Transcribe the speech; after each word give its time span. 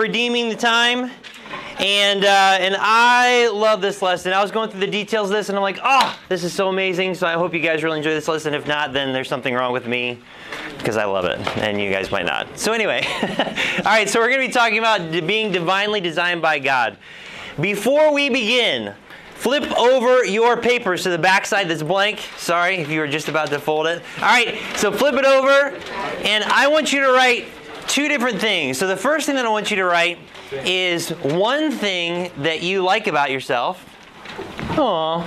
redeeming 0.00 0.48
the 0.48 0.56
time. 0.56 1.10
And, 1.78 2.24
uh, 2.24 2.58
and 2.60 2.76
I 2.78 3.48
love 3.48 3.80
this 3.80 4.02
lesson. 4.02 4.32
I 4.32 4.42
was 4.42 4.50
going 4.50 4.70
through 4.70 4.80
the 4.80 4.86
details 4.86 5.30
of 5.30 5.36
this 5.36 5.48
and 5.48 5.56
I'm 5.56 5.62
like, 5.62 5.78
oh, 5.82 6.18
this 6.28 6.44
is 6.44 6.52
so 6.52 6.68
amazing. 6.68 7.14
So 7.14 7.26
I 7.26 7.34
hope 7.34 7.54
you 7.54 7.60
guys 7.60 7.82
really 7.82 7.98
enjoy 7.98 8.10
this 8.10 8.28
lesson. 8.28 8.52
If 8.52 8.66
not, 8.66 8.92
then 8.92 9.12
there's 9.12 9.28
something 9.28 9.54
wrong 9.54 9.72
with 9.72 9.86
me 9.86 10.18
because 10.76 10.96
I 10.96 11.04
love 11.04 11.24
it 11.24 11.38
and 11.58 11.80
you 11.80 11.90
guys 11.90 12.10
might 12.10 12.26
not. 12.26 12.58
So, 12.58 12.72
anyway, 12.72 13.06
all 13.22 13.84
right, 13.84 14.08
so 14.08 14.20
we're 14.20 14.28
going 14.28 14.40
to 14.40 14.46
be 14.46 14.52
talking 14.52 14.78
about 14.78 15.10
being 15.26 15.52
divinely 15.52 16.00
designed 16.00 16.42
by 16.42 16.58
God. 16.58 16.98
Before 17.58 18.12
we 18.12 18.28
begin, 18.28 18.94
flip 19.34 19.64
over 19.78 20.24
your 20.24 20.58
papers 20.58 21.02
to 21.04 21.10
the 21.10 21.18
back 21.18 21.46
side 21.46 21.68
that's 21.68 21.82
blank. 21.82 22.20
Sorry 22.36 22.76
if 22.76 22.90
you 22.90 23.00
were 23.00 23.08
just 23.08 23.28
about 23.28 23.48
to 23.48 23.58
fold 23.58 23.86
it. 23.86 24.02
All 24.18 24.24
right, 24.24 24.58
so 24.76 24.92
flip 24.92 25.14
it 25.14 25.24
over 25.24 25.74
and 26.24 26.44
I 26.44 26.68
want 26.68 26.92
you 26.92 27.00
to 27.00 27.12
write 27.12 27.46
two 27.90 28.08
different 28.08 28.40
things. 28.40 28.78
So, 28.78 28.86
the 28.86 28.96
first 28.96 29.26
thing 29.26 29.34
that 29.36 29.44
I 29.44 29.48
want 29.48 29.70
you 29.70 29.76
to 29.78 29.84
write 29.84 30.18
is 30.52 31.10
one 31.10 31.70
thing 31.72 32.30
that 32.38 32.62
you 32.62 32.82
like 32.82 33.06
about 33.06 33.30
yourself. 33.30 33.84
Aww. 34.76 35.22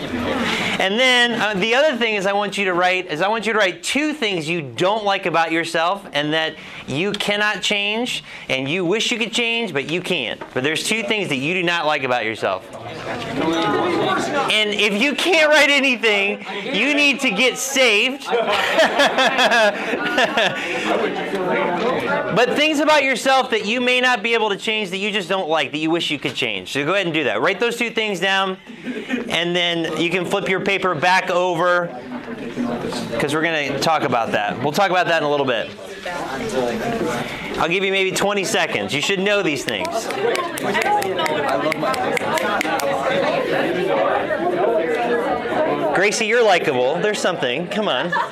And 0.79 0.99
then 0.99 1.39
uh, 1.39 1.59
the 1.59 1.75
other 1.75 1.97
thing 1.97 2.15
is 2.15 2.25
I 2.25 2.33
want 2.33 2.57
you 2.57 2.65
to 2.65 2.73
write 2.73 3.11
is 3.11 3.21
I 3.21 3.27
want 3.27 3.45
you 3.45 3.53
to 3.53 3.59
write 3.59 3.83
two 3.83 4.13
things 4.13 4.49
you 4.49 4.61
don't 4.61 5.03
like 5.03 5.25
about 5.25 5.51
yourself 5.51 6.05
and 6.13 6.33
that 6.33 6.55
you 6.87 7.11
cannot 7.13 7.61
change 7.61 8.23
and 8.49 8.67
you 8.67 8.85
wish 8.85 9.11
you 9.11 9.17
could 9.17 9.31
change 9.31 9.73
but 9.73 9.89
you 9.89 10.01
can't. 10.01 10.41
But 10.53 10.63
there's 10.63 10.83
two 10.83 11.03
things 11.03 11.29
that 11.29 11.37
you 11.37 11.53
do 11.53 11.63
not 11.63 11.85
like 11.85 12.03
about 12.03 12.25
yourself. 12.25 12.67
And 14.51 14.71
if 14.71 15.01
you 15.01 15.15
can't 15.15 15.49
write 15.49 15.69
anything, 15.69 16.45
you 16.73 16.93
need 16.93 17.19
to 17.21 17.29
get 17.29 17.57
saved. 17.57 18.25
but 22.35 22.55
things 22.55 22.79
about 22.79 23.03
yourself 23.03 23.49
that 23.51 23.65
you 23.65 23.81
may 23.81 24.01
not 24.01 24.23
be 24.23 24.33
able 24.33 24.49
to 24.49 24.57
change 24.57 24.89
that 24.89 24.97
you 24.97 25.11
just 25.11 25.29
don't 25.29 25.49
like 25.49 25.71
that 25.71 25.77
you 25.77 25.89
wish 25.89 26.11
you 26.11 26.19
could 26.19 26.35
change. 26.35 26.73
So 26.73 26.85
go 26.85 26.93
ahead 26.93 27.05
and 27.05 27.13
do 27.13 27.23
that. 27.25 27.41
Write 27.41 27.59
those 27.59 27.77
two 27.77 27.89
things 27.89 28.19
down 28.19 28.57
and 29.33 29.55
then 29.55 29.97
you 29.99 30.09
can 30.09 30.25
flip 30.25 30.47
your 30.47 30.61
paper 30.61 30.93
back 30.95 31.29
over 31.29 31.87
because 33.11 33.33
we're 33.33 33.41
going 33.41 33.73
to 33.73 33.79
talk 33.79 34.03
about 34.03 34.31
that. 34.31 34.61
We'll 34.61 34.71
talk 34.71 34.91
about 34.91 35.07
that 35.07 35.21
in 35.21 35.23
a 35.23 35.29
little 35.29 35.45
bit. 35.45 35.69
I'll 37.57 37.69
give 37.69 37.83
you 37.83 37.91
maybe 37.91 38.11
20 38.11 38.43
seconds. 38.43 38.93
You 38.93 39.01
should 39.01 39.19
know 39.19 39.41
these 39.41 39.65
things. 39.65 39.87
Gracie, 45.95 46.25
you're 46.25 46.43
likable. 46.43 46.95
There's 46.95 47.19
something. 47.19 47.67
Come 47.67 47.87
on. 47.87 48.11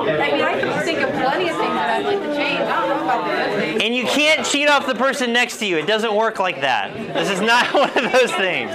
I 0.00 0.30
mean, 0.32 0.42
I 0.42 0.60
can 0.60 0.84
think 0.84 1.00
of 1.00 1.10
plenty 1.10 1.48
of 1.48 1.56
things 1.56 1.74
that 1.74 1.90
I'd 1.90 2.04
like 2.04 2.20
to 2.20 2.34
change. 2.34 2.99
I 3.22 3.26
don't 3.26 3.36
know 3.36 3.44
about 3.44 3.50
the 3.50 3.56
good 3.56 3.60
things. 3.60 3.82
And 3.82 3.94
you 3.94 4.04
can't 4.04 4.46
cheat 4.46 4.68
off 4.68 4.86
the 4.86 4.94
person 4.94 5.32
next 5.32 5.58
to 5.58 5.66
you. 5.66 5.78
It 5.78 5.86
doesn't 5.86 6.14
work 6.14 6.38
like 6.38 6.60
that. 6.60 6.92
This 7.14 7.30
is 7.30 7.40
not 7.40 7.72
one 7.74 7.90
of 7.90 8.12
those 8.12 8.32
things. 8.32 8.70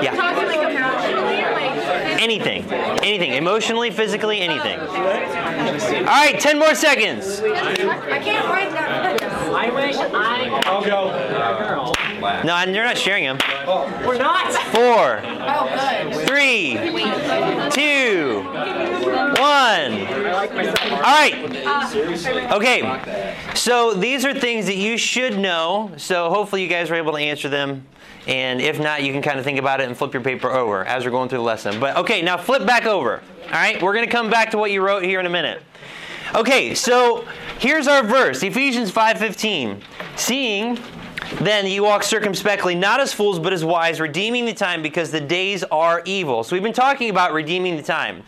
Yeah. 0.00 0.14
Talking 0.14 0.46
like 0.46 0.70
emotionally, 0.70 1.42
like 1.42 1.78
Anything. 2.20 2.64
Anything. 2.70 3.32
Emotionally, 3.32 3.90
physically, 3.90 4.40
anything. 4.40 4.78
All 4.80 6.04
right, 6.04 6.38
10 6.38 6.58
more 6.58 6.74
seconds. 6.74 7.40
I 7.40 8.18
can't 8.18 8.48
write 8.48 8.72
that. 8.72 9.22
I 9.22 9.70
wish 9.70 9.96
I. 9.96 10.60
I'll 10.66 11.87
go. 12.20 12.42
No, 12.42 12.54
and 12.54 12.74
you're 12.74 12.84
not 12.84 12.98
sharing 12.98 13.24
them. 13.24 13.38
We're 14.06 14.18
not. 14.18 14.52
Four, 14.74 15.20
Oh, 15.24 16.10
good. 16.12 16.26
three, 16.26 16.74
two, 17.70 18.42
one. 18.42 19.92
All 20.92 21.02
right. 21.02 21.34
Uh, 21.66 22.56
okay. 22.56 23.34
So 23.54 23.94
these 23.94 24.24
are 24.24 24.34
things 24.34 24.66
that 24.66 24.76
you 24.76 24.96
should 24.98 25.38
know. 25.38 25.92
So 25.96 26.30
hopefully 26.30 26.62
you 26.62 26.68
guys 26.68 26.90
were 26.90 26.96
able 26.96 27.12
to 27.12 27.18
answer 27.18 27.48
them. 27.48 27.86
And 28.26 28.60
if 28.60 28.78
not, 28.78 29.02
you 29.02 29.12
can 29.12 29.22
kind 29.22 29.38
of 29.38 29.44
think 29.44 29.58
about 29.58 29.80
it 29.80 29.88
and 29.88 29.96
flip 29.96 30.12
your 30.12 30.22
paper 30.22 30.50
over 30.50 30.84
as 30.84 31.04
we're 31.04 31.10
going 31.10 31.28
through 31.30 31.38
the 31.38 31.44
lesson. 31.44 31.80
But 31.80 31.96
okay, 31.96 32.20
now 32.20 32.36
flip 32.36 32.66
back 32.66 32.84
over. 32.84 33.22
All 33.46 33.50
right, 33.52 33.80
we're 33.82 33.94
going 33.94 34.04
to 34.04 34.10
come 34.12 34.28
back 34.28 34.50
to 34.50 34.58
what 34.58 34.70
you 34.70 34.82
wrote 34.82 35.02
here 35.02 35.18
in 35.18 35.24
a 35.26 35.30
minute. 35.30 35.62
Okay, 36.34 36.74
so 36.74 37.26
here's 37.58 37.88
our 37.88 38.02
verse, 38.02 38.42
Ephesians 38.42 38.90
5:15. 38.92 39.80
Seeing 40.16 40.78
then 41.36 41.66
you 41.66 41.82
walk 41.82 42.02
circumspectly, 42.02 42.74
not 42.74 43.00
as 43.00 43.12
fools, 43.12 43.38
but 43.38 43.52
as 43.52 43.64
wise, 43.64 44.00
redeeming 44.00 44.46
the 44.46 44.54
time 44.54 44.82
because 44.82 45.10
the 45.10 45.20
days 45.20 45.62
are 45.64 46.02
evil. 46.04 46.42
So 46.42 46.56
we've 46.56 46.62
been 46.62 46.72
talking 46.72 47.10
about 47.10 47.32
redeeming 47.32 47.76
the 47.76 47.82
time. 47.82 48.22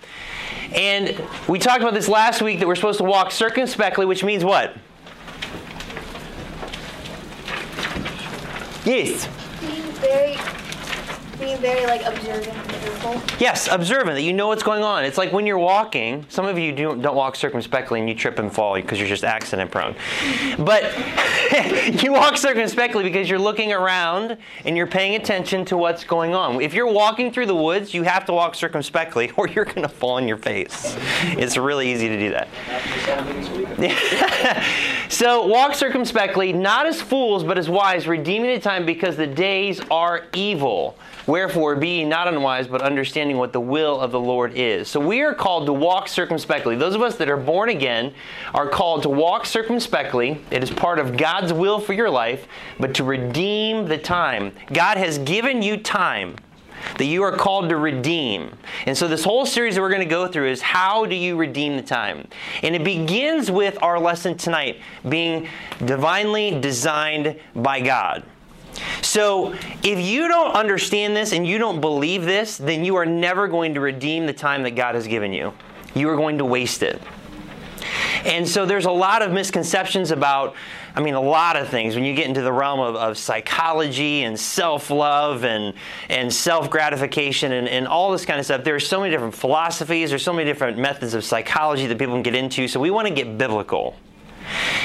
And 0.75 1.21
we 1.49 1.59
talked 1.59 1.81
about 1.81 1.94
this 1.94 2.09
last 2.09 2.43
week 2.43 2.60
that 2.60 2.69
we're 2.69 2.77
supposed 2.77 2.99
to 2.99 3.05
walk 3.05 3.33
circumspectly, 3.33 4.06
which 4.06 4.22
means 4.22 4.44
what? 4.44 4.77
Yes. 8.84 9.28
being 9.60 9.83
very 9.93 10.37
being 11.41 11.59
very 11.59 11.87
like 11.87 12.05
observant. 12.05 12.55
Yes, 13.41 13.69
observant, 13.69 14.17
that 14.17 14.23
you 14.23 14.33
know 14.34 14.49
what's 14.49 14.62
going 14.62 14.83
on. 14.83 15.05
It's 15.05 15.17
like 15.17 15.33
when 15.33 15.47
you're 15.47 15.59
walking, 15.59 16.27
some 16.28 16.45
of 16.45 16.59
you 16.59 16.73
do, 16.73 16.95
don't 17.01 17.17
walk 17.17 17.34
circumspectly 17.34 17.99
and 17.99 18.09
you 18.09 18.15
trip 18.15 18.39
and 18.39 18.53
fall 18.53 18.75
because 18.75 18.99
you're 18.99 19.09
just 19.09 19.25
accident 19.25 19.71
prone. 19.71 19.97
But 20.59 20.84
you 22.03 22.12
walk 22.12 22.37
circumspectly 22.37 23.03
because 23.03 23.31
you're 23.31 23.39
looking 23.39 23.73
around 23.73 24.37
and 24.67 24.77
you're 24.77 24.87
paying 24.87 25.15
attention 25.15 25.65
to 25.67 25.78
what's 25.78 26.05
going 26.05 26.34
on. 26.34 26.61
If 26.61 26.75
you're 26.75 26.93
walking 26.93 27.33
through 27.33 27.47
the 27.47 27.57
woods, 27.57 27.95
you 27.95 28.03
have 28.03 28.27
to 28.27 28.33
walk 28.33 28.55
circumspectly 28.55 29.31
or 29.37 29.49
you're 29.49 29.65
going 29.65 29.83
to 29.83 29.89
fall 29.89 30.12
on 30.12 30.28
your 30.28 30.37
face. 30.37 30.97
It's 31.22 31.57
really 31.57 31.91
easy 31.91 32.09
to 32.09 32.19
do 32.19 32.31
that. 32.31 32.49
so 35.09 35.47
walk 35.47 35.75
circumspectly, 35.75 36.53
not 36.53 36.87
as 36.87 37.01
fools, 37.01 37.45
but 37.45 37.57
as 37.57 37.71
wise, 37.71 38.07
redeeming 38.07 38.55
the 38.55 38.61
time 38.61 38.84
because 38.84 39.17
the 39.17 39.27
days 39.27 39.81
are 39.91 40.27
evil. 40.34 40.99
Wherefore, 41.30 41.76
be 41.76 42.04
not 42.04 42.26
unwise, 42.26 42.66
but 42.66 42.82
understanding 42.82 43.36
what 43.36 43.52
the 43.52 43.60
will 43.60 44.00
of 44.00 44.10
the 44.10 44.18
Lord 44.18 44.54
is. 44.56 44.88
So 44.88 44.98
we 44.98 45.20
are 45.20 45.32
called 45.32 45.66
to 45.66 45.72
walk 45.72 46.08
circumspectly. 46.08 46.74
Those 46.74 46.96
of 46.96 47.02
us 47.02 47.14
that 47.18 47.30
are 47.30 47.36
born 47.36 47.68
again 47.68 48.12
are 48.52 48.68
called 48.68 49.04
to 49.04 49.10
walk 49.10 49.46
circumspectly. 49.46 50.41
It 50.50 50.65
is 50.65 50.72
part 50.72 50.98
of 50.98 51.16
God's 51.16 51.53
will 51.53 51.78
for 51.78 51.92
your 51.92 52.10
life, 52.10 52.48
but 52.80 52.94
to 52.94 53.04
redeem 53.04 53.86
the 53.86 53.97
time. 53.97 54.53
God 54.72 54.97
has 54.97 55.18
given 55.18 55.62
you 55.62 55.77
time 55.77 56.34
that 56.98 57.04
you 57.04 57.22
are 57.22 57.36
called 57.36 57.68
to 57.68 57.76
redeem. 57.76 58.50
And 58.86 58.98
so, 58.98 59.06
this 59.06 59.22
whole 59.22 59.47
series 59.47 59.76
that 59.76 59.83
we're 59.83 59.88
going 59.88 60.00
to 60.00 60.06
go 60.06 60.26
through 60.26 60.48
is 60.48 60.60
how 60.60 61.06
do 61.06 61.15
you 61.15 61.36
redeem 61.36 61.76
the 61.76 61.83
time? 61.83 62.26
And 62.65 62.74
it 62.74 62.83
begins 62.83 63.53
with 63.53 63.80
our 63.84 64.00
lesson 64.00 64.36
tonight 64.36 64.80
being 65.09 65.47
divinely 65.84 66.59
designed 66.60 67.38
by 67.54 67.83
God. 67.83 68.24
So, 69.03 69.54
if 69.82 69.98
you 69.98 70.28
don't 70.28 70.53
understand 70.54 71.16
this 71.16 71.32
and 71.32 71.47
you 71.47 71.59
don't 71.59 71.80
believe 71.80 72.24
this, 72.24 72.59
then 72.59 72.84
you 72.84 72.97
are 72.97 73.06
never 73.06 73.48
going 73.48 73.74
to 73.74 73.80
redeem 73.80 74.27
the 74.27 74.32
time 74.32 74.62
that 74.65 74.72
God 74.72 74.94
has 74.94 75.06
given 75.06 75.32
you. 75.32 75.53
You 75.94 76.09
are 76.10 76.16
going 76.16 76.38
to 76.38 76.44
waste 76.44 76.82
it. 76.82 77.00
And 78.24 78.47
so 78.47 78.66
there's 78.66 78.84
a 78.84 78.91
lot 78.91 79.22
of 79.22 79.32
misconceptions 79.32 80.10
about, 80.10 80.54
I 80.94 81.00
mean, 81.00 81.15
a 81.15 81.21
lot 81.21 81.56
of 81.56 81.68
things 81.68 81.94
when 81.94 82.04
you 82.04 82.15
get 82.15 82.27
into 82.27 82.42
the 82.42 82.53
realm 82.53 82.80
of, 82.80 82.94
of 82.97 83.18
psychology 83.18 84.22
and 84.24 84.38
self 84.38 84.91
love 84.91 85.44
and, 85.44 85.74
and 86.09 86.33
self 86.33 86.71
gratification 86.71 87.53
and, 87.53 87.68
and 87.68 87.88
all 87.88 88.12
this 88.12 88.24
kind 88.24 88.38
of 88.38 88.44
stuff. 88.44 88.65
There's 88.65 88.86
so 88.86 89.00
many 89.00 89.10
different 89.10 89.34
philosophies, 89.34 90.10
there's 90.10 90.22
so 90.22 90.33
many 90.33 90.44
different 90.50 90.78
methods 90.78 91.15
of 91.15 91.24
psychology 91.24 91.86
that 91.86 91.98
people 91.98 92.15
can 92.15 92.22
get 92.22 92.34
into. 92.34 92.68
So 92.68 92.80
we 92.80 92.91
want 92.91 93.09
to 93.09 93.15
get 93.15 93.38
biblical. 93.38 93.97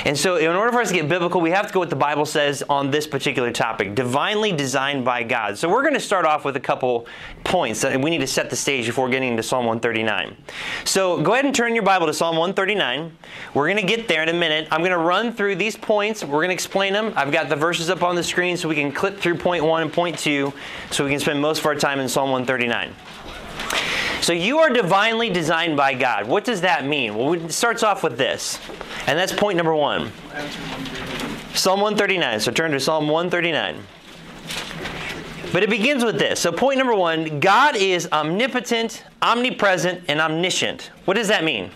And 0.06 0.16
so, 0.16 0.36
in 0.36 0.48
order 0.48 0.72
for 0.72 0.82
us 0.82 0.90
to 0.90 0.94
get 0.94 1.10
biblical, 1.10 1.42
we 1.42 1.50
have 1.50 1.66
to 1.66 1.74
go 1.74 1.80
what 1.80 1.90
the 1.90 1.96
Bible 1.96 2.28
says 2.28 2.64
on 2.70 2.92
this 2.92 3.08
particular 3.08 3.52
topic 3.52 3.96
divinely 3.96 4.52
designed 4.52 5.04
by 5.04 5.24
God. 5.24 5.58
So, 5.58 5.68
we're 5.68 5.82
going 5.82 5.96
to 5.96 6.00
start 6.00 6.26
off 6.26 6.46
with 6.46 6.56
a 6.56 6.60
couple 6.60 7.08
points 7.44 7.82
that 7.82 8.00
we 8.00 8.12
need 8.12 8.20
to 8.20 8.28
set 8.28 8.52
the 8.52 8.56
stage 8.56 8.86
before 8.86 9.10
getting 9.10 9.30
into 9.30 9.42
Psalm 9.42 9.66
139. 9.66 10.38
So, 10.84 11.20
go 11.24 11.34
ahead 11.34 11.46
and 11.46 11.56
turn 11.56 11.74
your 11.74 11.84
Bible 11.84 12.06
to 12.06 12.14
Psalm 12.14 12.38
139. 12.38 13.18
We're 13.56 13.68
going 13.68 13.84
to 13.84 13.96
get 13.96 14.08
there 14.08 14.22
in 14.22 14.30
a 14.30 14.34
minute. 14.34 14.68
I'm 14.70 14.82
going 14.82 14.92
to 14.92 15.00
run 15.00 15.34
through 15.34 15.56
these 15.56 15.76
points, 15.76 16.24
we're 16.24 16.34
going 16.34 16.50
to 16.50 16.54
explain 16.54 16.94
them. 16.94 17.12
I've 17.16 17.32
got 17.32 17.50
the 17.50 17.56
verses 17.56 17.90
up 17.90 18.04
on 18.04 18.16
the 18.16 18.24
screen 18.24 18.58
so 18.58 18.70
we 18.70 18.76
can 18.76 18.92
clip 18.92 19.18
through 19.18 19.40
point 19.40 19.64
one 19.64 19.82
and 19.82 19.92
point 19.92 20.20
two 20.20 20.54
so 20.92 21.04
we 21.04 21.10
can 21.10 21.20
spend 21.20 21.42
most 21.42 21.60
of 21.60 21.66
our 21.66 21.76
time 21.76 22.00
in 22.00 22.08
Psalm 22.08 22.30
139. 22.30 22.94
So 24.22 24.34
you 24.34 24.60
are 24.60 24.70
divinely 24.70 25.30
designed 25.30 25.78
by 25.78 25.94
God. 25.94 26.28
What 26.28 26.44
does 26.44 26.62
that 26.62 26.86
mean? 26.86 27.16
Well, 27.16 27.34
it 27.34 27.52
starts 27.52 27.84
off 27.84 28.04
with 28.04 28.18
this, 28.18 28.60
and 29.08 29.18
that's 29.18 29.32
point 29.32 29.58
number 29.58 29.76
one. 29.76 30.12
Psalm 31.54 31.80
139. 31.82 32.40
So 32.40 32.52
turn 32.52 32.72
to 32.72 32.80
Psalm 32.80 33.08
139. 33.08 33.82
But 35.56 35.64
it 35.64 35.70
begins 35.70 36.04
with 36.04 36.20
this. 36.20 36.42
So, 36.42 36.52
point 36.52 36.78
number 36.78 36.94
one 36.94 37.40
God 37.40 37.78
is 37.78 38.10
omnipotent, 38.12 39.06
omnipresent, 39.22 40.04
and 40.10 40.20
omniscient. 40.20 40.92
What 41.06 41.14
does 41.14 41.30
that 41.30 41.46
mean? 41.46 41.72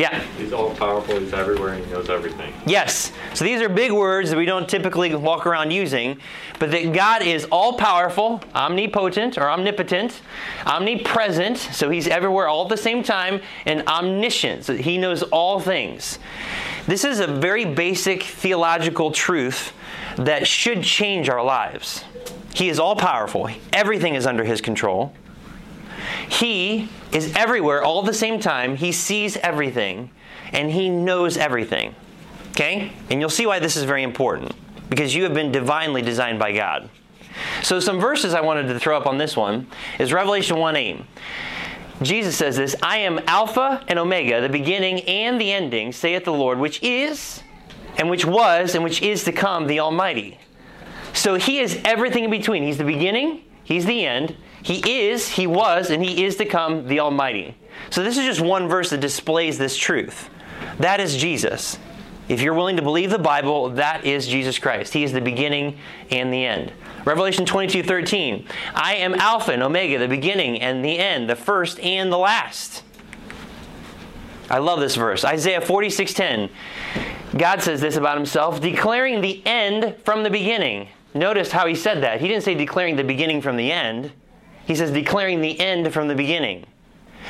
Yeah. 0.00 0.22
He's 0.38 0.54
all 0.54 0.74
powerful, 0.74 1.20
he's 1.20 1.34
everywhere, 1.34 1.74
and 1.74 1.84
he 1.84 1.92
knows 1.92 2.08
everything. 2.08 2.54
Yes. 2.64 3.12
So 3.34 3.44
these 3.44 3.60
are 3.60 3.68
big 3.68 3.92
words 3.92 4.30
that 4.30 4.36
we 4.38 4.46
don't 4.46 4.66
typically 4.66 5.14
walk 5.14 5.46
around 5.46 5.72
using, 5.72 6.18
but 6.58 6.70
that 6.70 6.94
God 6.94 7.20
is 7.20 7.44
all 7.52 7.74
powerful, 7.74 8.42
omnipotent 8.54 9.36
or 9.36 9.50
omnipotent, 9.50 10.22
omnipresent, 10.64 11.58
so 11.58 11.90
he's 11.90 12.08
everywhere 12.08 12.48
all 12.48 12.62
at 12.62 12.70
the 12.70 12.78
same 12.78 13.02
time, 13.02 13.42
and 13.66 13.86
omniscient, 13.86 14.64
so 14.64 14.74
he 14.74 14.96
knows 14.96 15.22
all 15.24 15.60
things. 15.60 16.18
This 16.86 17.04
is 17.04 17.20
a 17.20 17.26
very 17.26 17.66
basic 17.66 18.22
theological 18.22 19.10
truth 19.10 19.74
that 20.16 20.46
should 20.46 20.82
change 20.82 21.28
our 21.28 21.44
lives. 21.44 22.04
He 22.54 22.70
is 22.70 22.78
all 22.78 22.96
powerful, 22.96 23.50
everything 23.74 24.14
is 24.14 24.26
under 24.26 24.44
his 24.44 24.62
control. 24.62 25.12
He 26.28 26.88
is 27.12 27.34
everywhere 27.34 27.82
all 27.82 28.00
at 28.00 28.06
the 28.06 28.14
same 28.14 28.40
time. 28.40 28.76
He 28.76 28.92
sees 28.92 29.36
everything 29.38 30.10
and 30.52 30.70
he 30.70 30.88
knows 30.88 31.36
everything. 31.36 31.94
Okay? 32.50 32.92
And 33.10 33.20
you'll 33.20 33.30
see 33.30 33.46
why 33.46 33.58
this 33.58 33.76
is 33.76 33.84
very 33.84 34.02
important 34.02 34.52
because 34.88 35.14
you 35.14 35.22
have 35.24 35.34
been 35.34 35.52
divinely 35.52 36.02
designed 36.02 36.38
by 36.38 36.52
God. 36.52 36.90
So, 37.62 37.80
some 37.80 38.00
verses 38.00 38.34
I 38.34 38.40
wanted 38.40 38.66
to 38.68 38.78
throw 38.78 38.96
up 38.96 39.06
on 39.06 39.18
this 39.18 39.36
one 39.36 39.68
is 39.98 40.12
Revelation 40.12 40.58
1 40.58 40.76
8. 40.76 41.00
Jesus 42.02 42.36
says 42.36 42.56
this 42.56 42.74
I 42.82 42.98
am 42.98 43.20
Alpha 43.26 43.84
and 43.88 43.98
Omega, 43.98 44.40
the 44.40 44.48
beginning 44.48 45.00
and 45.02 45.40
the 45.40 45.52
ending, 45.52 45.92
saith 45.92 46.24
the 46.24 46.32
Lord, 46.32 46.58
which 46.58 46.82
is, 46.82 47.42
and 47.96 48.10
which 48.10 48.24
was, 48.24 48.74
and 48.74 48.82
which 48.82 49.00
is 49.00 49.24
to 49.24 49.32
come, 49.32 49.66
the 49.66 49.80
Almighty. 49.80 50.38
So, 51.12 51.36
He 51.36 51.60
is 51.60 51.80
everything 51.84 52.24
in 52.24 52.30
between. 52.30 52.62
He's 52.62 52.78
the 52.78 52.84
beginning, 52.84 53.44
He's 53.62 53.86
the 53.86 54.04
end, 54.04 54.36
He 54.62 55.08
is, 55.08 55.28
He 55.28 55.46
was, 55.46 55.90
and 55.90 56.04
He 56.04 56.24
is 56.24 56.36
to 56.36 56.44
come, 56.44 56.86
the 56.86 57.00
Almighty. 57.00 57.56
So, 57.90 58.02
this 58.02 58.18
is 58.18 58.24
just 58.24 58.40
one 58.40 58.68
verse 58.68 58.90
that 58.90 59.00
displays 59.00 59.58
this 59.58 59.76
truth. 59.76 60.28
That 60.78 61.00
is 61.00 61.16
Jesus. 61.16 61.78
If 62.28 62.40
you're 62.40 62.54
willing 62.54 62.76
to 62.76 62.82
believe 62.82 63.10
the 63.10 63.18
Bible, 63.18 63.70
that 63.70 64.04
is 64.04 64.28
Jesus 64.28 64.58
Christ. 64.58 64.92
He 64.92 65.02
is 65.02 65.12
the 65.12 65.20
beginning 65.20 65.78
and 66.10 66.32
the 66.32 66.44
end. 66.44 66.72
Revelation 67.04 67.44
22 67.44 67.82
13. 67.82 68.46
I 68.74 68.96
am 68.96 69.14
Alpha 69.14 69.52
and 69.52 69.62
Omega, 69.62 69.98
the 69.98 70.06
beginning 70.06 70.60
and 70.60 70.84
the 70.84 70.98
end, 70.98 71.28
the 71.28 71.36
first 71.36 71.80
and 71.80 72.12
the 72.12 72.18
last. 72.18 72.84
I 74.48 74.58
love 74.58 74.80
this 74.80 74.96
verse. 74.96 75.24
Isaiah 75.24 75.60
46 75.60 76.12
10. 76.12 76.50
God 77.36 77.62
says 77.62 77.80
this 77.80 77.96
about 77.96 78.16
himself, 78.16 78.60
declaring 78.60 79.20
the 79.20 79.44
end 79.46 79.96
from 80.04 80.22
the 80.22 80.30
beginning. 80.30 80.88
Notice 81.14 81.50
how 81.50 81.66
he 81.66 81.74
said 81.74 82.02
that. 82.02 82.20
He 82.20 82.28
didn't 82.28 82.44
say 82.44 82.54
declaring 82.54 82.96
the 82.96 83.04
beginning 83.04 83.40
from 83.42 83.56
the 83.56 83.72
end, 83.72 84.12
he 84.70 84.76
says 84.76 84.92
declaring 84.92 85.40
the 85.40 85.58
end 85.58 85.92
from 85.92 86.06
the 86.06 86.14
beginning. 86.14 86.64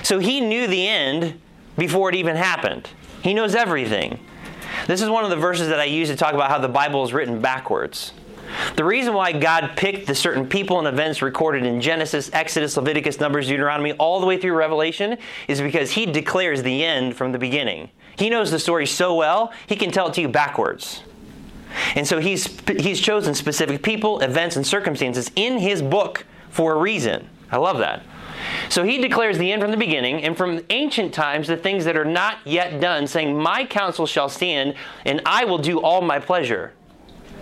So 0.03 0.19
he 0.19 0.43
knew 0.43 0.67
the 0.67 0.87
end 0.87 1.41
before 1.79 2.11
it 2.11 2.15
even 2.15 2.37
happened. 2.37 2.87
He 3.23 3.33
knows 3.33 3.55
everything. 3.55 4.21
This 4.87 5.01
is 5.01 5.09
one 5.09 5.25
of 5.25 5.31
the 5.31 5.37
verses 5.37 5.69
that 5.69 5.81
I 5.81 5.85
use 5.85 6.11
to 6.11 6.17
talk 6.17 6.35
about 6.35 6.51
how 6.51 6.59
the 6.59 6.69
Bible 6.69 7.03
is 7.03 7.15
written 7.15 7.41
backwards. 7.41 8.13
The 8.77 8.85
reason 8.85 9.15
why 9.15 9.33
God 9.33 9.73
picked 9.75 10.07
the 10.07 10.15
certain 10.15 10.47
people 10.47 10.81
and 10.81 10.87
events 10.87 11.23
recorded 11.23 11.65
in 11.65 11.81
Genesis, 11.81 12.29
Exodus, 12.35 12.77
Leviticus, 12.77 13.19
Numbers, 13.19 13.49
Deuteronomy, 13.49 13.93
all 13.93 14.21
the 14.21 14.27
way 14.27 14.37
through 14.37 14.53
Revelation 14.53 15.17
is 15.49 15.63
because 15.63 15.93
He 15.93 16.05
declares 16.05 16.63
the 16.63 16.85
end 16.85 17.17
from 17.17 17.33
the 17.33 17.39
beginning. 17.39 17.89
He 18.19 18.29
knows 18.29 18.51
the 18.51 18.59
story 18.59 18.85
so 18.85 19.15
well, 19.15 19.51
He 19.67 19.77
can 19.77 19.91
tell 19.91 20.09
it 20.09 20.15
to 20.15 20.21
you 20.21 20.29
backwards. 20.29 21.05
And 21.95 22.07
so 22.07 22.19
He's, 22.19 22.55
he's 22.69 23.01
chosen 23.01 23.35
specific 23.35 23.83
people, 23.83 24.21
events, 24.21 24.57
and 24.57 24.67
circumstances 24.67 25.31
in 25.37 25.57
His 25.57 25.81
book 25.81 26.27
for 26.51 26.75
a 26.75 26.79
reason. 26.79 27.29
I 27.51 27.57
love 27.57 27.79
that. 27.79 28.03
So 28.69 28.85
he 28.85 28.99
declares 28.99 29.39
the 29.39 29.53
end 29.53 29.63
from 29.63 29.71
the 29.71 29.77
beginning, 29.77 30.23
and 30.23 30.37
from 30.37 30.61
ancient 30.71 31.13
times 31.13 31.49
the 31.49 31.57
things 31.57 31.85
that 31.85 31.97
are 31.97 32.05
not 32.05 32.39
yet 32.45 32.81
done, 32.81 33.07
saying, 33.07 33.37
My 33.37 33.65
counsel 33.65 34.07
shall 34.07 34.29
stand, 34.29 34.75
and 35.05 35.21
I 35.27 35.45
will 35.45 35.59
do 35.59 35.81
all 35.81 36.01
my 36.01 36.19
pleasure. 36.19 36.73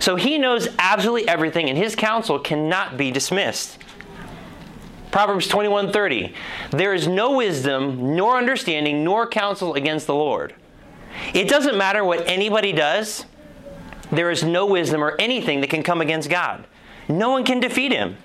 So 0.01 0.17
he 0.17 0.39
knows 0.39 0.69
absolutely 0.79 1.29
everything, 1.29 1.69
and 1.69 1.77
his 1.77 1.95
counsel 1.95 2.39
cannot 2.39 2.97
be 2.97 3.11
dismissed. 3.11 3.79
Proverbs 5.11 5.49
21:30. 5.49 6.35
There 6.71 6.95
is 6.95 7.09
no 7.09 7.33
wisdom, 7.33 8.15
nor 8.15 8.37
understanding, 8.37 9.05
nor 9.05 9.27
counsel 9.27 9.75
against 9.75 10.07
the 10.07 10.15
Lord. 10.15 10.55
It 11.33 11.49
doesn't 11.49 11.77
matter 11.77 12.05
what 12.05 12.29
anybody 12.29 12.73
does, 12.73 13.25
there 14.11 14.31
is 14.31 14.43
no 14.43 14.67
wisdom 14.67 15.03
or 15.03 15.17
anything 15.19 15.61
that 15.61 15.71
can 15.71 15.83
come 15.83 16.01
against 16.01 16.31
God. 16.31 16.67
No 17.09 17.31
one 17.31 17.45
can 17.45 17.61
defeat 17.61 17.93
him. 17.93 18.17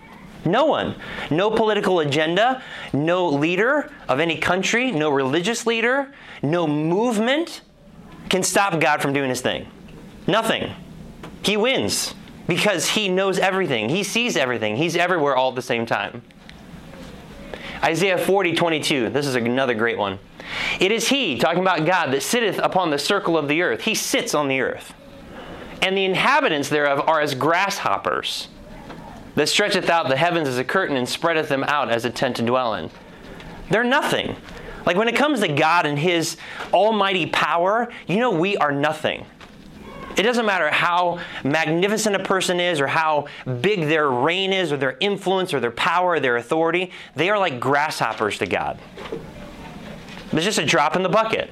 No 0.45 0.65
one. 0.65 0.95
No 1.31 1.49
political 1.51 1.99
agenda, 1.99 2.61
no 2.91 3.27
leader 3.29 3.91
of 4.07 4.19
any 4.19 4.37
country, 4.37 4.91
no 4.91 5.09
religious 5.09 5.65
leader, 5.65 6.13
no 6.41 6.67
movement 6.67 7.61
can 8.29 8.43
stop 8.43 8.79
God 8.79 9.01
from 9.01 9.13
doing 9.13 9.29
his 9.29 9.41
thing. 9.41 9.67
Nothing. 10.27 10.73
He 11.43 11.57
wins 11.57 12.13
because 12.47 12.89
he 12.89 13.09
knows 13.09 13.39
everything. 13.39 13.89
He 13.89 14.03
sees 14.03 14.35
everything. 14.35 14.75
He's 14.75 14.95
everywhere 14.95 15.35
all 15.35 15.49
at 15.49 15.55
the 15.55 15.61
same 15.61 15.85
time. 15.85 16.21
Isaiah 17.83 18.17
40, 18.17 18.53
22. 18.53 19.09
This 19.09 19.27
is 19.27 19.35
another 19.35 19.73
great 19.73 19.97
one. 19.97 20.19
It 20.79 20.91
is 20.91 21.09
he, 21.09 21.37
talking 21.37 21.61
about 21.61 21.85
God, 21.85 22.11
that 22.11 22.23
sitteth 22.23 22.59
upon 22.59 22.89
the 22.89 22.99
circle 22.99 23.37
of 23.37 23.47
the 23.47 23.61
earth. 23.61 23.81
He 23.81 23.95
sits 23.95 24.33
on 24.33 24.47
the 24.47 24.61
earth. 24.61 24.93
And 25.81 25.97
the 25.97 26.05
inhabitants 26.05 26.69
thereof 26.69 27.07
are 27.07 27.19
as 27.19 27.35
grasshoppers 27.35 28.47
that 29.35 29.49
stretcheth 29.49 29.89
out 29.89 30.09
the 30.09 30.17
heavens 30.17 30.47
as 30.47 30.57
a 30.57 30.63
curtain 30.63 30.95
and 30.95 31.07
spreadeth 31.07 31.49
them 31.49 31.63
out 31.63 31.89
as 31.89 32.05
a 32.05 32.09
tent 32.09 32.37
to 32.37 32.45
dwell 32.45 32.75
in. 32.75 32.89
They're 33.69 33.83
nothing. 33.83 34.35
Like 34.85 34.97
when 34.97 35.07
it 35.07 35.15
comes 35.15 35.39
to 35.39 35.47
God 35.47 35.85
and 35.85 35.97
His 35.97 36.37
almighty 36.73 37.27
power, 37.27 37.91
you 38.07 38.17
know, 38.17 38.31
we 38.31 38.57
are 38.57 38.71
nothing. 38.71 39.25
It 40.15 40.23
doesn't 40.23 40.45
matter 40.45 40.69
how 40.69 41.19
magnificent 41.43 42.15
a 42.15 42.23
person 42.23 42.59
is 42.59 42.79
or 42.79 42.87
how 42.87 43.25
big 43.61 43.87
their 43.87 44.09
reign 44.09 44.53
is 44.53 44.71
or 44.71 44.77
their 44.77 44.97
influence 44.99 45.53
or 45.53 45.59
their 45.59 45.71
power 45.71 46.11
or 46.11 46.19
their 46.19 46.37
authority, 46.37 46.91
they 47.15 47.29
are 47.29 47.39
like 47.39 47.59
grasshoppers 47.59 48.37
to 48.37 48.45
God. 48.45 48.79
It's 50.31 50.45
just 50.45 50.59
a 50.59 50.65
drop 50.65 50.95
in 50.95 51.03
the 51.03 51.09
bucket. 51.09 51.51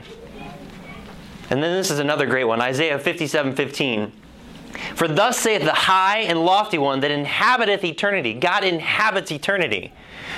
And 1.50 1.62
then 1.62 1.76
this 1.76 1.92
is 1.92 2.00
another 2.00 2.26
great 2.28 2.46
one 2.46 2.62
Isaiah 2.62 3.00
57 3.00 3.56
15. 3.56 4.12
For 4.96 5.08
thus 5.08 5.38
saith 5.38 5.64
the 5.64 5.74
high 5.74 6.20
and 6.20 6.44
lofty 6.44 6.78
one 6.78 7.00
that 7.02 7.12
inhabiteth 7.12 7.84
eternity. 7.84 8.34
God 8.34 8.64
inhabits 8.64 9.32
eternity. 9.32 9.92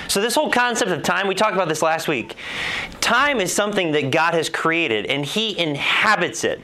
So, 0.08 0.20
this 0.20 0.34
whole 0.34 0.50
concept 0.50 0.90
of 0.90 1.02
time, 1.02 1.28
we 1.28 1.34
talked 1.34 1.54
about 1.54 1.68
this 1.68 1.82
last 1.82 2.08
week. 2.08 2.36
Time 3.00 3.40
is 3.40 3.52
something 3.52 3.92
that 3.92 4.10
God 4.10 4.34
has 4.34 4.48
created, 4.48 5.06
and 5.06 5.24
He 5.24 5.58
inhabits 5.58 6.44
it. 6.44 6.60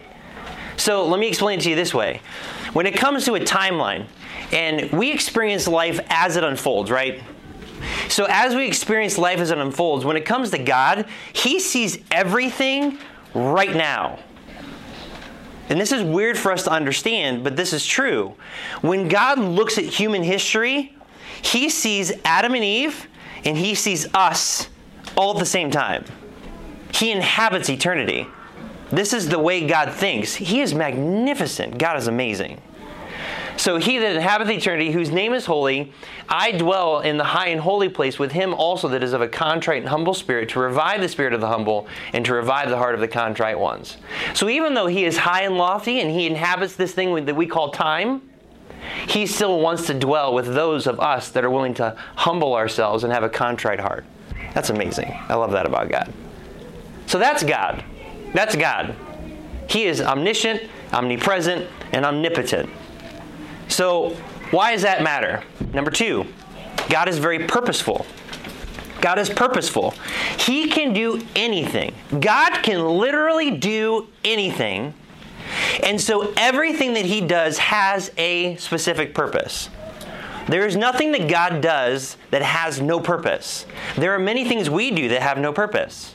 So, 0.77 1.07
let 1.07 1.21
me 1.21 1.29
explain 1.29 1.59
it 1.59 1.63
to 1.63 1.71
you 1.71 1.77
this 1.77 1.95
way. 1.95 2.21
When 2.73 2.87
it 2.87 2.97
comes 2.97 3.25
to 3.27 3.35
a 3.35 3.41
timeline, 3.41 4.07
and 4.53 4.91
we 4.93 5.13
experience 5.13 5.69
life 5.69 6.01
as 6.09 6.37
it 6.37 6.45
unfolds, 6.45 6.91
right? 6.91 7.23
So, 8.09 8.27
as 8.29 8.55
we 8.55 8.67
experience 8.67 9.17
life 9.17 9.39
as 9.39 9.51
it 9.51 9.59
unfolds, 9.59 10.05
when 10.05 10.17
it 10.17 10.25
comes 10.25 10.51
to 10.51 10.59
God, 10.59 11.07
He 11.33 11.61
sees 11.61 11.99
everything 12.11 12.99
right 13.35 13.75
now. 13.75 14.19
And 15.71 15.81
this 15.81 15.93
is 15.93 16.03
weird 16.03 16.37
for 16.37 16.53
us 16.53 16.65
to 16.65 16.71
understand, 16.71 17.45
but 17.45 17.57
this 17.57 17.73
is 17.73 17.87
true. 17.87 18.35
When 18.81 19.09
God 19.09 19.39
looks 19.39 19.79
at 19.79 19.85
human 19.85 20.25
history, 20.25 20.95
He 21.43 21.71
sees 21.71 22.13
Adam 22.25 22.55
and 22.55 22.65
Eve 22.65 23.07
and 23.45 23.57
He 23.57 23.75
sees 23.75 24.13
us 24.13 24.69
all 25.17 25.33
at 25.33 25.39
the 25.39 25.47
same 25.47 25.71
time. 25.71 26.05
He 26.93 27.13
inhabits 27.13 27.71
eternity. 27.71 28.27
This 28.91 29.13
is 29.13 29.29
the 29.29 29.39
way 29.39 29.67
God 29.67 29.93
thinks. 29.93 30.35
He 30.35 30.61
is 30.61 30.75
magnificent. 30.75 31.79
God 31.79 31.97
is 31.97 32.09
amazing. 32.09 32.61
So 33.61 33.77
he 33.77 33.99
that 33.99 34.17
inhabiteth 34.17 34.57
eternity, 34.57 34.91
whose 34.91 35.11
name 35.11 35.35
is 35.35 35.45
holy, 35.45 35.93
I 36.31 36.53
dwell 36.53 37.01
in 37.01 37.19
the 37.19 37.25
high 37.25 37.49
and 37.49 37.61
holy 37.61 37.91
place 37.91 38.19
with 38.19 38.33
him 38.33 38.55
also 38.55 38.89
that 38.89 39.03
is 39.03 39.13
of 39.13 39.21
a 39.21 39.29
contrite 39.29 39.83
and 39.83 39.89
humble 39.91 40.15
spirit, 40.15 40.49
to 40.51 40.61
revive 40.61 41.03
the 41.03 41.11
spirit 41.11 41.35
of 41.35 41.43
the 41.43 41.47
humble 41.47 41.87
and 42.15 42.25
to 42.25 42.33
revive 42.33 42.71
the 42.71 42.79
heart 42.79 42.95
of 42.95 43.03
the 43.03 43.09
contrite 43.09 43.61
ones. 43.61 43.99
So 44.33 44.49
even 44.49 44.73
though 44.73 44.87
he 44.87 45.05
is 45.05 45.19
high 45.19 45.43
and 45.43 45.59
lofty 45.59 46.01
and 46.01 46.11
he 46.11 46.27
inhabits 46.27 46.75
this 46.75 46.95
thing 46.95 47.27
that 47.27 47.37
we 47.37 47.47
call 47.47 47.71
time, 47.71 48.23
he 49.07 49.27
still 49.27 49.61
wants 49.61 49.87
to 49.89 49.93
dwell 49.93 50.33
with 50.33 50.47
those 50.47 50.87
of 50.87 50.99
us 50.99 51.29
that 51.29 51.45
are 51.45 51.51
willing 51.51 51.75
to 51.75 51.95
humble 52.17 52.55
ourselves 52.55 53.05
and 53.05 53.13
have 53.13 53.25
a 53.25 53.29
contrite 53.29 53.79
heart. 53.79 54.07
That's 54.55 54.71
amazing. 54.71 55.15
I 55.29 55.35
love 55.35 55.53
that 55.53 55.67
about 55.67 55.91
God. 55.91 56.11
So 57.09 57.19
that's 57.19 57.43
God. 57.43 57.85
That's 58.33 58.57
God. 58.57 58.97
He 59.69 59.85
is 59.85 60.01
omniscient, 60.01 60.63
omnipresent, 60.95 61.69
and 61.93 62.07
omnipotent. 62.07 62.71
So, 63.71 64.11
why 64.51 64.73
does 64.73 64.83
that 64.83 65.03
matter? 65.03 65.43
Number 65.73 65.91
two, 65.91 66.27
God 66.89 67.09
is 67.09 67.19
very 67.19 67.47
purposeful. 67.47 68.05
God 69.01 69.19
is 69.19 69.31
purposeful. 69.31 69.95
He 70.39 70.69
can 70.69 70.93
do 70.93 71.23
anything. 71.35 71.95
God 72.21 72.63
can 72.63 72.85
literally 72.85 73.53
do 73.53 74.09
anything. 74.25 74.93
And 75.83 76.01
so 76.01 76.33
everything 76.37 76.95
that 76.95 77.07
He 77.07 77.21
does 77.21 77.59
has 77.59 78.11
a 78.19 78.57
specific 78.57 79.15
purpose. 79.15 79.71
There 80.49 80.67
is 80.67 80.77
nothing 80.77 81.13
that 81.13 81.29
God 81.29 81.61
does 81.61 82.17
that 82.31 82.43
has 82.43 82.81
no 82.81 82.99
purpose. 82.99 83.67
There 83.97 84.13
are 84.15 84.19
many 84.19 84.45
things 84.45 84.69
we 84.69 84.91
do 84.91 85.09
that 85.11 85.23
have 85.23 85.39
no 85.39 85.53
purpose. 85.53 86.15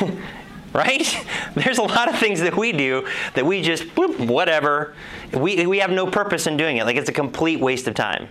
right? 0.74 1.26
There's 1.54 1.78
a 1.78 1.82
lot 1.82 2.08
of 2.08 2.18
things 2.18 2.40
that 2.40 2.56
we 2.56 2.72
do 2.72 3.08
that 3.34 3.46
we 3.46 3.62
just, 3.62 3.84
whatever. 3.96 4.94
We, 5.34 5.66
we 5.66 5.78
have 5.78 5.90
no 5.90 6.06
purpose 6.06 6.46
in 6.46 6.56
doing 6.56 6.76
it. 6.76 6.84
Like 6.84 6.96
it's 6.96 7.08
a 7.08 7.12
complete 7.12 7.60
waste 7.60 7.88
of 7.88 7.94
time. 7.94 8.28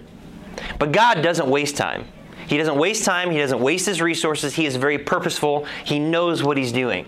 But 0.79 0.91
God 0.91 1.21
doesn't 1.21 1.47
waste 1.47 1.77
time. 1.77 2.05
He 2.47 2.57
doesn't 2.57 2.77
waste 2.77 3.05
time. 3.05 3.31
He 3.31 3.37
doesn't 3.37 3.59
waste 3.59 3.85
his 3.85 4.01
resources. 4.01 4.53
He 4.53 4.65
is 4.65 4.75
very 4.75 4.97
purposeful. 4.97 5.65
He 5.83 5.99
knows 5.99 6.43
what 6.43 6.57
he's 6.57 6.71
doing. 6.71 7.05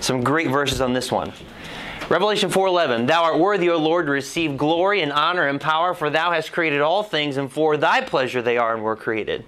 Some 0.00 0.22
great 0.22 0.48
verses 0.48 0.80
on 0.80 0.92
this 0.92 1.10
one. 1.12 1.32
Revelation 2.08 2.48
4:11 2.48 3.06
Thou 3.06 3.22
art 3.22 3.38
worthy, 3.38 3.68
O 3.68 3.76
Lord, 3.76 4.06
to 4.06 4.12
receive 4.12 4.56
glory 4.56 5.02
and 5.02 5.12
honor 5.12 5.46
and 5.46 5.60
power, 5.60 5.92
for 5.92 6.08
thou 6.08 6.32
hast 6.32 6.52
created 6.52 6.80
all 6.80 7.02
things, 7.02 7.36
and 7.36 7.52
for 7.52 7.76
thy 7.76 8.00
pleasure 8.00 8.40
they 8.40 8.56
are 8.56 8.74
and 8.74 8.82
were 8.82 8.96
created. 8.96 9.44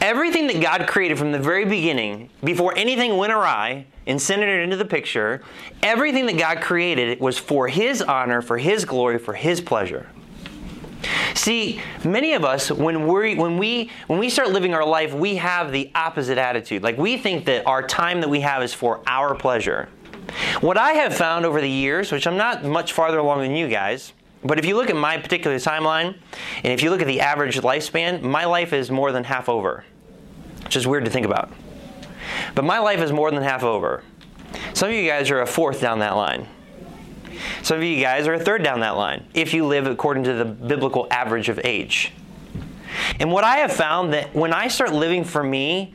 Everything 0.00 0.46
that 0.46 0.62
God 0.62 0.86
created 0.86 1.18
from 1.18 1.32
the 1.32 1.38
very 1.38 1.66
beginning, 1.66 2.30
before 2.42 2.72
anything 2.78 3.18
went 3.18 3.30
awry 3.30 3.84
and 4.06 4.20
sent 4.20 4.40
it 4.40 4.48
into 4.48 4.76
the 4.76 4.86
picture, 4.86 5.42
everything 5.82 6.24
that 6.26 6.38
God 6.38 6.62
created 6.62 7.20
was 7.20 7.36
for 7.36 7.68
his 7.68 8.00
honor, 8.00 8.40
for 8.40 8.56
his 8.56 8.86
glory, 8.86 9.18
for 9.18 9.34
his 9.34 9.60
pleasure. 9.60 10.06
See, 11.34 11.82
many 12.04 12.32
of 12.32 12.42
us, 12.42 12.70
when 12.70 13.06
we 13.06 13.34
when 13.34 13.58
we 13.58 13.90
when 14.06 14.18
we 14.18 14.30
start 14.30 14.50
living 14.50 14.72
our 14.72 14.86
life, 14.86 15.12
we 15.12 15.36
have 15.36 15.72
the 15.72 15.90
opposite 15.94 16.38
attitude. 16.38 16.82
Like 16.82 16.96
we 16.96 17.18
think 17.18 17.44
that 17.44 17.66
our 17.66 17.86
time 17.86 18.22
that 18.22 18.30
we 18.30 18.40
have 18.40 18.62
is 18.62 18.72
for 18.72 19.02
our 19.06 19.34
pleasure. 19.34 19.90
What 20.60 20.78
I 20.78 20.92
have 20.92 21.14
found 21.14 21.44
over 21.44 21.60
the 21.60 21.68
years, 21.68 22.12
which 22.12 22.26
I'm 22.26 22.36
not 22.36 22.64
much 22.64 22.92
farther 22.92 23.18
along 23.18 23.40
than 23.40 23.54
you 23.54 23.68
guys, 23.68 24.12
but 24.44 24.58
if 24.58 24.64
you 24.64 24.76
look 24.76 24.90
at 24.90 24.96
my 24.96 25.18
particular 25.18 25.56
timeline, 25.56 26.16
and 26.56 26.72
if 26.72 26.82
you 26.82 26.90
look 26.90 27.00
at 27.00 27.06
the 27.06 27.20
average 27.20 27.60
lifespan, 27.60 28.22
my 28.22 28.44
life 28.44 28.72
is 28.72 28.90
more 28.90 29.12
than 29.12 29.24
half 29.24 29.48
over. 29.48 29.84
Which 30.64 30.76
is 30.76 30.86
weird 30.86 31.04
to 31.04 31.10
think 31.10 31.26
about. 31.26 31.52
But 32.54 32.64
my 32.64 32.78
life 32.78 33.00
is 33.00 33.12
more 33.12 33.30
than 33.30 33.42
half 33.42 33.62
over. 33.62 34.02
Some 34.74 34.88
of 34.88 34.94
you 34.94 35.08
guys 35.08 35.30
are 35.30 35.40
a 35.40 35.46
fourth 35.46 35.80
down 35.80 36.00
that 36.00 36.16
line. 36.16 36.48
Some 37.62 37.78
of 37.78 37.84
you 37.84 38.00
guys 38.00 38.26
are 38.26 38.34
a 38.34 38.40
third 38.40 38.62
down 38.62 38.80
that 38.80 38.96
line 38.96 39.26
if 39.34 39.54
you 39.54 39.66
live 39.66 39.86
according 39.86 40.24
to 40.24 40.34
the 40.34 40.44
biblical 40.44 41.06
average 41.10 41.48
of 41.48 41.60
age. 41.64 42.12
And 43.18 43.32
what 43.32 43.44
I 43.44 43.56
have 43.58 43.72
found 43.72 44.12
that 44.12 44.34
when 44.34 44.52
I 44.52 44.68
start 44.68 44.92
living 44.92 45.24
for 45.24 45.42
me, 45.42 45.94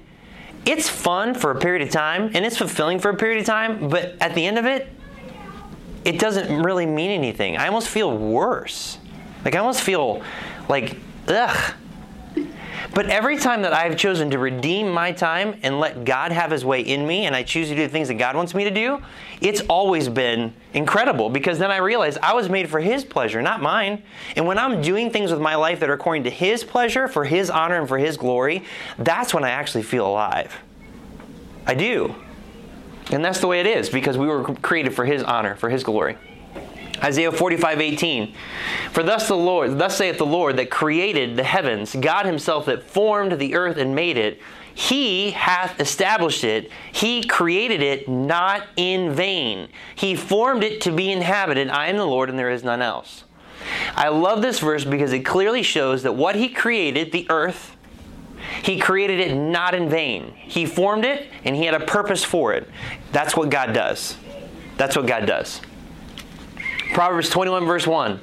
it's 0.68 0.90
fun 0.90 1.34
for 1.34 1.52
a 1.52 1.60
period 1.60 1.82
of 1.82 1.90
time 1.92 2.32
and 2.34 2.46
it's 2.46 2.58
fulfilling 2.58 3.00
for 3.00 3.10
a 3.10 3.16
period 3.16 3.40
of 3.40 3.46
time, 3.46 3.90
but 3.90 4.16
at 4.20 4.36
the 4.36 4.46
end 4.46 4.58
of 4.58 4.66
it, 4.66 4.90
it 6.04 6.20
doesn't 6.20 6.64
really 6.64 6.86
mean 6.86 7.12
anything. 7.12 7.58
I 7.58 7.68
almost 7.68 7.88
feel 7.88 8.16
worse. 8.16 8.98
Like 9.44 9.56
I 9.56 9.60
almost 9.60 9.82
feel 9.82 10.22
like, 10.70 10.98
ugh. 11.28 11.74
But 12.94 13.10
every 13.10 13.38
time 13.38 13.62
that 13.64 13.74
I've 13.74 13.98
chosen 13.98 14.30
to 14.32 14.40
redeem 14.40 14.90
my 14.90 15.12
time 15.12 15.60
and 15.64 15.80
let 15.80 16.06
God 16.06 16.32
have 16.32 16.52
His 16.52 16.64
way 16.64 16.82
in 16.82 17.06
me, 17.06 17.26
and 17.26 17.36
I 17.36 17.44
choose 17.44 17.70
to 17.70 17.76
do 17.76 17.84
the 17.84 17.90
things 17.90 18.08
that 18.08 18.16
God 18.16 18.36
wants 18.36 18.54
me 18.54 18.64
to 18.64 18.72
do, 18.72 19.02
it's 19.41 19.62
always 19.70 20.10
been 20.10 20.53
incredible 20.74 21.29
because 21.29 21.60
then 21.60 21.72
I 21.72 21.77
realized 21.77 22.17
I 22.24 22.34
was 22.34 22.50
made 22.50 22.70
for 22.70 22.79
His 22.79 23.06
pleasure, 23.06 23.41
not 23.41 23.62
mine. 23.62 24.03
And 24.36 24.48
when 24.48 24.58
I'm 24.58 24.82
doing 24.82 25.12
things 25.12 25.32
with 25.32 25.39
my 25.39 25.56
life 25.56 25.79
that 25.82 25.89
are 25.89 25.94
according 25.94 26.24
to 26.24 26.29
His 26.29 26.63
pleasure, 26.63 27.08
for 27.08 27.24
His 27.24 27.50
honor, 27.50 27.79
and 27.79 27.88
for 27.88 27.98
His 27.98 28.17
glory, 28.17 28.63
that's 28.98 29.34
when 29.34 29.44
I 29.44 29.50
actually 29.50 29.84
feel 29.84 30.08
alive. 30.08 30.56
I 31.65 31.75
do. 31.75 32.15
And 33.12 33.24
that's 33.24 33.39
the 33.39 33.48
way 33.48 33.60
it 33.60 33.67
is 33.67 33.89
because 33.89 34.17
we 34.17 34.27
were 34.27 34.44
created 34.44 34.94
for 34.96 35.06
His 35.06 35.24
honor, 35.24 35.56
for 35.56 35.70
His 35.70 35.84
glory. 35.84 36.17
Isaiah 37.04 37.32
45, 37.32 37.82
18. 37.82 38.34
For 38.92 39.04
thus 39.04 39.27
the 39.27 39.36
Lord, 39.36 39.77
thus 39.77 39.98
saith 39.98 40.18
the 40.18 40.25
Lord 40.25 40.58
that 40.58 40.70
created 40.70 41.36
the 41.36 41.44
heavens, 41.44 41.96
God 41.96 42.25
himself 42.25 42.66
that 42.66 42.84
formed 42.84 43.34
the 43.34 43.56
earth 43.56 43.77
and 43.77 43.94
made 43.94 44.18
it, 44.18 44.42
he 44.77 45.32
hath 45.32 45.80
established 45.80 46.44
it. 46.44 46.72
He 46.92 47.24
created 47.24 47.82
it 47.82 48.08
not 48.08 48.68
in 48.75 49.12
vain. 49.12 49.70
He 49.96 50.16
formed 50.16 50.63
it 50.63 50.82
to 50.82 50.92
be 50.92 51.12
inhabited. 51.12 51.70
I 51.70 51.88
am 51.88 51.98
the 51.98 52.06
Lord 52.06 52.30
and 52.30 52.38
there 52.38 52.51
is 52.51 52.63
none 52.63 52.84
else. 52.84 53.24
I 53.96 54.10
love 54.10 54.44
this 54.44 54.60
verse 54.60 54.86
because 54.86 55.13
it 55.13 55.22
clearly 55.22 55.63
shows 55.63 56.04
that 56.04 56.13
what 56.13 56.36
he 56.36 56.50
created, 56.50 57.12
the 57.12 57.25
earth, 57.32 57.75
he 58.62 58.80
created 58.80 59.20
it 59.20 59.36
not 59.36 59.74
in 59.74 59.89
vain. 59.89 60.34
He 60.36 60.68
formed 60.68 61.06
it 61.06 61.27
and 61.44 61.56
he 61.56 61.66
had 61.66 61.74
a 61.74 61.86
purpose 61.86 62.24
for 62.24 62.54
it. 62.54 62.70
That's 63.12 63.36
what 63.36 63.50
God 63.50 63.74
does. 63.74 64.16
That's 64.77 64.96
what 64.96 65.08
God 65.08 65.25
does. 65.25 65.60
Proverbs 66.94 67.29
21, 67.29 67.65
verse 67.65 67.86
1. 67.86 68.20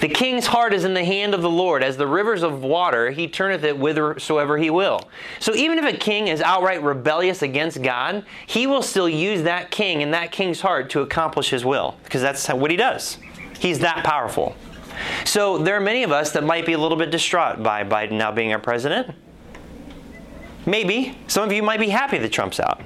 The 0.00 0.08
king's 0.08 0.46
heart 0.46 0.72
is 0.72 0.84
in 0.84 0.94
the 0.94 1.04
hand 1.04 1.34
of 1.34 1.42
the 1.42 1.50
Lord. 1.50 1.82
As 1.82 1.96
the 1.96 2.06
rivers 2.06 2.42
of 2.42 2.62
water, 2.62 3.10
he 3.10 3.28
turneth 3.28 3.64
it 3.64 3.76
whithersoever 3.76 4.58
he 4.58 4.70
will. 4.70 5.08
So 5.40 5.54
even 5.54 5.78
if 5.78 5.84
a 5.84 5.96
king 5.96 6.28
is 6.28 6.40
outright 6.40 6.82
rebellious 6.82 7.42
against 7.42 7.82
God, 7.82 8.24
he 8.46 8.66
will 8.66 8.82
still 8.82 9.08
use 9.08 9.42
that 9.42 9.70
king 9.70 10.02
and 10.02 10.14
that 10.14 10.32
king's 10.32 10.60
heart 10.60 10.90
to 10.90 11.00
accomplish 11.00 11.50
his 11.50 11.64
will, 11.64 11.96
because 12.04 12.22
that's 12.22 12.48
what 12.48 12.70
he 12.70 12.76
does. 12.76 13.18
He's 13.58 13.78
that 13.80 14.04
powerful. 14.04 14.54
So 15.24 15.58
there 15.58 15.76
are 15.76 15.80
many 15.80 16.02
of 16.02 16.12
us 16.12 16.32
that 16.32 16.44
might 16.44 16.66
be 16.66 16.74
a 16.74 16.78
little 16.78 16.98
bit 16.98 17.10
distraught 17.10 17.62
by 17.62 17.82
Biden 17.84 18.12
now 18.12 18.30
being 18.30 18.52
our 18.52 18.58
president. 18.58 19.14
Maybe. 20.66 21.18
Some 21.26 21.44
of 21.44 21.52
you 21.52 21.62
might 21.62 21.80
be 21.80 21.88
happy 21.88 22.18
that 22.18 22.30
Trump's 22.30 22.60
out. 22.60 22.82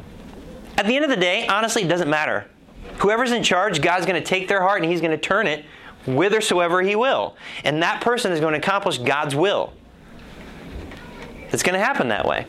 At 0.78 0.86
the 0.86 0.94
end 0.94 1.04
of 1.04 1.10
the 1.10 1.16
day, 1.16 1.46
honestly, 1.46 1.82
it 1.82 1.88
doesn't 1.88 2.08
matter. 2.08 2.48
Whoever's 2.98 3.32
in 3.32 3.42
charge, 3.42 3.80
God's 3.80 4.06
going 4.06 4.20
to 4.20 4.26
take 4.26 4.48
their 4.48 4.62
heart 4.62 4.82
and 4.82 4.90
He's 4.90 5.00
going 5.00 5.10
to 5.12 5.18
turn 5.18 5.46
it 5.46 5.64
whithersoever 6.06 6.82
He 6.82 6.96
will. 6.96 7.36
And 7.64 7.82
that 7.82 8.00
person 8.00 8.32
is 8.32 8.40
going 8.40 8.52
to 8.52 8.58
accomplish 8.58 8.98
God's 8.98 9.34
will. 9.34 9.72
It's 11.50 11.62
going 11.62 11.78
to 11.78 11.84
happen 11.84 12.08
that 12.08 12.26
way. 12.26 12.46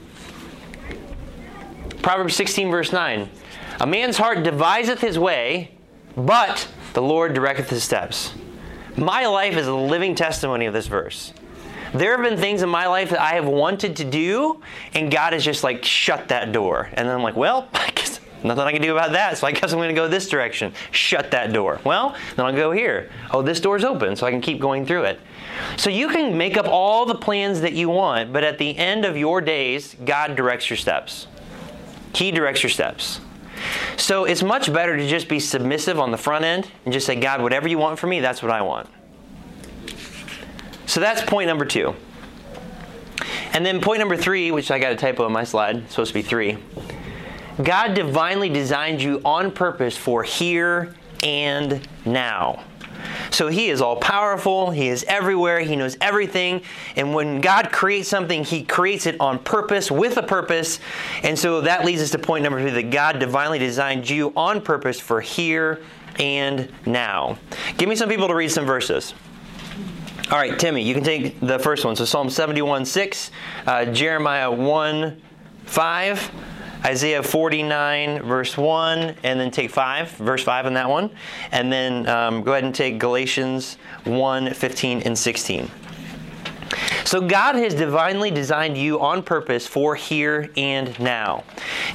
Proverbs 2.01 2.35
16, 2.35 2.71
verse 2.71 2.91
9. 2.91 3.29
A 3.79 3.85
man's 3.85 4.17
heart 4.17 4.43
deviseth 4.43 5.01
his 5.01 5.19
way, 5.19 5.71
but 6.15 6.67
the 6.93 7.01
Lord 7.01 7.33
directeth 7.33 7.69
his 7.69 7.83
steps. 7.83 8.33
My 8.95 9.27
life 9.27 9.55
is 9.55 9.67
a 9.67 9.75
living 9.75 10.15
testimony 10.15 10.65
of 10.65 10.73
this 10.73 10.87
verse. 10.87 11.33
There 11.93 12.15
have 12.17 12.27
been 12.27 12.39
things 12.39 12.63
in 12.63 12.69
my 12.69 12.87
life 12.87 13.11
that 13.11 13.21
I 13.21 13.33
have 13.33 13.45
wanted 13.45 13.97
to 13.97 14.03
do, 14.03 14.61
and 14.93 15.11
God 15.11 15.33
has 15.33 15.45
just 15.45 15.63
like 15.63 15.85
shut 15.85 16.29
that 16.29 16.51
door. 16.51 16.89
And 16.93 17.07
then 17.07 17.15
I'm 17.15 17.23
like, 17.23 17.35
well, 17.35 17.69
I 17.73 17.91
guess 17.91 18.16
Nothing 18.47 18.63
I 18.63 18.71
can 18.71 18.81
do 18.81 18.91
about 18.93 19.11
that, 19.11 19.37
so 19.37 19.45
I 19.45 19.51
guess 19.51 19.71
I'm 19.73 19.79
going 19.79 19.89
to 19.89 19.95
go 19.95 20.07
this 20.07 20.29
direction. 20.29 20.73
Shut 20.91 21.31
that 21.31 21.51
door. 21.51 21.81
Well, 21.83 22.15
then 22.35 22.45
I'll 22.45 22.55
go 22.55 22.71
here. 22.71 23.11
Oh, 23.31 23.41
this 23.41 23.59
door's 23.59 23.83
open, 23.83 24.15
so 24.15 24.25
I 24.25 24.31
can 24.31 24.41
keep 24.41 24.59
going 24.59 24.85
through 24.85 25.03
it. 25.03 25.19
So 25.75 25.89
you 25.89 26.07
can 26.07 26.37
make 26.37 26.55
up 26.55 26.67
all 26.67 27.05
the 27.05 27.15
plans 27.15 27.61
that 27.61 27.73
you 27.73 27.89
want, 27.89 28.31
but 28.31 28.43
at 28.43 28.57
the 28.57 28.77
end 28.77 29.05
of 29.05 29.17
your 29.17 29.41
days, 29.41 29.95
God 30.05 30.35
directs 30.35 30.69
your 30.69 30.77
steps. 30.77 31.27
He 32.15 32.31
directs 32.31 32.63
your 32.63 32.69
steps. 32.69 33.19
So 33.97 34.25
it's 34.25 34.43
much 34.43 34.71
better 34.71 34.95
to 34.95 35.07
just 35.07 35.27
be 35.27 35.39
submissive 35.39 35.99
on 35.99 36.11
the 36.11 36.17
front 36.17 36.45
end 36.45 36.69
and 36.85 36.93
just 36.93 37.05
say, 37.05 37.15
God, 37.15 37.41
whatever 37.41 37.67
you 37.67 37.77
want 37.77 37.99
for 37.99 38.07
me, 38.07 38.19
that's 38.19 38.41
what 38.41 38.51
I 38.51 38.61
want. 38.61 38.87
So 40.85 40.99
that's 40.99 41.21
point 41.23 41.47
number 41.47 41.65
two. 41.65 41.95
And 43.53 43.65
then 43.65 43.81
point 43.81 43.99
number 43.99 44.15
three, 44.15 44.51
which 44.51 44.69
I 44.69 44.79
got 44.79 44.91
a 44.91 44.95
typo 44.95 45.25
on 45.25 45.31
my 45.31 45.43
slide, 45.43 45.89
supposed 45.89 46.09
to 46.09 46.13
be 46.13 46.21
three. 46.21 46.57
God 47.63 47.93
divinely 47.93 48.49
designed 48.49 49.01
you 49.01 49.21
on 49.25 49.51
purpose 49.51 49.97
for 49.97 50.23
here 50.23 50.93
and 51.23 51.87
now. 52.05 52.63
So 53.31 53.47
he 53.47 53.69
is 53.69 53.81
all 53.81 53.95
powerful, 53.95 54.71
he 54.71 54.87
is 54.87 55.03
everywhere, 55.07 55.59
he 55.59 55.75
knows 55.75 55.97
everything. 56.01 56.61
And 56.95 57.13
when 57.13 57.41
God 57.41 57.71
creates 57.71 58.09
something, 58.09 58.43
he 58.43 58.63
creates 58.63 59.05
it 59.05 59.19
on 59.19 59.39
purpose, 59.39 59.91
with 59.91 60.17
a 60.17 60.23
purpose. 60.23 60.79
And 61.23 61.37
so 61.37 61.61
that 61.61 61.85
leads 61.85 62.01
us 62.01 62.11
to 62.11 62.19
point 62.19 62.43
number 62.43 62.61
three 62.61 62.71
that 62.71 62.89
God 62.89 63.19
divinely 63.19 63.59
designed 63.59 64.09
you 64.09 64.33
on 64.35 64.61
purpose 64.61 64.99
for 64.99 65.21
here 65.21 65.81
and 66.19 66.71
now. 66.85 67.37
Give 67.77 67.87
me 67.87 67.95
some 67.95 68.09
people 68.09 68.27
to 68.27 68.35
read 68.35 68.49
some 68.49 68.65
verses. 68.65 69.13
All 70.31 70.37
right, 70.37 70.57
Timmy, 70.59 70.81
you 70.81 70.93
can 70.93 71.03
take 71.03 71.39
the 71.39 71.57
first 71.59 71.85
one. 71.85 71.95
So 71.95 72.03
Psalm 72.03 72.29
71 72.29 72.85
6, 72.85 73.31
uh, 73.65 73.85
Jeremiah 73.85 74.51
1 74.51 75.21
5. 75.65 76.31
Isaiah 76.87 77.21
49, 77.21 78.23
verse 78.23 78.55
1, 78.55 79.15
and 79.23 79.37
then 79.37 79.51
take 79.51 79.69
5, 79.69 80.11
verse 80.11 80.41
5 80.41 80.67
on 80.67 80.73
that 80.75 80.89
one. 80.89 81.11
And 81.51 81.69
then 81.71 82.07
um, 82.07 82.43
go 82.43 82.53
ahead 82.53 82.63
and 82.63 82.73
take 82.73 82.97
Galatians 82.97 83.77
1, 84.05 84.53
15, 84.53 85.01
and 85.01 85.17
16. 85.17 85.69
So 87.03 87.19
God 87.19 87.55
has 87.55 87.73
divinely 87.73 88.31
designed 88.31 88.77
you 88.77 89.01
on 89.01 89.21
purpose 89.21 89.67
for 89.67 89.95
here 89.95 90.49
and 90.55 90.97
now. 90.97 91.43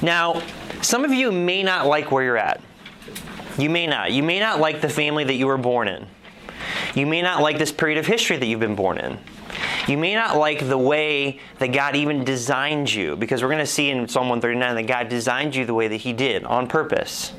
Now, 0.03 0.43
some 0.83 1.03
of 1.03 1.11
you 1.11 1.31
may 1.31 1.63
not 1.63 1.87
like 1.87 2.11
where 2.11 2.23
you're 2.23 2.37
at. 2.37 2.61
You 3.57 3.71
may 3.71 3.87
not. 3.87 4.11
You 4.11 4.21
may 4.21 4.39
not 4.39 4.59
like 4.59 4.81
the 4.81 4.89
family 4.89 5.23
that 5.23 5.35
you 5.35 5.47
were 5.47 5.57
born 5.57 5.87
in. 5.87 6.05
You 6.93 7.07
may 7.07 7.23
not 7.23 7.41
like 7.41 7.57
this 7.57 7.71
period 7.71 7.97
of 7.97 8.05
history 8.05 8.37
that 8.37 8.45
you've 8.45 8.59
been 8.59 8.75
born 8.75 8.99
in. 8.99 9.17
You 9.87 9.97
may 9.97 10.15
not 10.15 10.37
like 10.37 10.67
the 10.67 10.77
way 10.77 11.39
that 11.59 11.67
God 11.73 11.95
even 11.95 12.23
designed 12.23 12.93
you, 12.93 13.15
because 13.15 13.41
we're 13.41 13.49
going 13.49 13.59
to 13.59 13.65
see 13.65 13.89
in 13.89 14.07
Psalm 14.07 14.29
139 14.29 14.75
that 14.75 14.83
God 14.83 15.09
designed 15.09 15.55
you 15.55 15.65
the 15.65 15.73
way 15.73 15.87
that 15.87 15.97
He 15.97 16.13
did 16.13 16.43
on 16.45 16.67
purpose. 16.67 17.33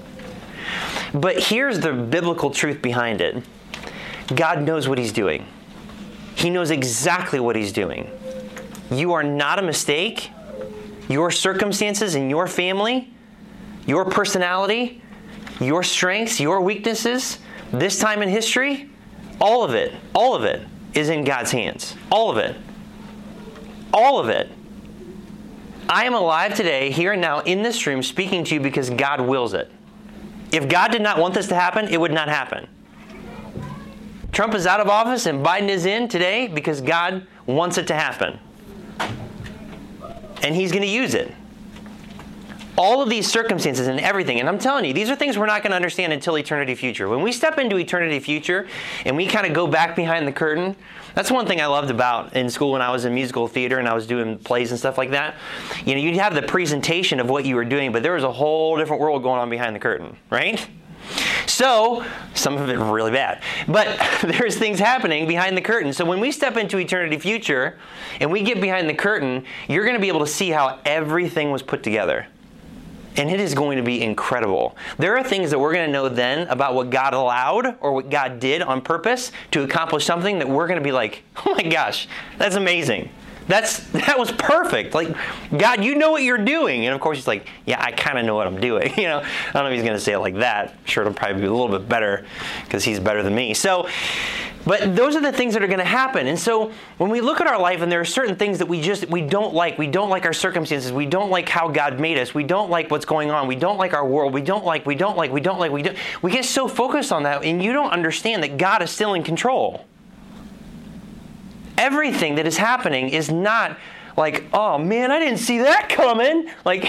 But 1.14 1.38
here's 1.38 1.80
the 1.80 1.92
biblical 1.92 2.50
truth 2.50 2.82
behind 2.82 3.20
it 3.20 3.42
God 4.34 4.62
knows 4.62 4.88
what 4.88 4.98
He's 4.98 5.12
doing, 5.12 5.46
He 6.34 6.50
knows 6.50 6.70
exactly 6.70 7.40
what 7.40 7.56
He's 7.56 7.72
doing. 7.72 8.10
You 8.90 9.12
are 9.12 9.22
not 9.22 9.58
a 9.58 9.62
mistake. 9.62 10.30
Your 11.08 11.30
circumstances 11.30 12.14
and 12.14 12.30
your 12.30 12.46
family, 12.46 13.12
your 13.86 14.06
personality, 14.06 15.02
your 15.60 15.82
strengths, 15.82 16.40
your 16.40 16.62
weaknesses, 16.62 17.38
this 17.72 17.98
time 17.98 18.22
in 18.22 18.30
history, 18.30 18.88
all 19.38 19.62
of 19.64 19.74
it, 19.74 19.92
all 20.14 20.34
of 20.34 20.44
it 20.44 20.66
is 20.94 21.08
in 21.08 21.24
God's 21.24 21.50
hands. 21.50 21.96
All 22.10 22.30
of 22.30 22.38
it. 22.38 22.56
All 23.92 24.18
of 24.18 24.28
it. 24.28 24.50
I 25.88 26.04
am 26.04 26.14
alive 26.14 26.54
today, 26.54 26.90
here 26.90 27.12
and 27.12 27.20
now, 27.20 27.40
in 27.40 27.62
this 27.62 27.86
room, 27.86 28.02
speaking 28.02 28.44
to 28.44 28.54
you 28.54 28.60
because 28.60 28.90
God 28.90 29.20
wills 29.20 29.52
it. 29.52 29.70
If 30.50 30.68
God 30.68 30.92
did 30.92 31.02
not 31.02 31.18
want 31.18 31.34
this 31.34 31.48
to 31.48 31.54
happen, 31.54 31.88
it 31.88 32.00
would 32.00 32.12
not 32.12 32.28
happen. 32.28 32.68
Trump 34.32 34.54
is 34.54 34.66
out 34.66 34.80
of 34.80 34.88
office 34.88 35.26
and 35.26 35.44
Biden 35.44 35.68
is 35.68 35.86
in 35.86 36.08
today 36.08 36.48
because 36.48 36.80
God 36.80 37.26
wants 37.46 37.78
it 37.78 37.86
to 37.88 37.94
happen. 37.94 38.38
And 40.42 40.54
He's 40.54 40.72
going 40.72 40.82
to 40.82 40.88
use 40.88 41.14
it. 41.14 41.32
All 42.76 43.02
of 43.02 43.08
these 43.08 43.30
circumstances 43.30 43.86
and 43.86 44.00
everything, 44.00 44.40
and 44.40 44.48
I'm 44.48 44.58
telling 44.58 44.84
you, 44.84 44.92
these 44.92 45.08
are 45.08 45.16
things 45.16 45.38
we're 45.38 45.46
not 45.46 45.62
going 45.62 45.70
to 45.70 45.76
understand 45.76 46.12
until 46.12 46.36
eternity 46.36 46.74
future. 46.74 47.08
When 47.08 47.22
we 47.22 47.30
step 47.30 47.58
into 47.58 47.76
eternity 47.76 48.18
future 48.18 48.66
and 49.04 49.16
we 49.16 49.26
kind 49.26 49.46
of 49.46 49.52
go 49.52 49.66
back 49.66 49.94
behind 49.94 50.26
the 50.26 50.32
curtain, 50.32 50.74
that's 51.14 51.30
one 51.30 51.46
thing 51.46 51.60
I 51.60 51.66
loved 51.66 51.90
about 51.90 52.34
in 52.34 52.50
school 52.50 52.72
when 52.72 52.82
I 52.82 52.90
was 52.90 53.04
in 53.04 53.14
musical 53.14 53.46
theater 53.46 53.78
and 53.78 53.88
I 53.88 53.94
was 53.94 54.06
doing 54.06 54.38
plays 54.38 54.70
and 54.70 54.78
stuff 54.78 54.98
like 54.98 55.10
that. 55.10 55.36
You 55.84 55.94
know, 55.94 56.00
you'd 56.00 56.16
have 56.16 56.34
the 56.34 56.42
presentation 56.42 57.20
of 57.20 57.30
what 57.30 57.44
you 57.44 57.54
were 57.54 57.64
doing, 57.64 57.92
but 57.92 58.02
there 58.02 58.14
was 58.14 58.24
a 58.24 58.32
whole 58.32 58.76
different 58.76 59.00
world 59.00 59.22
going 59.22 59.40
on 59.40 59.48
behind 59.48 59.76
the 59.76 59.80
curtain, 59.80 60.16
right? 60.30 60.66
So, 61.46 62.04
some 62.34 62.56
of 62.56 62.68
it 62.68 62.78
really 62.78 63.12
bad. 63.12 63.42
But 63.68 63.98
there's 64.22 64.56
things 64.56 64.78
happening 64.78 65.28
behind 65.28 65.56
the 65.56 65.60
curtain. 65.60 65.92
So, 65.92 66.04
when 66.04 66.18
we 66.18 66.32
step 66.32 66.56
into 66.56 66.78
eternity 66.78 67.18
future 67.18 67.78
and 68.20 68.32
we 68.32 68.42
get 68.42 68.60
behind 68.60 68.88
the 68.88 68.94
curtain, 68.94 69.44
you're 69.68 69.84
going 69.84 69.94
to 69.94 70.00
be 70.00 70.08
able 70.08 70.20
to 70.20 70.26
see 70.26 70.50
how 70.50 70.80
everything 70.84 71.52
was 71.52 71.62
put 71.62 71.82
together. 71.82 72.26
And 73.16 73.30
it 73.30 73.40
is 73.40 73.54
going 73.54 73.76
to 73.76 73.82
be 73.82 74.02
incredible. 74.02 74.76
There 74.98 75.16
are 75.16 75.22
things 75.22 75.50
that 75.50 75.58
we're 75.58 75.72
going 75.72 75.86
to 75.86 75.92
know 75.92 76.08
then 76.08 76.48
about 76.48 76.74
what 76.74 76.90
God 76.90 77.14
allowed 77.14 77.76
or 77.80 77.92
what 77.92 78.10
God 78.10 78.40
did 78.40 78.60
on 78.62 78.80
purpose 78.80 79.30
to 79.52 79.62
accomplish 79.62 80.04
something 80.04 80.38
that 80.40 80.48
we're 80.48 80.66
going 80.66 80.80
to 80.80 80.84
be 80.84 80.92
like, 80.92 81.22
oh 81.46 81.54
my 81.54 81.62
gosh, 81.62 82.08
that's 82.38 82.56
amazing. 82.56 83.10
That's 83.46 83.78
that 83.92 84.18
was 84.18 84.32
perfect. 84.32 84.94
Like, 84.94 85.14
God, 85.56 85.84
you 85.84 85.94
know 85.94 86.10
what 86.10 86.22
you're 86.22 86.38
doing. 86.38 86.86
And 86.86 86.94
of 86.94 87.00
course 87.00 87.18
he's 87.18 87.26
like, 87.26 87.48
Yeah, 87.66 87.82
I 87.82 87.92
kind 87.92 88.18
of 88.18 88.24
know 88.24 88.34
what 88.34 88.46
I'm 88.46 88.60
doing. 88.60 88.92
You 89.04 89.08
know, 89.10 89.18
I 89.18 89.52
don't 89.52 89.64
know 89.64 89.70
if 89.70 89.74
he's 89.74 89.84
gonna 89.84 90.00
say 90.00 90.12
it 90.12 90.18
like 90.18 90.36
that. 90.36 90.70
I'm 90.70 90.86
sure 90.86 91.02
it'll 91.02 91.14
probably 91.14 91.42
be 91.42 91.46
a 91.46 91.52
little 91.52 91.76
bit 91.76 91.88
better 91.88 92.24
because 92.64 92.84
he's 92.84 92.98
better 93.00 93.22
than 93.22 93.34
me. 93.34 93.52
So 93.52 93.88
but 94.64 94.96
those 94.96 95.14
are 95.14 95.20
the 95.20 95.32
things 95.32 95.54
that 95.54 95.62
are 95.62 95.66
going 95.66 95.78
to 95.78 95.84
happen. 95.84 96.26
And 96.26 96.38
so 96.38 96.72
when 96.98 97.10
we 97.10 97.20
look 97.20 97.40
at 97.40 97.46
our 97.46 97.60
life 97.60 97.82
and 97.82 97.92
there 97.92 98.00
are 98.00 98.04
certain 98.04 98.36
things 98.36 98.58
that 98.58 98.66
we 98.66 98.80
just 98.80 99.08
we 99.08 99.20
don't 99.20 99.54
like, 99.54 99.78
we 99.78 99.86
don't 99.86 100.08
like 100.08 100.24
our 100.24 100.32
circumstances, 100.32 100.92
we 100.92 101.06
don't 101.06 101.30
like 101.30 101.48
how 101.48 101.68
God 101.68 102.00
made 102.00 102.18
us, 102.18 102.34
we 102.34 102.44
don't 102.44 102.70
like 102.70 102.90
what's 102.90 103.04
going 103.04 103.30
on, 103.30 103.46
we 103.46 103.56
don't 103.56 103.78
like 103.78 103.92
our 103.92 104.06
world, 104.06 104.32
we 104.32 104.40
don't 104.40 104.64
like, 104.64 104.86
we 104.86 104.94
don't 104.94 105.16
like, 105.16 105.32
we 105.32 105.40
don't 105.40 105.58
like, 105.58 105.70
we 105.70 105.82
don't 105.82 105.96
we 106.22 106.30
get 106.30 106.44
so 106.44 106.66
focused 106.66 107.12
on 107.12 107.24
that 107.24 107.44
and 107.44 107.62
you 107.62 107.72
don't 107.72 107.90
understand 107.90 108.42
that 108.42 108.56
God 108.56 108.82
is 108.82 108.90
still 108.90 109.14
in 109.14 109.22
control 109.22 109.84
everything 111.78 112.36
that 112.36 112.46
is 112.46 112.56
happening 112.56 113.08
is 113.08 113.30
not 113.30 113.76
like, 114.16 114.44
oh 114.52 114.78
man, 114.78 115.10
I 115.10 115.18
didn't 115.18 115.38
see 115.38 115.58
that 115.58 115.88
coming. 115.88 116.50
Like, 116.64 116.84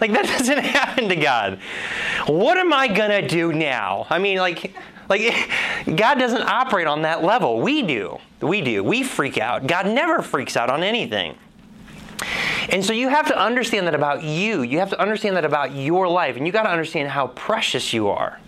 like 0.00 0.12
that 0.12 0.26
doesn't 0.26 0.58
happen 0.64 1.08
to 1.08 1.16
God. 1.16 1.58
What 2.26 2.58
am 2.58 2.72
I 2.74 2.88
gonna 2.88 3.26
do 3.26 3.52
now? 3.52 4.06
I 4.10 4.18
mean, 4.18 4.38
like, 4.38 4.74
like 5.08 5.50
God 5.96 6.18
doesn't 6.18 6.42
operate 6.42 6.86
on 6.86 7.02
that 7.02 7.24
level. 7.24 7.60
We 7.60 7.82
do. 7.82 8.18
We 8.40 8.60
do. 8.60 8.84
We 8.84 9.02
freak 9.02 9.38
out. 9.38 9.66
God 9.66 9.86
never 9.86 10.20
freaks 10.20 10.56
out 10.56 10.68
on 10.68 10.82
anything. 10.82 11.36
And 12.68 12.84
so 12.84 12.92
you 12.92 13.08
have 13.08 13.26
to 13.28 13.38
understand 13.38 13.86
that 13.86 13.94
about 13.94 14.22
you. 14.22 14.62
You 14.62 14.78
have 14.78 14.90
to 14.90 15.00
understand 15.00 15.36
that 15.36 15.44
about 15.44 15.74
your 15.74 16.08
life. 16.08 16.36
And 16.36 16.46
you 16.46 16.52
got 16.52 16.64
to 16.64 16.70
understand 16.70 17.08
how 17.08 17.28
precious 17.28 17.92
you 17.92 18.08
are. 18.08 18.38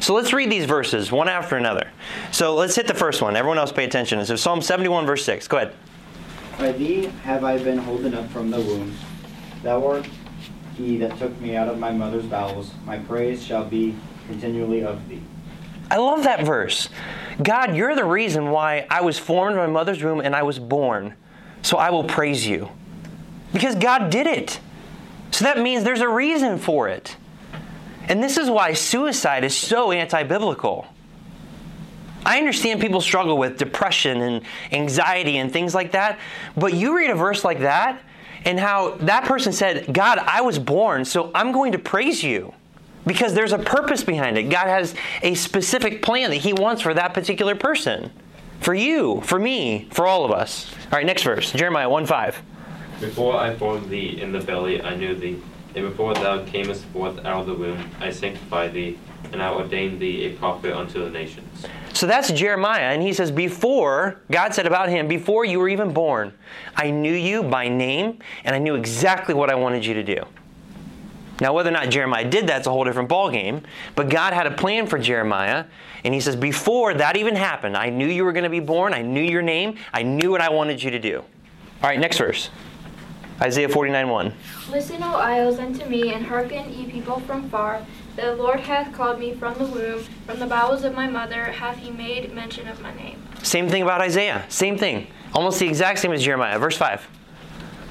So 0.00 0.14
let's 0.14 0.32
read 0.32 0.50
these 0.50 0.64
verses 0.64 1.12
one 1.12 1.28
after 1.28 1.56
another. 1.56 1.90
So 2.32 2.54
let's 2.54 2.74
hit 2.74 2.86
the 2.86 2.94
first 2.94 3.22
one. 3.22 3.36
Everyone 3.36 3.58
else 3.58 3.72
pay 3.72 3.84
attention. 3.84 4.24
So 4.26 4.36
Psalm 4.36 4.62
71, 4.62 5.06
verse 5.06 5.24
6. 5.24 5.48
Go 5.48 5.58
ahead. 5.58 5.74
By 6.58 6.72
thee 6.72 7.06
have 7.22 7.44
I 7.44 7.62
been 7.62 7.78
holden 7.78 8.14
up 8.14 8.28
from 8.30 8.50
the 8.50 8.60
womb. 8.60 8.96
Thou 9.62 9.86
art 9.86 10.08
he 10.78 10.96
that 10.98 11.18
took 11.18 11.38
me 11.40 11.56
out 11.56 11.68
of 11.68 11.78
my 11.78 11.90
mother's 11.90 12.24
bowels. 12.24 12.72
My 12.86 12.98
praise 12.98 13.44
shall 13.44 13.64
be 13.64 13.96
continually 14.28 14.84
of 14.84 15.08
thee. 15.08 15.20
I 15.90 15.96
love 15.96 16.22
that 16.24 16.44
verse. 16.44 16.88
God, 17.42 17.74
you're 17.74 17.96
the 17.96 18.04
reason 18.04 18.50
why 18.50 18.86
I 18.90 19.00
was 19.00 19.18
formed 19.18 19.52
in 19.52 19.58
my 19.58 19.66
mother's 19.66 20.02
womb 20.02 20.20
and 20.20 20.36
I 20.36 20.42
was 20.42 20.58
born. 20.58 21.14
So 21.62 21.78
I 21.78 21.90
will 21.90 22.04
praise 22.04 22.46
you. 22.46 22.70
Because 23.52 23.74
God 23.74 24.10
did 24.10 24.26
it. 24.26 24.60
So 25.30 25.44
that 25.44 25.58
means 25.58 25.84
there's 25.84 26.00
a 26.00 26.08
reason 26.08 26.58
for 26.58 26.88
it. 26.88 27.16
And 28.08 28.22
this 28.22 28.38
is 28.38 28.50
why 28.50 28.72
suicide 28.72 29.44
is 29.44 29.56
so 29.56 29.92
anti 29.92 30.22
biblical. 30.22 30.86
I 32.24 32.38
understand 32.38 32.80
people 32.80 33.00
struggle 33.00 33.38
with 33.38 33.58
depression 33.58 34.20
and 34.20 34.42
anxiety 34.72 35.38
and 35.38 35.52
things 35.52 35.74
like 35.74 35.92
that, 35.92 36.18
but 36.56 36.74
you 36.74 36.96
read 36.96 37.10
a 37.10 37.14
verse 37.14 37.44
like 37.44 37.60
that 37.60 38.02
and 38.44 38.58
how 38.58 38.96
that 38.96 39.24
person 39.24 39.52
said, 39.52 39.92
God, 39.92 40.18
I 40.18 40.40
was 40.40 40.58
born, 40.58 41.04
so 41.04 41.30
I'm 41.34 41.52
going 41.52 41.72
to 41.72 41.78
praise 41.78 42.22
you 42.22 42.54
because 43.06 43.34
there's 43.34 43.52
a 43.52 43.58
purpose 43.58 44.04
behind 44.04 44.36
it. 44.36 44.44
God 44.44 44.66
has 44.66 44.94
a 45.22 45.34
specific 45.34 46.02
plan 46.02 46.30
that 46.30 46.36
He 46.36 46.52
wants 46.52 46.82
for 46.82 46.92
that 46.94 47.14
particular 47.14 47.54
person, 47.54 48.10
for 48.60 48.74
you, 48.74 49.20
for 49.22 49.38
me, 49.38 49.88
for 49.90 50.06
all 50.06 50.24
of 50.24 50.30
us. 50.30 50.72
All 50.84 50.98
right, 50.98 51.06
next 51.06 51.22
verse 51.22 51.52
Jeremiah 51.52 51.88
1 51.88 52.06
5. 52.06 52.42
Before 53.00 53.36
I 53.36 53.54
formed 53.54 53.88
thee 53.88 54.20
in 54.20 54.32
the 54.32 54.40
belly, 54.40 54.82
I 54.82 54.96
knew 54.96 55.14
thee. 55.14 55.40
And 55.78 55.88
before 55.88 56.12
thou 56.12 56.44
camest 56.44 56.84
forth 56.86 57.24
out 57.24 57.42
of 57.42 57.46
the 57.46 57.54
womb, 57.54 57.88
I 58.00 58.10
sanctified 58.10 58.74
thee, 58.74 58.98
and 59.32 59.40
I 59.40 59.52
ordained 59.52 60.00
thee 60.00 60.24
a 60.24 60.32
prophet 60.32 60.76
unto 60.76 61.04
the 61.04 61.08
nations. 61.08 61.66
So 61.92 62.04
that's 62.04 62.32
Jeremiah, 62.32 62.92
and 62.92 63.00
he 63.00 63.12
says, 63.12 63.30
Before, 63.30 64.20
God 64.28 64.52
said 64.52 64.66
about 64.66 64.88
him, 64.88 65.06
before 65.06 65.44
you 65.44 65.60
were 65.60 65.68
even 65.68 65.92
born, 65.92 66.32
I 66.74 66.90
knew 66.90 67.12
you 67.12 67.44
by 67.44 67.68
name, 67.68 68.18
and 68.42 68.56
I 68.56 68.58
knew 68.58 68.74
exactly 68.74 69.34
what 69.34 69.50
I 69.50 69.54
wanted 69.54 69.86
you 69.86 69.94
to 69.94 70.02
do. 70.02 70.24
Now, 71.40 71.52
whether 71.52 71.68
or 71.68 71.74
not 71.74 71.90
Jeremiah 71.90 72.28
did 72.28 72.48
that's 72.48 72.66
a 72.66 72.70
whole 72.70 72.82
different 72.82 73.08
ballgame, 73.08 73.62
but 73.94 74.08
God 74.08 74.32
had 74.32 74.48
a 74.48 74.56
plan 74.56 74.88
for 74.88 74.98
Jeremiah, 74.98 75.64
and 76.02 76.12
he 76.12 76.18
says, 76.18 76.34
Before 76.34 76.92
that 76.92 77.16
even 77.16 77.36
happened, 77.36 77.76
I 77.76 77.90
knew 77.90 78.08
you 78.08 78.24
were 78.24 78.32
going 78.32 78.42
to 78.42 78.50
be 78.50 78.58
born, 78.58 78.94
I 78.94 79.02
knew 79.02 79.22
your 79.22 79.42
name, 79.42 79.78
I 79.92 80.02
knew 80.02 80.32
what 80.32 80.40
I 80.40 80.50
wanted 80.50 80.82
you 80.82 80.90
to 80.90 80.98
do. 80.98 81.18
All 81.20 81.88
right, 81.88 82.00
next 82.00 82.18
verse 82.18 82.50
Isaiah 83.40 83.68
49 83.68 84.08
1. 84.08 84.34
Listen, 84.70 85.02
O 85.02 85.14
isles, 85.14 85.58
unto 85.58 85.84
me, 85.86 86.12
and 86.12 86.26
hearken, 86.26 86.72
ye 86.72 86.90
people 86.90 87.20
from 87.20 87.48
far. 87.48 87.86
The 88.16 88.34
Lord 88.34 88.60
hath 88.60 88.92
called 88.92 89.20
me 89.20 89.34
from 89.34 89.54
the 89.54 89.66
womb, 89.66 90.02
from 90.26 90.40
the 90.40 90.46
bowels 90.46 90.82
of 90.82 90.94
my 90.94 91.06
mother 91.06 91.44
hath 91.44 91.76
he 91.76 91.90
made 91.90 92.34
mention 92.34 92.66
of 92.66 92.80
my 92.80 92.92
name. 92.94 93.22
Same 93.44 93.68
thing 93.68 93.82
about 93.82 94.00
Isaiah. 94.00 94.44
Same 94.48 94.76
thing. 94.76 95.06
Almost 95.34 95.60
the 95.60 95.68
exact 95.68 96.00
same 96.00 96.12
as 96.12 96.22
Jeremiah. 96.22 96.58
Verse 96.58 96.76
5. 96.76 97.06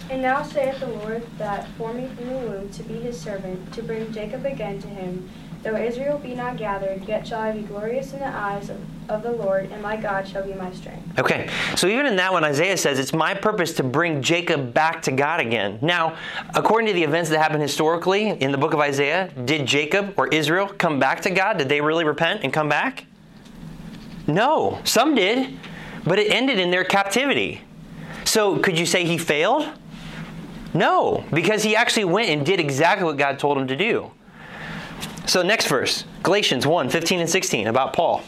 And 0.10 0.22
now 0.22 0.44
saith 0.44 0.80
the 0.80 0.88
Lord 0.88 1.26
that 1.38 1.68
formed 1.78 2.02
me 2.02 2.08
from 2.16 2.28
the 2.28 2.38
womb 2.38 2.70
to 2.70 2.84
be 2.84 2.96
his 2.96 3.20
servant, 3.20 3.74
to 3.74 3.82
bring 3.82 4.12
Jacob 4.12 4.46
again 4.46 4.82
to 4.82 4.88
him. 4.88 5.30
Though 5.64 5.76
Israel 5.76 6.18
be 6.20 6.36
not 6.36 6.58
gathered, 6.58 7.06
yet 7.08 7.28
shall 7.28 7.42
I 7.42 7.52
be 7.52 7.62
glorious 7.62 8.14
in 8.14 8.20
the 8.20 8.28
eyes 8.28 8.70
of, 8.70 8.80
of 9.10 9.24
the 9.24 9.32
Lord, 9.32 9.72
and 9.72 9.82
my 9.82 9.98
God 9.98 10.28
shall 10.28 10.44
be 10.46 10.54
my 10.54 10.72
strength. 10.72 11.20
Okay, 11.20 11.50
so 11.76 11.88
even 11.88 12.06
in 12.06 12.16
that 12.18 12.32
one, 12.32 12.44
Isaiah 12.44 12.78
says, 12.78 13.00
It's 13.00 13.14
my 13.14 13.34
purpose 13.34 13.74
to 13.74 13.84
bring 13.84 14.22
Jacob 14.22 14.74
back 14.74 15.02
to 15.04 15.12
God 15.12 15.40
again. 15.40 15.80
Now, 15.82 16.16
according 16.54 16.88
to 16.88 16.94
the 16.94 17.04
events 17.04 17.30
that 17.32 17.40
happened 17.40 17.64
historically 17.64 18.30
in 18.30 18.52
the 18.52 18.58
book 18.58 18.74
of 18.74 18.80
Isaiah, 18.80 19.30
did 19.46 19.66
Jacob 19.66 20.14
or 20.16 20.28
Israel 20.28 20.68
come 20.68 21.00
back 21.00 21.22
to 21.22 21.32
God? 21.32 21.58
Did 21.58 21.70
they 21.70 21.82
really 21.82 22.06
repent 22.06 22.42
and 22.44 22.54
come 22.54 22.70
back? 22.70 23.06
No, 24.28 24.80
some 24.84 25.16
did, 25.16 25.58
but 26.06 26.20
it 26.20 26.32
ended 26.32 26.60
in 26.60 26.70
their 26.70 26.84
captivity. 26.84 27.62
So 28.26 28.60
could 28.60 28.78
you 28.78 28.86
say 28.86 29.06
he 29.06 29.18
failed? 29.18 29.68
No, 30.74 31.26
because 31.34 31.64
he 31.64 31.76
actually 31.76 32.06
went 32.06 32.30
and 32.30 32.46
did 32.46 32.60
exactly 32.60 33.06
what 33.06 33.18
God 33.18 33.40
told 33.40 33.58
him 33.58 33.68
to 33.68 33.76
do. 33.76 34.12
So, 35.28 35.42
next 35.42 35.68
verse 35.68 36.06
Galatians 36.24 36.66
1 36.66 36.90
15 36.90 37.20
and 37.20 37.30
16 37.30 37.68
about 37.68 37.92
Paul. 37.92 38.24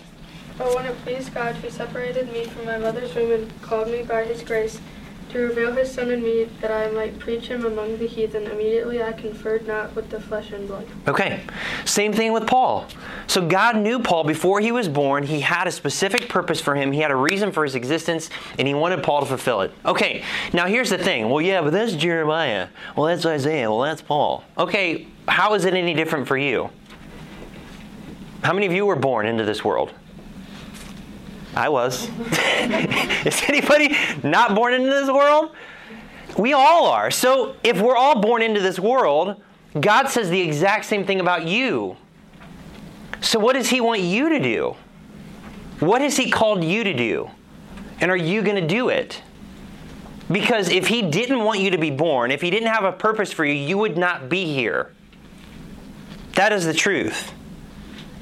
But 0.57 0.75
when 0.75 0.85
it 0.85 0.97
pleased 1.03 1.33
God 1.33 1.55
who 1.55 1.69
separated 1.69 2.31
me 2.33 2.43
from 2.43 2.65
my 2.65 2.77
mother's 2.77 3.15
womb 3.15 3.31
and 3.31 3.61
called 3.61 3.87
me 3.87 4.03
by 4.03 4.25
his 4.25 4.43
grace 4.43 4.81
to 5.29 5.39
reveal 5.39 5.71
his 5.71 5.89
Son 5.89 6.11
in 6.11 6.21
me 6.21 6.49
that 6.59 6.71
I 6.71 6.91
might 6.91 7.17
preach 7.17 7.47
him 7.47 7.65
among 7.65 7.99
the 7.99 8.07
heathen, 8.07 8.47
immediately 8.47 9.01
I 9.01 9.13
conferred 9.13 9.65
not 9.65 9.95
with 9.95 10.09
the 10.09 10.19
flesh 10.19 10.51
and 10.51 10.67
blood. 10.67 10.87
Okay, 11.07 11.41
same 11.85 12.11
thing 12.11 12.33
with 12.33 12.47
Paul. 12.47 12.87
So 13.27 13.47
God 13.47 13.77
knew 13.77 13.99
Paul 13.99 14.25
before 14.25 14.59
he 14.59 14.71
was 14.73 14.89
born. 14.89 15.23
He 15.23 15.39
had 15.39 15.67
a 15.67 15.71
specific 15.71 16.27
purpose 16.27 16.59
for 16.59 16.75
him, 16.75 16.91
he 16.91 16.99
had 16.99 17.11
a 17.11 17.15
reason 17.15 17.53
for 17.53 17.63
his 17.63 17.75
existence, 17.75 18.29
and 18.57 18.67
he 18.67 18.73
wanted 18.73 19.03
Paul 19.03 19.21
to 19.21 19.25
fulfill 19.25 19.61
it. 19.61 19.71
Okay, 19.85 20.23
now 20.51 20.65
here's 20.65 20.89
the 20.89 20.97
thing. 20.97 21.29
Well, 21.29 21.41
yeah, 21.41 21.61
but 21.61 21.71
that's 21.71 21.93
Jeremiah. 21.93 22.67
Well, 22.97 23.05
that's 23.05 23.25
Isaiah. 23.25 23.69
Well, 23.69 23.81
that's 23.81 24.01
Paul. 24.01 24.43
Okay, 24.57 25.07
how 25.29 25.53
is 25.53 25.63
it 25.63 25.75
any 25.75 25.93
different 25.93 26.27
for 26.27 26.37
you? 26.37 26.71
How 28.43 28.53
many 28.53 28.65
of 28.65 28.73
you 28.73 28.85
were 28.85 28.95
born 28.95 29.25
into 29.25 29.43
this 29.43 29.63
world? 29.63 29.93
I 31.55 31.69
was. 31.69 32.09
Is 33.25 33.43
anybody 33.47 33.95
not 34.23 34.55
born 34.55 34.73
into 34.73 34.89
this 34.89 35.09
world? 35.09 35.55
We 36.37 36.53
all 36.53 36.87
are. 36.87 37.11
So 37.11 37.55
if 37.63 37.81
we're 37.81 37.97
all 37.97 38.21
born 38.21 38.41
into 38.41 38.61
this 38.61 38.79
world, 38.79 39.41
God 39.79 40.07
says 40.07 40.29
the 40.29 40.39
exact 40.39 40.85
same 40.85 41.05
thing 41.05 41.19
about 41.19 41.45
you. 41.45 41.97
So, 43.21 43.39
what 43.39 43.53
does 43.53 43.69
He 43.69 43.81
want 43.81 44.01
you 44.01 44.29
to 44.29 44.39
do? 44.39 44.75
What 45.79 46.01
has 46.01 46.17
He 46.17 46.31
called 46.31 46.63
you 46.63 46.83
to 46.83 46.93
do? 46.93 47.29
And 47.99 48.09
are 48.09 48.17
you 48.17 48.41
going 48.41 48.55
to 48.55 48.65
do 48.65 48.89
it? 48.89 49.21
Because 50.31 50.69
if 50.69 50.87
He 50.87 51.01
didn't 51.01 51.43
want 51.43 51.59
you 51.59 51.71
to 51.71 51.77
be 51.77 51.91
born, 51.91 52.31
if 52.31 52.41
He 52.41 52.49
didn't 52.49 52.69
have 52.69 52.85
a 52.85 52.91
purpose 52.91 53.33
for 53.33 53.43
you, 53.43 53.53
you 53.53 53.77
would 53.77 53.97
not 53.97 54.29
be 54.29 54.45
here. 54.45 54.93
That 56.35 56.53
is 56.53 56.65
the 56.65 56.73
truth. 56.73 57.33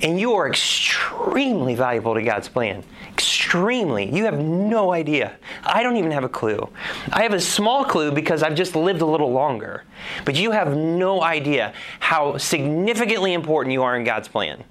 And 0.01 0.19
you 0.19 0.33
are 0.33 0.47
extremely 0.47 1.73
valuable 1.73 2.13
to 2.13 2.21
God's 2.21 2.47
plan. 2.47 2.83
Extremely. 3.11 4.13
You 4.15 4.25
have 4.25 4.39
no 4.39 4.93
idea. 4.93 5.37
I 5.63 5.81
don't 5.81 5.97
even 5.97 6.11
have 6.11 6.23
a 6.23 6.29
clue. 6.29 6.69
I 7.11 7.23
have 7.23 7.33
a 7.33 7.41
small 7.41 7.83
clue 7.83 8.11
because 8.11 8.43
I've 8.43 8.53
just 8.53 8.75
lived 8.75 9.01
a 9.01 9.05
little 9.05 9.31
longer. 9.31 9.83
But 10.23 10.35
you 10.35 10.51
have 10.51 10.75
no 10.75 11.23
idea 11.23 11.73
how 11.99 12.37
significantly 12.37 13.33
important 13.33 13.73
you 13.73 13.81
are 13.81 13.97
in 13.97 14.03
God's 14.03 14.27
plan. 14.27 14.63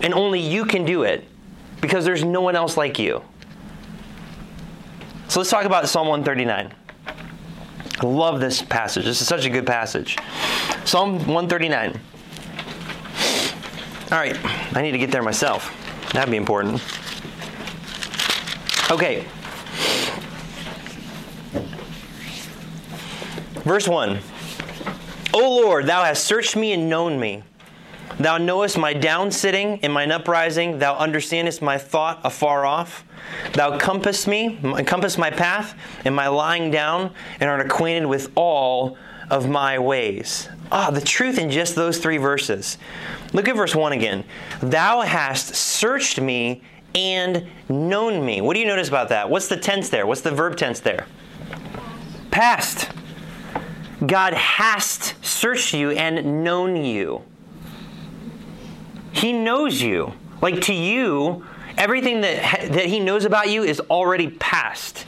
And 0.00 0.12
only 0.12 0.40
you 0.40 0.66
can 0.66 0.84
do 0.84 1.04
it 1.04 1.24
because 1.80 2.04
there's 2.04 2.24
no 2.24 2.42
one 2.42 2.56
else 2.56 2.76
like 2.76 2.98
you. 2.98 3.22
So 5.28 5.40
let's 5.40 5.50
talk 5.50 5.64
about 5.64 5.88
Psalm 5.88 6.08
139. 6.08 6.74
I 7.98 8.06
love 8.06 8.40
this 8.40 8.60
passage. 8.60 9.06
This 9.06 9.22
is 9.22 9.26
such 9.26 9.46
a 9.46 9.50
good 9.50 9.66
passage. 9.66 10.18
Psalm 10.84 11.14
139. 11.18 11.98
All 14.12 14.18
right, 14.18 14.38
I 14.76 14.82
need 14.82 14.92
to 14.92 14.98
get 14.98 15.10
there 15.10 15.22
myself. 15.22 15.72
That'd 16.12 16.30
be 16.30 16.36
important. 16.36 16.80
Okay. 18.90 19.26
Verse 23.64 23.88
1 23.88 24.20
O 25.34 25.38
Lord, 25.38 25.86
thou 25.86 26.04
hast 26.04 26.24
searched 26.24 26.54
me 26.54 26.72
and 26.72 26.88
known 26.88 27.18
me. 27.18 27.42
Thou 28.20 28.38
knowest 28.38 28.78
my 28.78 28.92
down 28.94 29.32
sitting 29.32 29.80
and 29.82 29.92
mine 29.92 30.12
uprising. 30.12 30.78
Thou 30.78 30.96
understandest 30.96 31.60
my 31.60 31.76
thought 31.76 32.20
afar 32.22 32.64
off. 32.64 33.04
Thou 33.54 33.76
compassest 33.76 34.28
me, 34.28 34.58
compass 34.86 35.18
my 35.18 35.30
path 35.30 35.74
and 36.04 36.14
my 36.14 36.28
lying 36.28 36.70
down, 36.70 37.12
and 37.40 37.50
art 37.50 37.60
acquainted 37.60 38.06
with 38.06 38.30
all 38.36 38.96
of 39.30 39.48
my 39.48 39.78
ways. 39.78 40.48
Ah, 40.70 40.90
the 40.90 41.00
truth 41.00 41.38
in 41.38 41.50
just 41.50 41.74
those 41.74 41.98
three 41.98 42.16
verses. 42.16 42.76
Look 43.32 43.48
at 43.48 43.56
verse 43.56 43.74
1 43.74 43.92
again. 43.92 44.24
Thou 44.60 45.02
hast 45.02 45.54
searched 45.54 46.20
me 46.20 46.62
and 46.94 47.46
known 47.68 48.24
me. 48.24 48.40
What 48.40 48.54
do 48.54 48.60
you 48.60 48.66
notice 48.66 48.88
about 48.88 49.10
that? 49.10 49.30
What's 49.30 49.48
the 49.48 49.56
tense 49.56 49.90
there? 49.90 50.06
What's 50.06 50.22
the 50.22 50.30
verb 50.30 50.56
tense 50.56 50.80
there? 50.80 51.06
Past. 52.30 52.90
God 54.04 54.34
has 54.34 55.14
searched 55.22 55.72
you 55.72 55.90
and 55.90 56.44
known 56.44 56.84
you. 56.84 57.22
He 59.12 59.32
knows 59.32 59.80
you. 59.80 60.12
Like 60.42 60.60
to 60.62 60.74
you, 60.74 61.46
everything 61.78 62.20
that, 62.20 62.72
that 62.72 62.86
He 62.86 63.00
knows 63.00 63.24
about 63.24 63.48
you 63.48 63.62
is 63.62 63.80
already 63.80 64.28
past. 64.28 65.05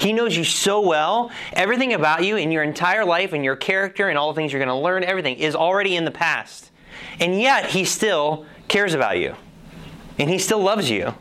He 0.00 0.12
knows 0.12 0.36
you 0.36 0.44
so 0.44 0.80
well. 0.80 1.30
Everything 1.52 1.92
about 1.92 2.24
you 2.24 2.36
in 2.36 2.50
your 2.50 2.62
entire 2.62 3.04
life 3.04 3.32
and 3.32 3.44
your 3.44 3.56
character 3.56 4.08
and 4.08 4.16
all 4.16 4.32
the 4.32 4.36
things 4.36 4.52
you're 4.52 4.64
going 4.64 4.74
to 4.74 4.82
learn, 4.82 5.04
everything 5.04 5.36
is 5.36 5.54
already 5.54 5.94
in 5.94 6.04
the 6.04 6.10
past. 6.10 6.70
And 7.18 7.38
yet, 7.38 7.66
He 7.66 7.84
still 7.84 8.46
cares 8.66 8.94
about 8.94 9.18
you. 9.18 9.34
And 10.18 10.30
He 10.30 10.38
still 10.38 10.60
loves 10.60 10.88
you. 10.88 11.14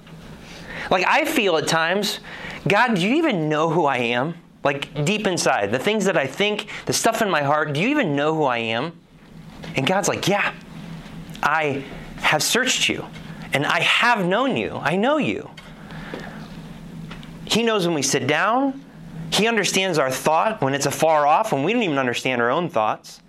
Like, 0.90 1.06
I 1.06 1.26
feel 1.26 1.58
at 1.58 1.68
times, 1.68 2.22
God, 2.68 2.96
do 2.96 3.02
you 3.02 3.16
even 3.16 3.50
know 3.50 3.70
who 3.70 3.86
I 3.86 3.98
am? 3.98 4.36
Like, 4.64 5.06
deep 5.06 5.28
inside, 5.28 5.72
the 5.72 5.80
things 5.80 6.06
that 6.06 6.18
I 6.18 6.28
think, 6.28 6.68
the 6.86 6.94
stuff 6.94 7.22
in 7.22 7.30
my 7.30 7.42
heart, 7.42 7.74
do 7.74 7.82
you 7.82 7.90
even 7.90 8.16
know 8.16 8.34
who 8.34 8.44
I 8.44 8.58
am? 8.58 8.98
And 9.76 9.86
God's 9.86 10.08
like, 10.08 10.28
yeah, 10.28 10.54
I 11.44 11.84
have 12.18 12.44
searched 12.44 12.90
you 12.90 13.06
and 13.54 13.66
I 13.66 13.80
have 13.82 14.26
known 14.26 14.58
you. 14.58 14.80
I 14.82 14.96
know 14.96 15.18
you. 15.18 15.50
He 17.50 17.64
knows 17.64 17.86
when 17.86 17.96
we 17.96 18.04
sit 18.04 18.28
down. 18.28 18.86
He 19.32 19.48
understands 19.48 19.98
our 19.98 20.12
thought 20.12 20.62
when 20.62 20.74
it's 20.76 20.86
afar 20.86 21.26
off, 21.26 21.52
when 21.52 21.64
we 21.64 21.74
don't 21.74 21.84
even 21.84 21.98
understand 21.98 22.42
our 22.42 22.52
own 22.52 22.70
thoughts. 22.70 23.22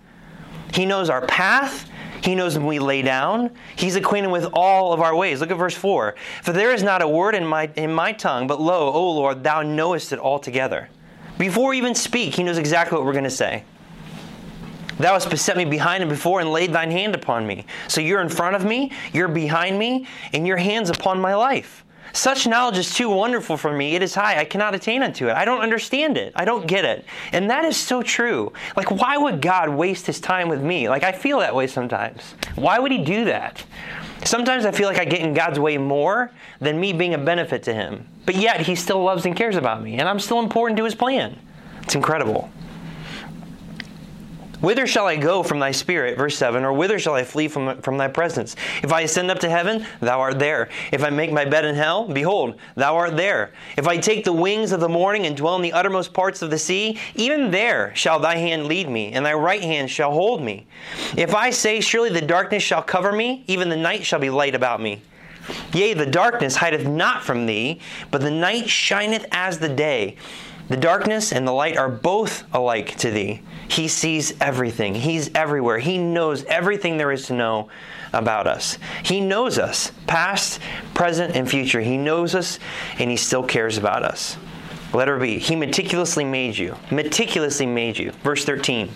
He 0.73 0.85
knows 0.85 1.09
our 1.09 1.25
path. 1.25 1.89
He 2.23 2.35
knows 2.35 2.55
when 2.55 2.67
we 2.67 2.77
lay 2.77 3.01
down. 3.01 3.49
He's 3.75 3.95
acquainted 3.95 4.29
with 4.29 4.47
all 4.53 4.93
of 4.93 5.01
our 5.01 5.15
ways. 5.15 5.41
Look 5.41 5.49
at 5.49 5.57
verse 5.57 5.75
4. 5.75 6.15
For 6.43 6.53
there 6.53 6.71
is 6.71 6.83
not 6.83 7.01
a 7.01 7.07
word 7.07 7.33
in 7.33 7.45
my, 7.45 7.71
in 7.75 7.91
my 7.91 8.11
tongue, 8.11 8.45
but 8.45 8.61
lo, 8.61 8.93
O 8.93 9.11
Lord, 9.11 9.43
thou 9.43 9.63
knowest 9.63 10.13
it 10.13 10.19
altogether. 10.19 10.87
Before 11.39 11.71
we 11.71 11.79
even 11.79 11.95
speak, 11.95 12.35
he 12.35 12.43
knows 12.43 12.59
exactly 12.59 12.97
what 12.97 13.05
we're 13.05 13.13
going 13.13 13.23
to 13.23 13.31
say. 13.31 13.63
Thou 14.99 15.13
hast 15.13 15.31
beset 15.31 15.57
me 15.57 15.65
behind 15.65 16.03
and 16.03 16.09
before 16.11 16.41
and 16.41 16.51
laid 16.51 16.71
thine 16.73 16.91
hand 16.91 17.15
upon 17.15 17.47
me. 17.47 17.65
So 17.87 18.01
you're 18.01 18.21
in 18.21 18.29
front 18.29 18.55
of 18.55 18.63
me, 18.63 18.91
you're 19.13 19.27
behind 19.27 19.79
me, 19.79 20.05
and 20.31 20.45
your 20.45 20.57
hand's 20.57 20.91
upon 20.91 21.19
my 21.19 21.33
life. 21.33 21.83
Such 22.13 22.47
knowledge 22.47 22.77
is 22.77 22.93
too 22.93 23.09
wonderful 23.09 23.57
for 23.57 23.71
me. 23.71 23.95
It 23.95 24.03
is 24.03 24.15
high. 24.15 24.39
I 24.39 24.45
cannot 24.45 24.75
attain 24.75 25.03
unto 25.03 25.27
it. 25.27 25.33
I 25.33 25.45
don't 25.45 25.61
understand 25.61 26.17
it. 26.17 26.33
I 26.35 26.45
don't 26.45 26.67
get 26.67 26.85
it. 26.85 27.05
And 27.31 27.49
that 27.49 27.65
is 27.65 27.77
so 27.77 28.01
true. 28.01 28.51
Like, 28.75 28.91
why 28.91 29.17
would 29.17 29.41
God 29.41 29.69
waste 29.69 30.05
his 30.05 30.19
time 30.19 30.49
with 30.49 30.61
me? 30.61 30.89
Like, 30.89 31.03
I 31.03 31.11
feel 31.11 31.39
that 31.39 31.55
way 31.55 31.67
sometimes. 31.67 32.35
Why 32.55 32.79
would 32.79 32.91
he 32.91 33.03
do 33.03 33.25
that? 33.25 33.63
Sometimes 34.23 34.65
I 34.65 34.71
feel 34.71 34.87
like 34.87 34.99
I 34.99 35.05
get 35.05 35.21
in 35.21 35.33
God's 35.33 35.59
way 35.59 35.77
more 35.77 36.31
than 36.59 36.79
me 36.79 36.93
being 36.93 37.13
a 37.13 37.17
benefit 37.17 37.63
to 37.63 37.73
him. 37.73 38.07
But 38.25 38.35
yet, 38.35 38.61
he 38.61 38.75
still 38.75 39.03
loves 39.03 39.25
and 39.25 39.35
cares 39.35 39.55
about 39.55 39.81
me, 39.81 39.97
and 39.97 40.07
I'm 40.07 40.19
still 40.19 40.39
important 40.39 40.77
to 40.77 40.83
his 40.83 40.93
plan. 40.93 41.39
It's 41.81 41.95
incredible. 41.95 42.51
Whither 44.61 44.85
shall 44.85 45.07
I 45.07 45.15
go 45.15 45.41
from 45.41 45.59
thy 45.59 45.71
spirit? 45.71 46.17
Verse 46.17 46.37
7 46.37 46.63
Or 46.63 46.71
whither 46.71 46.99
shall 46.99 47.15
I 47.15 47.23
flee 47.23 47.47
from, 47.47 47.81
from 47.81 47.97
thy 47.97 48.07
presence? 48.07 48.55
If 48.83 48.93
I 48.93 49.01
ascend 49.01 49.31
up 49.31 49.39
to 49.39 49.49
heaven, 49.49 49.85
thou 49.99 50.19
art 50.19 50.37
there. 50.37 50.69
If 50.91 51.03
I 51.03 51.09
make 51.09 51.31
my 51.31 51.45
bed 51.45 51.65
in 51.65 51.75
hell, 51.75 52.07
behold, 52.07 52.59
thou 52.75 52.95
art 52.95 53.17
there. 53.17 53.51
If 53.75 53.87
I 53.87 53.97
take 53.97 54.23
the 54.23 54.33
wings 54.33 54.71
of 54.71 54.79
the 54.79 54.87
morning 54.87 55.25
and 55.25 55.35
dwell 55.35 55.55
in 55.55 55.63
the 55.63 55.73
uttermost 55.73 56.13
parts 56.13 56.43
of 56.43 56.51
the 56.51 56.59
sea, 56.59 56.99
even 57.15 57.49
there 57.49 57.93
shall 57.95 58.19
thy 58.19 58.35
hand 58.35 58.67
lead 58.67 58.87
me, 58.87 59.11
and 59.13 59.25
thy 59.25 59.33
right 59.33 59.61
hand 59.61 59.89
shall 59.89 60.11
hold 60.11 60.43
me. 60.43 60.67
If 61.17 61.33
I 61.33 61.49
say, 61.49 61.81
Surely 61.81 62.09
the 62.09 62.21
darkness 62.21 62.61
shall 62.61 62.83
cover 62.83 63.11
me, 63.11 63.43
even 63.47 63.69
the 63.69 63.75
night 63.75 64.05
shall 64.05 64.19
be 64.19 64.29
light 64.29 64.53
about 64.53 64.79
me. 64.79 65.01
Yea, 65.73 65.95
the 65.95 66.05
darkness 66.05 66.57
hideth 66.57 66.85
not 66.85 67.23
from 67.23 67.47
thee, 67.47 67.81
but 68.11 68.21
the 68.21 68.31
night 68.31 68.69
shineth 68.69 69.25
as 69.31 69.57
the 69.57 69.69
day. 69.69 70.17
The 70.67 70.77
darkness 70.77 71.33
and 71.33 71.45
the 71.47 71.51
light 71.51 71.77
are 71.77 71.89
both 71.89 72.43
alike 72.53 72.95
to 72.99 73.11
thee. 73.11 73.41
He 73.71 73.87
sees 73.87 74.33
everything. 74.41 74.93
He's 74.93 75.33
everywhere. 75.33 75.79
He 75.79 75.97
knows 75.97 76.43
everything 76.43 76.97
there 76.97 77.09
is 77.09 77.27
to 77.27 77.33
know 77.33 77.69
about 78.11 78.45
us. 78.45 78.77
He 79.01 79.21
knows 79.21 79.57
us, 79.57 79.93
past, 80.07 80.59
present, 80.93 81.37
and 81.37 81.49
future. 81.49 81.79
He 81.79 81.97
knows 81.97 82.35
us, 82.35 82.59
and 82.99 83.09
He 83.09 83.15
still 83.15 83.43
cares 83.43 83.77
about 83.77 84.03
us. 84.03 84.35
Letter 84.93 85.17
B. 85.17 85.39
He 85.39 85.55
meticulously 85.55 86.25
made 86.25 86.57
you. 86.57 86.75
Meticulously 86.91 87.65
made 87.65 87.97
you. 87.97 88.11
Verse 88.23 88.43
13. 88.43 88.89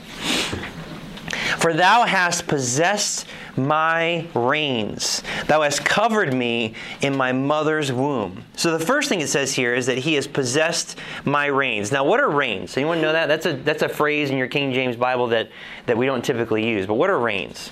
For 1.58 1.74
thou 1.74 2.04
hast 2.04 2.48
possessed 2.48 3.28
my 3.58 4.28
reins. 4.34 5.24
Thou 5.48 5.62
hast 5.62 5.86
covered 5.86 6.34
me 6.34 6.74
in 7.02 7.16
my 7.16 7.32
mother's 7.32 7.92
womb. 7.92 8.44
So 8.56 8.78
the 8.78 8.86
first 8.86 9.10
thing 9.10 9.22
it 9.22 9.30
says 9.30 9.54
here 9.54 9.74
is 9.74 9.86
that 9.86 9.98
he 9.98 10.16
has 10.16 10.28
possessed 10.28 11.00
my 11.24 11.46
reins. 11.48 11.92
Now, 11.92 12.04
what 12.04 12.20
are 12.20 12.30
reins? 12.30 12.76
Anyone 12.78 13.02
know 13.02 13.14
that? 13.14 13.28
That's 13.28 13.46
a 13.46 13.54
that's 13.54 13.82
a 13.82 13.90
phrase 13.90 14.30
in 14.30 14.38
your 14.38 14.48
King 14.48 14.74
James 14.74 14.96
Bible 14.96 15.28
that 15.28 15.50
that 15.86 15.98
we 15.98 16.06
don't 16.06 16.24
typically 16.24 16.68
use. 16.68 16.86
But 16.86 16.96
what 16.96 17.10
are 17.10 17.20
reins? 17.20 17.72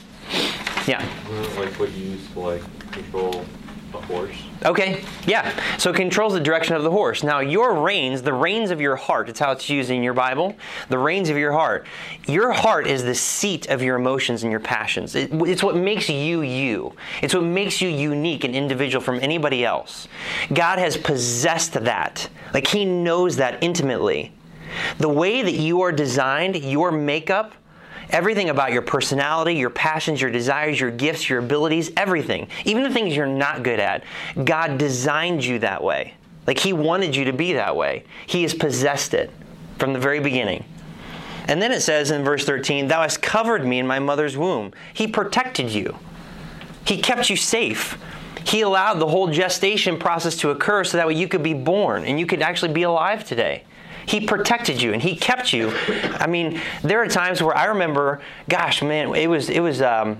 Yeah. 0.88 1.06
Like 1.58 1.80
what 1.80 1.92
you 1.92 2.12
use 2.12 2.30
to 2.32 2.40
like 2.40 2.92
control 2.92 3.46
a 3.96 4.02
horse. 4.02 4.36
Okay, 4.66 5.04
yeah. 5.26 5.54
So 5.78 5.90
it 5.90 5.96
controls 5.96 6.34
the 6.34 6.40
direction 6.40 6.76
of 6.76 6.84
the 6.84 6.92
horse. 6.92 7.24
Now, 7.24 7.40
your 7.40 7.82
reins, 7.82 8.22
the 8.22 8.34
reins 8.34 8.72
of 8.72 8.80
your 8.80 8.96
heart, 8.96 9.30
it's 9.30 9.40
how 9.40 9.52
it's 9.52 9.70
used 9.70 9.90
in 9.90 10.04
your 10.04 10.14
Bible, 10.14 10.56
the 10.90 10.98
reins 10.98 11.30
of 11.30 11.38
your 11.38 11.52
heart. 11.52 11.86
Your 12.28 12.52
heart 12.52 12.88
is 12.88 13.04
the 13.04 13.16
seat 13.16 13.68
of 13.68 13.82
your 13.82 13.98
emotions 13.98 14.44
and 14.44 14.52
your 14.52 14.60
passions. 14.60 15.16
It, 15.16 15.30
it's 15.34 15.64
what 15.64 15.76
makes 15.76 16.10
you 16.10 16.42
you. 16.42 16.94
It's 17.22 17.34
what 17.34 17.44
makes 17.44 17.82
you 17.82 17.90
unique 17.90 18.44
and 18.44 18.56
individual 18.56 19.04
from 19.04 19.20
anybody 19.20 19.66
else. 19.66 20.08
God 20.54 20.80
has 20.80 20.98
possessed 20.98 21.74
that. 21.74 22.30
Like, 22.54 22.68
He 22.68 22.86
knows 22.86 23.36
that 23.38 23.64
intimately. 23.64 24.32
The 24.98 25.10
way 25.10 25.42
that 25.42 25.54
you 25.54 25.82
are 25.82 25.92
designed, 25.92 26.56
your 26.56 26.92
makeup, 26.92 27.54
everything 28.10 28.50
about 28.50 28.72
your 28.72 28.82
personality, 28.82 29.56
your 29.56 29.70
passions, 29.70 30.22
your 30.22 30.32
desires, 30.32 30.80
your 30.80 30.92
gifts, 30.92 31.30
your 31.30 31.40
abilities, 31.40 31.92
everything, 31.98 32.48
even 32.66 32.84
the 32.84 32.92
things 32.92 33.16
you're 33.16 33.26
not 33.26 33.64
good 33.64 33.80
at. 33.80 34.04
God 34.44 34.78
designed 34.78 35.44
you 35.44 35.60
that 35.60 35.84
way. 35.84 36.14
Like 36.46 36.60
He 36.60 36.74
wanted 36.74 37.16
you 37.16 37.26
to 37.26 37.34
be 37.34 37.54
that 37.54 37.76
way. 37.76 38.04
He 38.26 38.44
has 38.44 38.54
possessed 38.54 39.14
it 39.14 39.32
from 39.80 39.94
the 39.94 40.00
very 40.00 40.20
beginning. 40.20 40.66
And 41.48 41.62
then 41.62 41.72
it 41.72 41.82
says 41.82 42.12
in 42.12 42.24
verse 42.24 42.46
13, 42.46 42.88
Thou 42.88 43.02
hast 43.02 43.22
covered 43.22 43.66
me 43.66 43.80
in 43.80 43.88
my 43.88 44.00
mother's 44.00 44.38
womb. 44.38 44.72
He 44.94 45.08
protected 45.08 45.70
you, 45.70 45.98
He 46.86 47.00
kept 47.00 47.30
you 47.30 47.36
safe. 47.36 47.98
He 48.46 48.60
allowed 48.60 48.96
the 48.96 49.08
whole 49.08 49.30
gestation 49.30 49.98
process 49.98 50.36
to 50.38 50.50
occur 50.50 50.84
so 50.84 50.98
that 50.98 51.08
way 51.08 51.14
you 51.14 51.30
could 51.30 51.44
be 51.44 51.54
born 51.54 52.04
and 52.04 52.20
you 52.20 52.26
could 52.26 52.42
actually 52.42 52.74
be 52.74 52.84
alive 52.84 53.26
today. 53.26 53.64
He 54.06 54.26
protected 54.26 54.82
you 54.82 54.94
and 54.94 55.02
he 55.02 55.16
kept 55.16 55.54
you. 55.54 55.74
I 56.20 56.28
mean, 56.28 56.60
there 56.84 57.02
are 57.02 57.08
times 57.08 57.42
where 57.42 57.56
I 57.56 57.66
remember, 57.66 58.22
gosh, 58.50 58.82
man, 58.82 59.16
it 59.16 59.28
was 59.28 59.50
it 59.50 59.60
was 59.60 59.82
um, 59.82 60.20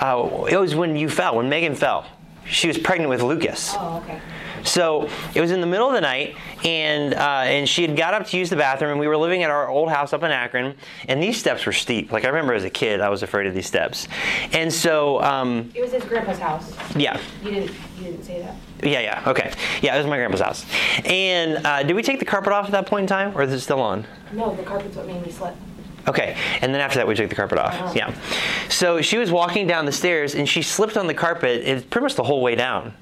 uh, 0.00 0.46
it 0.50 0.56
was 0.56 0.74
when 0.74 0.96
you 0.96 1.08
fell, 1.08 1.36
when 1.36 1.48
Megan 1.48 1.74
fell. 1.74 2.06
She 2.46 2.68
was 2.68 2.76
pregnant 2.78 3.10
with 3.10 3.22
Lucas. 3.22 3.72
Oh, 3.74 4.02
okay. 4.04 4.20
So 4.64 5.08
it 5.34 5.40
was 5.40 5.50
in 5.50 5.60
the 5.60 5.66
middle 5.66 5.88
of 5.88 5.94
the 5.94 6.00
night, 6.00 6.36
and 6.64 7.14
uh, 7.14 7.42
and 7.44 7.68
she 7.68 7.82
had 7.82 7.96
got 7.96 8.14
up 8.14 8.26
to 8.28 8.38
use 8.38 8.50
the 8.50 8.56
bathroom, 8.56 8.92
and 8.92 9.00
we 9.00 9.06
were 9.06 9.16
living 9.16 9.42
at 9.42 9.50
our 9.50 9.68
old 9.68 9.90
house 9.90 10.12
up 10.12 10.22
in 10.22 10.30
Akron, 10.30 10.74
and 11.06 11.22
these 11.22 11.38
steps 11.38 11.66
were 11.66 11.72
steep. 11.72 12.10
Like 12.12 12.24
I 12.24 12.28
remember 12.28 12.54
as 12.54 12.64
a 12.64 12.70
kid, 12.70 13.00
I 13.00 13.08
was 13.10 13.22
afraid 13.22 13.46
of 13.46 13.54
these 13.54 13.66
steps, 13.66 14.08
and 14.52 14.72
so 14.72 15.22
um, 15.22 15.70
It 15.74 15.82
was 15.82 15.92
his 15.92 16.04
grandpa's 16.04 16.38
house. 16.38 16.72
yeah. 16.96 17.20
You 17.42 17.50
didn't. 17.50 17.76
You 17.98 18.04
didn't 18.04 18.24
say 18.24 18.40
that. 18.42 18.56
Yeah, 18.82 19.00
yeah, 19.00 19.22
okay. 19.26 19.52
Yeah, 19.82 19.94
it 19.94 19.98
was 19.98 20.06
my 20.06 20.16
grandpa's 20.16 20.40
house. 20.40 20.66
And 21.04 21.64
uh, 21.66 21.82
did 21.84 21.94
we 21.94 22.02
take 22.02 22.18
the 22.18 22.24
carpet 22.24 22.52
off 22.52 22.66
at 22.66 22.72
that 22.72 22.86
point 22.86 23.02
in 23.04 23.06
time, 23.08 23.36
or 23.36 23.42
is 23.42 23.52
it 23.52 23.60
still 23.60 23.80
on? 23.80 24.06
No, 24.32 24.54
the 24.56 24.62
carpet's 24.62 24.96
what 24.96 25.06
made 25.06 25.22
me 25.24 25.30
slip. 25.30 25.54
Okay, 26.06 26.36
and 26.60 26.74
then 26.74 26.82
after 26.82 26.98
that, 26.98 27.06
we 27.08 27.14
took 27.14 27.30
the 27.30 27.34
carpet 27.36 27.56
off. 27.58 27.72
Uh-huh. 27.74 27.92
Yeah. 27.96 28.14
So 28.68 29.00
she 29.00 29.16
was 29.16 29.30
walking 29.30 29.66
down 29.66 29.86
the 29.86 29.92
stairs 29.92 30.34
and 30.34 30.46
she 30.46 30.60
slipped 30.60 30.98
on 30.98 31.06
the 31.06 31.14
carpet, 31.14 31.62
it's 31.64 31.82
pretty 31.84 32.02
much 32.02 32.14
the 32.14 32.24
whole 32.24 32.42
way 32.42 32.54
down, 32.56 32.92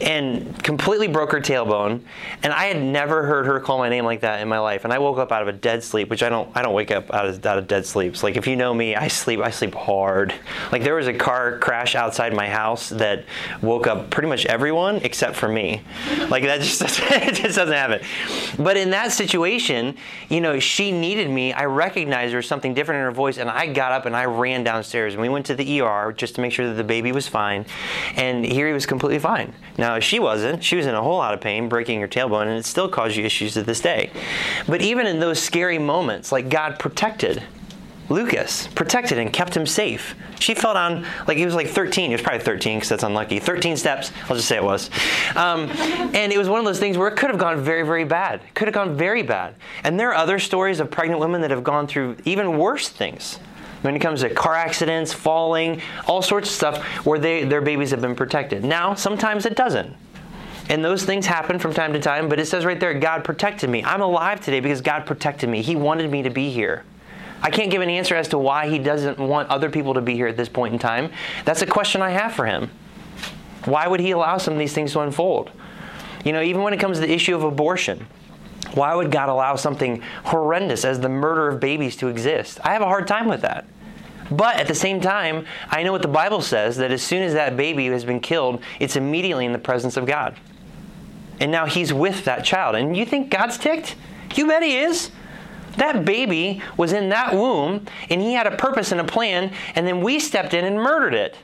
and 0.00 0.62
completely 0.62 1.08
broke 1.08 1.32
her 1.32 1.40
tailbone. 1.40 2.00
And 2.42 2.52
I 2.52 2.66
had 2.66 2.82
never 2.82 3.24
heard 3.24 3.46
her 3.46 3.60
call 3.60 3.78
my 3.78 3.88
name 3.88 4.04
like 4.04 4.20
that 4.20 4.40
in 4.40 4.48
my 4.48 4.58
life. 4.58 4.84
And 4.84 4.92
I 4.92 4.98
woke 4.98 5.18
up 5.18 5.32
out 5.32 5.42
of 5.42 5.48
a 5.48 5.52
dead 5.52 5.82
sleep, 5.82 6.10
which 6.10 6.22
I 6.22 6.28
don't. 6.28 6.48
I 6.54 6.62
don't 6.62 6.74
wake 6.74 6.90
up 6.90 7.12
out 7.12 7.26
of, 7.26 7.44
out 7.46 7.58
of 7.58 7.68
dead 7.68 7.86
sleeps. 7.86 8.22
Like 8.22 8.36
if 8.36 8.46
you 8.46 8.56
know 8.56 8.72
me, 8.72 8.94
I 8.94 9.08
sleep. 9.08 9.40
I 9.40 9.50
sleep 9.50 9.74
hard. 9.74 10.34
Like 10.72 10.82
there 10.82 10.94
was 10.94 11.06
a 11.06 11.14
car 11.14 11.58
crash 11.58 11.94
outside 11.94 12.34
my 12.34 12.48
house 12.48 12.90
that 12.90 13.24
woke 13.62 13.86
up 13.86 14.10
pretty 14.10 14.28
much 14.28 14.46
everyone 14.46 14.96
except 14.96 15.36
for 15.36 15.48
me. 15.48 15.82
Like 16.28 16.44
that 16.44 16.60
just 16.60 16.82
it 17.00 17.34
just 17.34 17.56
doesn't 17.56 17.74
happen. 17.74 18.00
But 18.58 18.76
in 18.76 18.90
that 18.90 19.12
situation, 19.12 19.96
you 20.28 20.40
know, 20.40 20.58
she 20.58 20.92
needed 20.92 21.30
me. 21.30 21.52
I 21.52 21.64
recognized 21.66 22.32
there 22.32 22.38
was 22.38 22.46
something 22.46 22.74
different 22.74 22.98
in 22.98 23.04
her 23.04 23.12
voice, 23.12 23.38
and 23.38 23.50
I 23.50 23.66
got 23.66 23.92
up 23.92 24.06
and 24.06 24.16
I 24.16 24.24
ran 24.24 24.64
downstairs. 24.64 25.14
And 25.14 25.22
we 25.22 25.28
went 25.28 25.46
to 25.46 25.54
the 25.54 25.80
ER 25.80 26.12
just 26.12 26.34
to 26.36 26.40
make 26.40 26.52
sure 26.52 26.66
that 26.66 26.74
the 26.74 26.84
baby 26.84 27.12
was 27.12 27.28
fine. 27.28 27.66
And 28.16 28.44
here 28.44 28.66
he 28.66 28.72
was 28.72 28.86
completely 28.86 29.18
fine. 29.18 29.52
Now 29.78 29.98
she 29.98 30.18
wasn't. 30.18 30.64
She 30.64 30.76
was 30.76 30.86
in 30.86 30.94
a 30.94 31.02
whole 31.02 31.18
lot 31.18 31.34
of 31.34 31.40
pain, 31.40 31.68
breaking 31.68 32.00
her 32.00 32.08
tailbone, 32.08 32.42
and 32.42 32.58
it 32.58 32.64
still 32.64 32.88
caused 32.88 33.16
you 33.16 33.24
issues 33.24 33.54
to 33.54 33.62
this 33.62 33.80
day. 33.80 34.10
But 34.66 34.82
even 34.82 35.06
in 35.06 35.20
those 35.20 35.40
scary 35.40 35.78
moments, 35.78 36.32
like 36.32 36.48
God 36.48 36.78
protected. 36.78 37.42
Lucas 38.08 38.68
protected 38.68 39.18
and 39.18 39.32
kept 39.32 39.56
him 39.56 39.66
safe. 39.66 40.14
She 40.38 40.54
fell 40.54 40.74
down 40.74 41.04
like 41.26 41.38
he 41.38 41.44
was 41.44 41.54
like 41.54 41.66
13. 41.66 42.10
He 42.10 42.14
was 42.14 42.22
probably 42.22 42.40
13 42.40 42.78
because 42.78 42.88
that's 42.88 43.02
unlucky. 43.02 43.40
13 43.40 43.76
steps. 43.76 44.12
I'll 44.28 44.36
just 44.36 44.46
say 44.46 44.56
it 44.56 44.62
was. 44.62 44.90
Um, 45.34 45.68
and 46.14 46.32
it 46.32 46.38
was 46.38 46.48
one 46.48 46.60
of 46.60 46.64
those 46.64 46.78
things 46.78 46.96
where 46.96 47.08
it 47.08 47.16
could 47.16 47.30
have 47.30 47.38
gone 47.38 47.60
very, 47.60 47.82
very 47.82 48.04
bad. 48.04 48.42
Could 48.54 48.68
have 48.68 48.74
gone 48.74 48.96
very 48.96 49.22
bad. 49.22 49.56
And 49.82 49.98
there 49.98 50.10
are 50.10 50.14
other 50.14 50.38
stories 50.38 50.78
of 50.78 50.88
pregnant 50.90 51.20
women 51.20 51.40
that 51.40 51.50
have 51.50 51.64
gone 51.64 51.88
through 51.88 52.16
even 52.24 52.58
worse 52.58 52.88
things 52.88 53.40
when 53.82 53.94
it 53.94 54.00
comes 54.00 54.22
to 54.22 54.30
car 54.30 54.54
accidents, 54.54 55.12
falling, 55.12 55.80
all 56.06 56.22
sorts 56.22 56.48
of 56.48 56.54
stuff 56.54 56.84
where 57.06 57.18
they, 57.18 57.44
their 57.44 57.60
babies 57.60 57.90
have 57.90 58.00
been 58.00 58.16
protected. 58.16 58.64
Now, 58.64 58.94
sometimes 58.94 59.46
it 59.46 59.56
doesn't. 59.56 59.94
And 60.68 60.84
those 60.84 61.04
things 61.04 61.26
happen 61.26 61.58
from 61.58 61.74
time 61.74 61.92
to 61.92 62.00
time, 62.00 62.28
but 62.28 62.40
it 62.40 62.46
says 62.46 62.64
right 62.64 62.78
there, 62.80 62.94
God 62.98 63.22
protected 63.22 63.70
me. 63.70 63.84
I'm 63.84 64.00
alive 64.00 64.40
today 64.40 64.60
because 64.60 64.80
God 64.80 65.06
protected 65.06 65.48
me. 65.48 65.62
He 65.62 65.76
wanted 65.76 66.10
me 66.10 66.22
to 66.22 66.30
be 66.30 66.50
here. 66.50 66.84
I 67.42 67.50
can't 67.50 67.70
give 67.70 67.82
an 67.82 67.90
answer 67.90 68.16
as 68.16 68.28
to 68.28 68.38
why 68.38 68.68
He 68.68 68.78
doesn't 68.78 69.18
want 69.18 69.48
other 69.48 69.70
people 69.70 69.94
to 69.94 70.00
be 70.00 70.14
here 70.14 70.26
at 70.26 70.36
this 70.36 70.48
point 70.48 70.72
in 70.72 70.78
time. 70.80 71.12
That's 71.44 71.62
a 71.62 71.66
question 71.66 72.02
I 72.02 72.10
have 72.10 72.32
for 72.32 72.46
Him. 72.46 72.70
Why 73.66 73.86
would 73.86 74.00
He 74.00 74.10
allow 74.10 74.38
some 74.38 74.54
of 74.54 74.58
these 74.58 74.72
things 74.72 74.92
to 74.92 75.00
unfold? 75.00 75.50
You 76.24 76.32
know, 76.32 76.42
even 76.42 76.62
when 76.62 76.72
it 76.72 76.80
comes 76.80 76.98
to 76.98 77.06
the 77.06 77.12
issue 77.12 77.36
of 77.36 77.44
abortion, 77.44 78.06
why 78.74 78.94
would 78.94 79.10
God 79.10 79.28
allow 79.28 79.56
something 79.56 80.02
horrendous 80.24 80.84
as 80.84 81.00
the 81.00 81.08
murder 81.08 81.48
of 81.48 81.60
babies 81.60 81.96
to 81.96 82.08
exist? 82.08 82.58
I 82.64 82.72
have 82.72 82.82
a 82.82 82.86
hard 82.86 83.06
time 83.06 83.28
with 83.28 83.42
that. 83.42 83.66
But 84.30 84.56
at 84.56 84.66
the 84.66 84.74
same 84.74 85.00
time, 85.00 85.46
I 85.68 85.82
know 85.82 85.92
what 85.92 86.02
the 86.02 86.08
Bible 86.08 86.42
says 86.42 86.76
that 86.78 86.90
as 86.90 87.02
soon 87.02 87.22
as 87.22 87.34
that 87.34 87.56
baby 87.56 87.86
has 87.86 88.04
been 88.04 88.20
killed, 88.20 88.60
it's 88.80 88.96
immediately 88.96 89.44
in 89.44 89.52
the 89.52 89.58
presence 89.58 89.96
of 89.96 90.06
God. 90.06 90.36
And 91.38 91.52
now 91.52 91.66
he's 91.66 91.92
with 91.92 92.24
that 92.24 92.44
child. 92.44 92.74
And 92.74 92.96
you 92.96 93.04
think 93.04 93.30
God's 93.30 93.58
ticked? 93.58 93.94
You 94.34 94.46
bet 94.46 94.62
he 94.62 94.78
is. 94.78 95.10
That 95.76 96.04
baby 96.04 96.62
was 96.76 96.92
in 96.92 97.10
that 97.10 97.34
womb 97.34 97.84
and 98.08 98.20
he 98.20 98.32
had 98.32 98.46
a 98.46 98.56
purpose 98.56 98.92
and 98.92 99.00
a 99.00 99.04
plan, 99.04 99.52
and 99.74 99.86
then 99.86 100.00
we 100.00 100.18
stepped 100.18 100.54
in 100.54 100.64
and 100.64 100.76
murdered 100.76 101.14
it. 101.14 101.36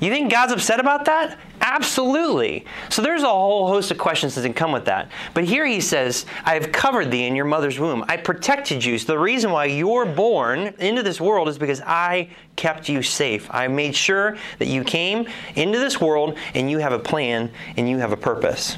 You 0.00 0.10
think 0.10 0.30
God's 0.30 0.52
upset 0.52 0.80
about 0.80 1.04
that? 1.04 1.38
Absolutely. 1.66 2.66
So 2.90 3.00
there's 3.00 3.22
a 3.22 3.26
whole 3.26 3.68
host 3.68 3.90
of 3.90 3.96
questions 3.96 4.34
that 4.34 4.42
can 4.42 4.52
come 4.52 4.70
with 4.70 4.84
that. 4.84 5.10
But 5.32 5.44
here 5.44 5.64
he 5.64 5.80
says, 5.80 6.26
I 6.44 6.52
have 6.52 6.72
covered 6.72 7.10
thee 7.10 7.26
in 7.26 7.34
your 7.34 7.46
mother's 7.46 7.78
womb. 7.78 8.04
I 8.06 8.18
protected 8.18 8.84
you. 8.84 8.98
So 8.98 9.14
the 9.14 9.18
reason 9.18 9.50
why 9.50 9.64
you're 9.64 10.04
born 10.04 10.74
into 10.78 11.02
this 11.02 11.22
world 11.22 11.48
is 11.48 11.56
because 11.56 11.80
I 11.80 12.28
kept 12.54 12.90
you 12.90 13.02
safe. 13.02 13.48
I 13.50 13.66
made 13.68 13.96
sure 13.96 14.36
that 14.58 14.68
you 14.68 14.84
came 14.84 15.26
into 15.54 15.78
this 15.78 16.02
world 16.02 16.36
and 16.52 16.70
you 16.70 16.80
have 16.80 16.92
a 16.92 16.98
plan 16.98 17.50
and 17.78 17.88
you 17.88 17.96
have 17.96 18.12
a 18.12 18.16
purpose. 18.16 18.76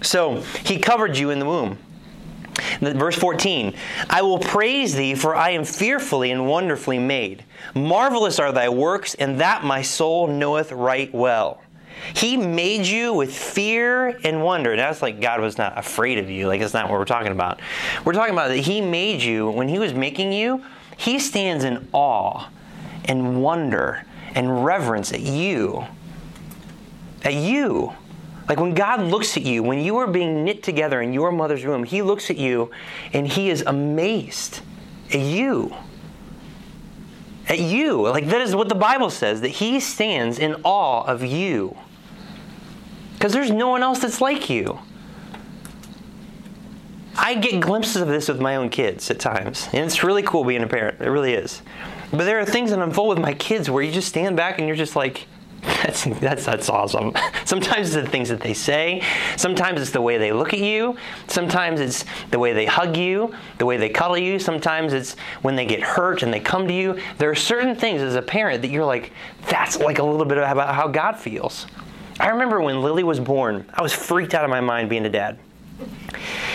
So 0.00 0.40
he 0.64 0.80
covered 0.80 1.16
you 1.16 1.30
in 1.30 1.38
the 1.38 1.46
womb. 1.46 1.78
Verse 2.80 3.16
14 3.16 3.74
I 4.10 4.22
will 4.22 4.40
praise 4.40 4.94
thee, 4.96 5.14
for 5.14 5.36
I 5.36 5.50
am 5.50 5.64
fearfully 5.64 6.32
and 6.32 6.48
wonderfully 6.48 6.98
made. 6.98 7.44
Marvelous 7.76 8.40
are 8.40 8.50
thy 8.50 8.68
works, 8.68 9.14
and 9.14 9.40
that 9.40 9.62
my 9.64 9.82
soul 9.82 10.26
knoweth 10.26 10.72
right 10.72 11.12
well. 11.14 11.61
He 12.14 12.36
made 12.36 12.86
you 12.86 13.12
with 13.12 13.34
fear 13.34 14.18
and 14.24 14.42
wonder. 14.42 14.76
That's 14.76 15.02
like 15.02 15.20
God 15.20 15.40
was 15.40 15.58
not 15.58 15.78
afraid 15.78 16.18
of 16.18 16.28
you. 16.28 16.48
Like, 16.48 16.60
that's 16.60 16.74
not 16.74 16.90
what 16.90 16.98
we're 16.98 17.04
talking 17.04 17.32
about. 17.32 17.60
We're 18.04 18.12
talking 18.12 18.32
about 18.32 18.48
that 18.48 18.58
He 18.58 18.80
made 18.80 19.22
you, 19.22 19.50
when 19.50 19.68
He 19.68 19.78
was 19.78 19.94
making 19.94 20.32
you, 20.32 20.64
He 20.96 21.18
stands 21.18 21.64
in 21.64 21.88
awe 21.92 22.48
and 23.04 23.42
wonder 23.42 24.04
and 24.34 24.64
reverence 24.64 25.12
at 25.12 25.20
you. 25.20 25.84
At 27.24 27.34
you. 27.34 27.92
Like 28.48 28.58
when 28.58 28.74
God 28.74 29.00
looks 29.02 29.36
at 29.36 29.44
you, 29.44 29.62
when 29.62 29.80
you 29.80 29.96
are 29.98 30.06
being 30.06 30.44
knit 30.44 30.62
together 30.62 31.00
in 31.00 31.12
your 31.12 31.30
mother's 31.30 31.64
womb, 31.64 31.84
He 31.84 32.02
looks 32.02 32.30
at 32.30 32.36
you 32.36 32.70
and 33.12 33.26
He 33.26 33.50
is 33.50 33.62
amazed 33.62 34.60
at 35.12 35.20
you. 35.20 35.74
At 37.48 37.60
you. 37.60 38.02
Like 38.02 38.26
that 38.26 38.40
is 38.40 38.54
what 38.54 38.68
the 38.68 38.74
Bible 38.74 39.10
says, 39.10 39.40
that 39.42 39.48
He 39.48 39.78
stands 39.80 40.38
in 40.38 40.56
awe 40.64 41.04
of 41.04 41.22
you. 41.22 41.76
Because 43.22 43.34
there's 43.34 43.52
no 43.52 43.68
one 43.68 43.84
else 43.84 44.00
that's 44.00 44.20
like 44.20 44.50
you. 44.50 44.80
I 47.16 47.36
get 47.36 47.60
glimpses 47.60 48.02
of 48.02 48.08
this 48.08 48.26
with 48.26 48.40
my 48.40 48.56
own 48.56 48.68
kids 48.68 49.08
at 49.12 49.20
times, 49.20 49.68
and 49.72 49.84
it's 49.84 50.02
really 50.02 50.24
cool 50.24 50.42
being 50.42 50.64
a 50.64 50.66
parent. 50.66 51.00
It 51.00 51.08
really 51.08 51.34
is. 51.34 51.62
But 52.10 52.24
there 52.24 52.40
are 52.40 52.44
things 52.44 52.70
that 52.70 52.80
unfold 52.80 53.10
with 53.10 53.20
my 53.20 53.32
kids 53.34 53.70
where 53.70 53.80
you 53.80 53.92
just 53.92 54.08
stand 54.08 54.36
back 54.36 54.58
and 54.58 54.66
you're 54.66 54.76
just 54.76 54.96
like, 54.96 55.28
that's, 55.62 56.02
that's, 56.02 56.44
that's 56.44 56.68
awesome. 56.68 57.12
Sometimes 57.44 57.94
it's 57.94 58.04
the 58.04 58.10
things 58.10 58.28
that 58.28 58.40
they 58.40 58.54
say. 58.54 59.04
Sometimes 59.36 59.80
it's 59.80 59.92
the 59.92 60.00
way 60.00 60.18
they 60.18 60.32
look 60.32 60.52
at 60.52 60.58
you. 60.58 60.96
Sometimes 61.28 61.78
it's 61.78 62.04
the 62.32 62.40
way 62.40 62.52
they 62.52 62.66
hug 62.66 62.96
you, 62.96 63.32
the 63.58 63.66
way 63.66 63.76
they 63.76 63.88
cuddle 63.88 64.18
you. 64.18 64.40
Sometimes 64.40 64.92
it's 64.92 65.14
when 65.42 65.54
they 65.54 65.64
get 65.64 65.80
hurt 65.80 66.24
and 66.24 66.34
they 66.34 66.40
come 66.40 66.66
to 66.66 66.74
you. 66.74 66.98
There 67.18 67.30
are 67.30 67.36
certain 67.36 67.76
things 67.76 68.02
as 68.02 68.16
a 68.16 68.22
parent 68.22 68.62
that 68.62 68.72
you're 68.72 68.84
like, 68.84 69.12
that's 69.48 69.78
like 69.78 70.00
a 70.00 70.02
little 70.02 70.26
bit 70.26 70.38
about 70.38 70.74
how 70.74 70.88
God 70.88 71.12
feels. 71.12 71.68
I 72.22 72.28
remember 72.28 72.60
when 72.60 72.80
Lily 72.82 73.02
was 73.02 73.18
born, 73.18 73.68
I 73.74 73.82
was 73.82 73.92
freaked 73.92 74.32
out 74.32 74.44
of 74.44 74.50
my 74.50 74.60
mind 74.60 74.88
being 74.88 75.04
a 75.04 75.08
dad. 75.08 75.40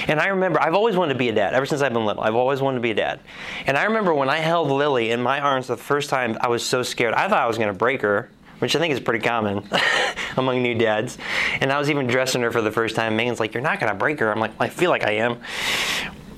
And 0.08 0.18
I 0.18 0.28
remember, 0.28 0.62
I've 0.62 0.76
always 0.76 0.96
wanted 0.96 1.12
to 1.12 1.20
be 1.20 1.28
a 1.28 1.34
dad, 1.34 1.54
ever 1.54 1.66
since 1.66 1.82
I've 1.82 1.92
been 1.92 2.06
little. 2.06 2.24
I've 2.24 2.36
always 2.36 2.62
wanted 2.62 2.78
to 2.78 2.82
be 2.82 2.92
a 2.92 2.96
dad. 2.96 3.20
And 3.66 3.78
I 3.78 3.84
remember 3.84 4.14
when 4.14 4.30
I 4.30 4.38
held 4.38 4.72
Lily 4.72 5.12
in 5.12 5.22
my 5.22 5.42
arms 5.42 5.68
the 5.68 5.76
first 5.76 6.10
time, 6.10 6.38
I 6.40 6.48
was 6.48 6.66
so 6.66 6.84
scared. 6.84 7.14
I 7.16 7.28
thought 7.28 7.42
I 7.42 7.48
was 7.48 7.58
going 7.58 7.68
to 7.68 7.78
break 7.78 8.02
her, 8.02 8.30
which 8.60 8.78
I 8.78 8.80
think 8.80 8.94
is 8.94 9.02
pretty 9.02 9.20
common 9.20 9.68
among 10.38 10.64
new 10.64 10.74
dads. 10.74 11.18
And 11.60 11.70
I 11.70 11.78
was 11.78 11.90
even 11.90 12.08
dressing 12.08 12.42
her 12.44 12.52
for 12.52 12.62
the 12.62 12.72
first 12.72 12.96
time. 12.96 13.18
Megan's 13.18 13.42
like, 13.42 13.54
You're 13.54 13.62
not 13.62 13.82
going 13.82 13.92
to 13.92 14.00
break 14.00 14.22
her. 14.22 14.32
I'm 14.32 14.40
like, 14.40 14.54
I 14.62 14.70
feel 14.70 14.90
like 14.90 15.04
I 15.04 15.16
am. 15.16 15.42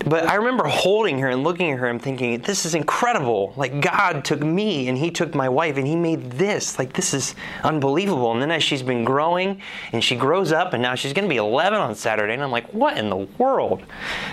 But 0.05 0.27
I 0.27 0.35
remember 0.35 0.63
holding 0.65 1.19
her 1.19 1.27
and 1.29 1.43
looking 1.43 1.71
at 1.71 1.79
her 1.79 1.87
and 1.87 2.01
thinking, 2.01 2.39
this 2.41 2.65
is 2.65 2.73
incredible. 2.73 3.53
Like, 3.57 3.81
God 3.81 4.23
took 4.23 4.41
me 4.41 4.87
and 4.87 4.97
He 4.97 5.11
took 5.11 5.35
my 5.35 5.49
wife 5.49 5.75
and 5.75 5.85
He 5.85 5.95
made 5.95 6.31
this. 6.31 6.79
Like, 6.79 6.93
this 6.93 7.13
is 7.13 7.35
unbelievable. 7.63 8.31
And 8.31 8.41
then 8.41 8.49
as 8.49 8.63
she's 8.63 8.81
been 8.81 9.03
growing 9.03 9.61
and 9.91 10.01
she 10.03 10.15
grows 10.15 10.53
up 10.53 10.73
and 10.73 10.81
now 10.81 10.95
she's 10.95 11.11
going 11.11 11.25
to 11.25 11.29
be 11.29 11.37
11 11.37 11.79
on 11.79 11.95
Saturday, 11.95 12.33
and 12.33 12.41
I'm 12.41 12.51
like, 12.51 12.73
what 12.73 12.97
in 12.97 13.09
the 13.09 13.27
world? 13.37 13.83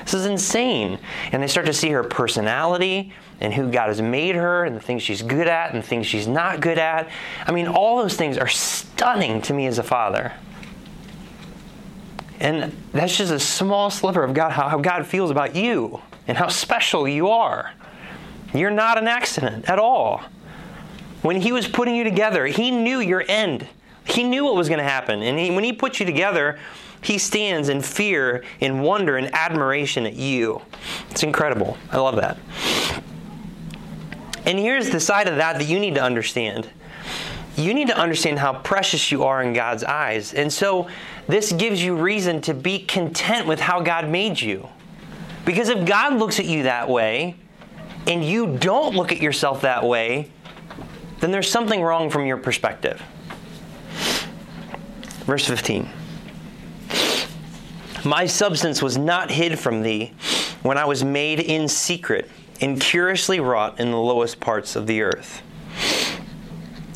This 0.05 0.15
is 0.15 0.27
insane. 0.27 0.99
And 1.33 1.43
I 1.43 1.47
start 1.47 1.67
to 1.67 1.73
see 1.73 1.91
her 1.91 2.05
personality 2.05 3.13
and 3.41 3.53
who 3.53 3.71
God 3.71 3.89
has 3.89 4.01
made 4.01 4.37
her 4.37 4.65
and 4.65 4.77
the 4.77 4.81
things 4.81 5.03
she's 5.03 5.23
good 5.23 5.49
at 5.49 5.75
and 5.75 5.83
the 5.83 5.87
things 5.87 6.07
she's 6.07 6.29
not 6.29 6.61
good 6.61 6.79
at. 6.79 7.11
I 7.45 7.53
mean, 7.53 7.67
all 7.67 7.99
those 7.99 8.15
things 8.15 8.39
are 8.39 8.49
stunning 8.49 9.43
to 9.43 9.53
me 9.53 9.67
as 9.67 9.79
a 9.79 9.83
father. 9.83 10.33
And 12.41 12.77
that's 12.93 13.17
just 13.17 13.33
a 13.33 13.41
small 13.41 13.91
sliver 13.91 14.23
of 14.23 14.35
God, 14.35 14.53
how, 14.53 14.79
God 14.79 15.07
feels 15.07 15.31
about 15.31 15.57
you 15.57 16.01
and 16.29 16.37
how 16.37 16.49
special 16.49 17.09
you 17.09 17.29
are. 17.29 17.73
You're 18.55 18.71
not 18.71 18.99
an 18.99 19.09
accident 19.09 19.69
at 19.69 19.79
all. 19.79 20.23
When 21.23 21.41
He 21.41 21.53
was 21.53 21.67
putting 21.67 21.97
you 21.97 22.05
together, 22.05 22.47
He 22.47 22.71
knew 22.71 23.01
your 23.01 23.25
end 23.27 23.67
He 24.07 24.23
knew 24.23 24.45
what 24.45 24.55
was 24.55 24.69
going 24.69 24.79
to 24.79 24.85
happen. 24.85 25.23
And 25.23 25.39
he, 25.39 25.51
when 25.51 25.65
he 25.65 25.73
put 25.73 25.99
you 25.99 26.07
together, 26.07 26.59
he 27.03 27.19
stands 27.19 27.69
in 27.69 27.83
fear, 27.83 28.45
in 28.61 28.81
wonder, 28.81 29.17
and 29.17 29.35
admiration 29.35 30.07
at 30.07 30.15
you. 30.15 30.63
It's 31.11 31.23
incredible. 31.23 31.77
I 31.91 31.99
love 31.99 32.17
that. 32.17 32.39
And 34.45 34.59
here's 34.59 34.91
the 34.91 35.01
side 35.01 35.29
of 35.29 35.37
that 35.37 35.59
that 35.59 35.67
you 35.67 35.81
need 35.81 35.97
to 35.97 36.03
understand. 36.03 36.69
You 37.57 37.75
need 37.75 37.89
to 37.89 37.99
understand 37.99 38.39
how 38.39 38.61
precious 38.61 39.11
you 39.11 39.25
are 39.25 39.43
in 39.43 39.53
God's 39.53 39.83
eyes. 39.83 40.35
And 40.35 40.53
so 40.53 40.89
this 41.29 41.53
gives 41.53 41.83
you 41.83 41.97
reason 41.97 42.41
to 42.43 42.55
be 42.55 42.79
content 42.79 43.47
with 43.47 43.61
how 43.61 43.81
God 43.81 44.09
made 44.09 44.41
you. 44.41 44.69
Because 45.45 45.69
if 45.69 45.87
God 45.87 46.15
looks 46.15 46.39
at 46.39 46.47
you 46.47 46.65
that 46.65 46.89
way 46.89 47.37
and 48.07 48.25
you 48.25 48.57
don't 48.59 48.95
look 48.95 49.13
at 49.13 49.21
yourself 49.21 49.63
that 49.63 49.85
way, 49.85 50.31
then 51.21 51.31
there's 51.31 51.51
something 51.51 51.83
wrong 51.83 52.11
from 52.11 52.27
your 52.27 52.37
perspective. 52.37 53.03
Verse 55.25 55.47
15 55.47 55.89
My 58.05 58.27
substance 58.27 58.83
was 58.83 58.97
not 58.97 59.31
hid 59.31 59.59
from 59.59 59.83
thee 59.83 60.13
when 60.63 60.79
I 60.79 60.85
was 60.85 61.03
made 61.05 61.41
in 61.41 61.69
secret 61.69 62.31
and 62.61 62.81
curiously 62.81 63.41
wrought 63.41 63.81
in 63.81 63.91
the 63.91 63.99
lowest 63.99 64.41
parts 64.41 64.77
of 64.77 64.87
the 64.87 65.03
earth. 65.03 65.43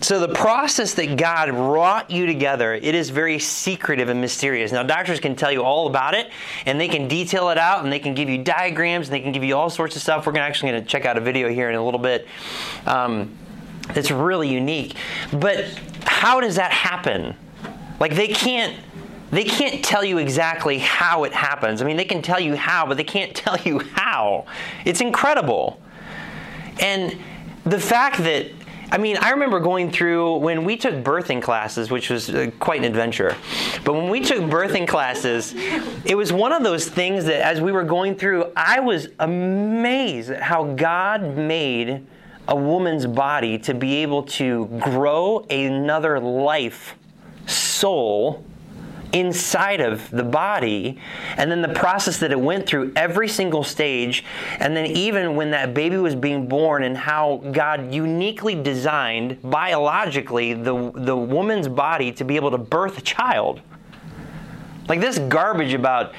So 0.02 0.18
the 0.18 0.32
process 0.32 0.94
that 0.94 1.16
God 1.16 1.50
wrought 1.50 2.10
you 2.10 2.24
together, 2.24 2.72
it 2.72 2.94
is 2.94 3.10
very 3.10 3.38
secretive 3.38 4.08
and 4.08 4.18
mysterious. 4.20 4.72
Now 4.72 4.82
doctors 4.82 5.20
can 5.20 5.36
tell 5.36 5.52
you 5.52 5.62
all 5.62 5.86
about 5.88 6.14
it 6.14 6.30
and 6.64 6.80
they 6.80 6.88
can 6.88 7.06
detail 7.06 7.50
it 7.50 7.58
out 7.58 7.84
and 7.84 7.92
they 7.92 7.98
can 7.98 8.14
give 8.14 8.28
you 8.28 8.38
diagrams 8.42 9.08
and 9.08 9.14
they 9.14 9.20
can 9.20 9.32
give 9.32 9.44
you 9.44 9.56
all 9.56 9.68
sorts 9.68 9.96
of 9.96 10.02
stuff. 10.02 10.26
We're 10.26 10.38
actually 10.38 10.70
going 10.70 10.82
to 10.82 10.88
check 10.88 11.04
out 11.04 11.18
a 11.18 11.20
video 11.20 11.50
here 11.50 11.68
in 11.68 11.76
a 11.76 11.84
little 11.84 12.00
bit. 12.00 12.26
Um, 12.86 13.36
it's 13.90 14.10
really 14.10 14.48
unique. 14.48 14.96
But 15.34 15.66
how 16.04 16.40
does 16.40 16.56
that 16.56 16.72
happen? 16.72 17.36
Like 17.98 18.14
they 18.14 18.28
can't 18.28 18.76
they 19.30 19.44
can't 19.44 19.84
tell 19.84 20.02
you 20.02 20.18
exactly 20.18 20.78
how 20.78 21.22
it 21.22 21.32
happens. 21.32 21.80
I 21.80 21.84
mean, 21.84 21.96
they 21.96 22.04
can 22.04 22.20
tell 22.20 22.40
you 22.40 22.56
how, 22.56 22.84
but 22.86 22.96
they 22.96 23.04
can't 23.04 23.34
tell 23.34 23.58
you 23.58 23.78
how. 23.78 24.46
It's 24.84 25.00
incredible. 25.00 25.80
And 26.80 27.16
the 27.64 27.78
fact 27.78 28.18
that 28.18 28.50
I 28.92 28.98
mean, 28.98 29.16
I 29.18 29.30
remember 29.30 29.60
going 29.60 29.92
through 29.92 30.38
when 30.38 30.64
we 30.64 30.76
took 30.76 30.94
birthing 31.04 31.40
classes, 31.40 31.92
which 31.92 32.10
was 32.10 32.28
uh, 32.28 32.50
quite 32.58 32.80
an 32.80 32.84
adventure. 32.84 33.36
But 33.84 33.92
when 33.94 34.08
we 34.08 34.20
took 34.20 34.40
birthing 34.44 34.88
classes, 34.88 35.54
it 36.04 36.16
was 36.16 36.32
one 36.32 36.50
of 36.50 36.64
those 36.64 36.88
things 36.88 37.24
that 37.26 37.40
as 37.40 37.60
we 37.60 37.70
were 37.70 37.84
going 37.84 38.16
through, 38.16 38.52
I 38.56 38.80
was 38.80 39.08
amazed 39.20 40.30
at 40.30 40.42
how 40.42 40.64
God 40.64 41.36
made 41.36 42.04
a 42.48 42.56
woman's 42.56 43.06
body 43.06 43.58
to 43.58 43.74
be 43.74 43.98
able 43.98 44.24
to 44.24 44.66
grow 44.80 45.46
another 45.50 46.18
life, 46.18 46.96
soul, 47.46 48.44
inside 49.12 49.80
of 49.80 50.10
the 50.10 50.22
body 50.22 50.98
and 51.36 51.50
then 51.50 51.62
the 51.62 51.68
process 51.68 52.18
that 52.18 52.30
it 52.30 52.40
went 52.40 52.66
through 52.66 52.92
every 52.96 53.28
single 53.28 53.64
stage 53.64 54.24
and 54.58 54.76
then 54.76 54.86
even 54.86 55.34
when 55.36 55.50
that 55.50 55.74
baby 55.74 55.96
was 55.96 56.14
being 56.14 56.48
born 56.48 56.82
and 56.82 56.96
how 56.96 57.38
God 57.52 57.92
uniquely 57.92 58.54
designed 58.54 59.38
biologically 59.42 60.54
the 60.54 60.92
the 60.94 61.16
woman's 61.16 61.68
body 61.68 62.12
to 62.12 62.24
be 62.24 62.36
able 62.36 62.50
to 62.50 62.58
birth 62.58 62.98
a 62.98 63.02
child. 63.02 63.60
Like 64.88 65.00
this 65.00 65.18
garbage 65.18 65.72
about 65.72 66.14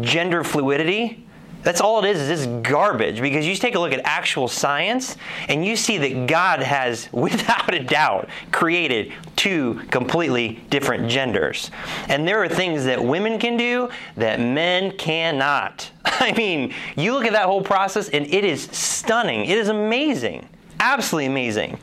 gender 0.00 0.42
fluidity 0.42 1.25
that's 1.66 1.80
all 1.80 1.98
it 2.04 2.08
is, 2.08 2.20
is 2.20 2.28
this 2.28 2.62
garbage. 2.62 3.20
Because 3.20 3.44
you 3.44 3.56
take 3.56 3.74
a 3.74 3.80
look 3.80 3.92
at 3.92 4.00
actual 4.04 4.46
science 4.46 5.16
and 5.48 5.66
you 5.66 5.74
see 5.74 5.98
that 5.98 6.28
God 6.28 6.60
has, 6.60 7.08
without 7.12 7.74
a 7.74 7.82
doubt, 7.82 8.28
created 8.52 9.12
two 9.34 9.82
completely 9.90 10.64
different 10.70 11.10
genders. 11.10 11.72
And 12.08 12.26
there 12.26 12.40
are 12.40 12.48
things 12.48 12.84
that 12.84 13.02
women 13.02 13.40
can 13.40 13.56
do 13.56 13.88
that 14.16 14.38
men 14.38 14.96
cannot. 14.96 15.90
I 16.04 16.30
mean, 16.34 16.72
you 16.94 17.12
look 17.12 17.24
at 17.24 17.32
that 17.32 17.46
whole 17.46 17.62
process 17.62 18.10
and 18.10 18.32
it 18.32 18.44
is 18.44 18.62
stunning. 18.70 19.46
It 19.46 19.58
is 19.58 19.66
amazing. 19.66 20.48
Absolutely 20.78 21.26
amazing. 21.26 21.80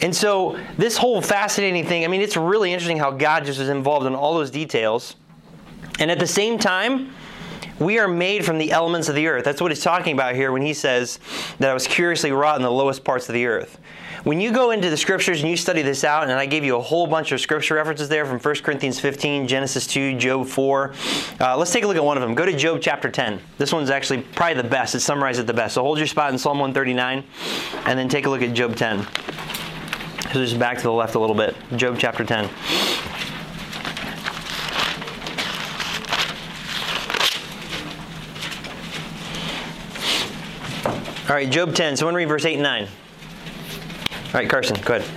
And 0.00 0.16
so, 0.16 0.58
this 0.78 0.96
whole 0.96 1.20
fascinating 1.20 1.84
thing, 1.84 2.02
I 2.02 2.08
mean, 2.08 2.22
it's 2.22 2.38
really 2.38 2.72
interesting 2.72 2.96
how 2.96 3.10
God 3.10 3.44
just 3.44 3.60
is 3.60 3.68
involved 3.68 4.06
in 4.06 4.14
all 4.14 4.32
those 4.32 4.50
details. 4.50 5.16
And 6.00 6.10
at 6.10 6.18
the 6.18 6.26
same 6.26 6.58
time, 6.58 7.12
we 7.78 7.98
are 7.98 8.08
made 8.08 8.44
from 8.44 8.58
the 8.58 8.72
elements 8.72 9.08
of 9.08 9.14
the 9.14 9.26
earth. 9.26 9.44
That's 9.44 9.60
what 9.60 9.70
he's 9.70 9.82
talking 9.82 10.14
about 10.14 10.34
here 10.34 10.52
when 10.52 10.62
he 10.62 10.74
says 10.74 11.18
that 11.58 11.70
I 11.70 11.74
was 11.74 11.86
curiously 11.86 12.32
wrought 12.32 12.56
in 12.56 12.62
the 12.62 12.70
lowest 12.70 13.04
parts 13.04 13.28
of 13.28 13.34
the 13.34 13.46
earth. 13.46 13.78
When 14.22 14.38
you 14.38 14.52
go 14.52 14.70
into 14.70 14.90
the 14.90 14.98
scriptures 14.98 15.40
and 15.40 15.48
you 15.48 15.56
study 15.56 15.80
this 15.80 16.04
out, 16.04 16.24
and 16.24 16.32
I 16.32 16.44
gave 16.44 16.62
you 16.62 16.76
a 16.76 16.80
whole 16.80 17.06
bunch 17.06 17.32
of 17.32 17.40
scripture 17.40 17.76
references 17.76 18.10
there 18.10 18.26
from 18.26 18.38
1 18.38 18.54
Corinthians 18.56 19.00
15, 19.00 19.48
Genesis 19.48 19.86
2, 19.86 20.18
Job 20.18 20.46
4. 20.46 20.92
Uh, 21.40 21.56
let's 21.56 21.72
take 21.72 21.84
a 21.84 21.86
look 21.86 21.96
at 21.96 22.04
one 22.04 22.18
of 22.18 22.22
them. 22.22 22.34
Go 22.34 22.44
to 22.44 22.54
Job 22.54 22.80
chapter 22.82 23.08
10. 23.08 23.40
This 23.56 23.72
one's 23.72 23.88
actually 23.88 24.20
probably 24.20 24.60
the 24.60 24.68
best. 24.68 24.94
It 24.94 25.00
summarizes 25.00 25.44
it 25.44 25.46
the 25.46 25.54
best. 25.54 25.74
So 25.74 25.82
hold 25.82 25.96
your 25.96 26.06
spot 26.06 26.32
in 26.32 26.38
Psalm 26.38 26.58
139, 26.58 27.24
and 27.86 27.98
then 27.98 28.10
take 28.10 28.26
a 28.26 28.30
look 28.30 28.42
at 28.42 28.52
Job 28.52 28.76
10. 28.76 29.06
So 30.34 30.34
just 30.34 30.58
back 30.58 30.76
to 30.76 30.82
the 30.82 30.92
left 30.92 31.14
a 31.14 31.18
little 31.18 31.34
bit. 31.34 31.56
Job 31.76 31.96
chapter 31.98 32.22
10. 32.22 32.50
All 41.30 41.36
right, 41.36 41.48
Job 41.48 41.76
10. 41.76 41.96
Someone 41.96 42.16
read 42.16 42.24
verse 42.24 42.44
8 42.44 42.54
and 42.54 42.64
9. 42.64 42.82
All 42.82 42.88
right, 44.34 44.50
Carson, 44.50 44.76
go 44.82 44.96
ahead. 44.96 45.08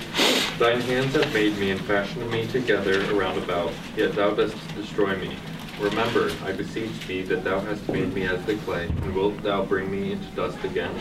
Thine 0.59 0.79
hands 0.81 1.15
have 1.15 1.33
made 1.33 1.57
me 1.57 1.71
and 1.71 1.81
fashioned 1.81 2.29
me 2.29 2.45
together 2.45 3.03
around 3.17 3.39
about, 3.39 3.73
yet 3.97 4.13
thou 4.13 4.29
dost 4.29 4.55
destroy 4.75 5.15
me. 5.17 5.35
Remember, 5.79 6.31
I 6.43 6.51
beseech 6.51 7.07
thee, 7.07 7.23
that 7.23 7.43
thou 7.43 7.59
hast 7.59 7.87
made 7.89 8.13
me 8.13 8.25
as 8.25 8.43
the 8.45 8.55
clay, 8.57 8.85
and 8.85 9.15
wilt 9.15 9.41
thou 9.41 9.65
bring 9.65 9.91
me 9.91 10.11
into 10.11 10.25
dust 10.35 10.63
again? 10.63 10.93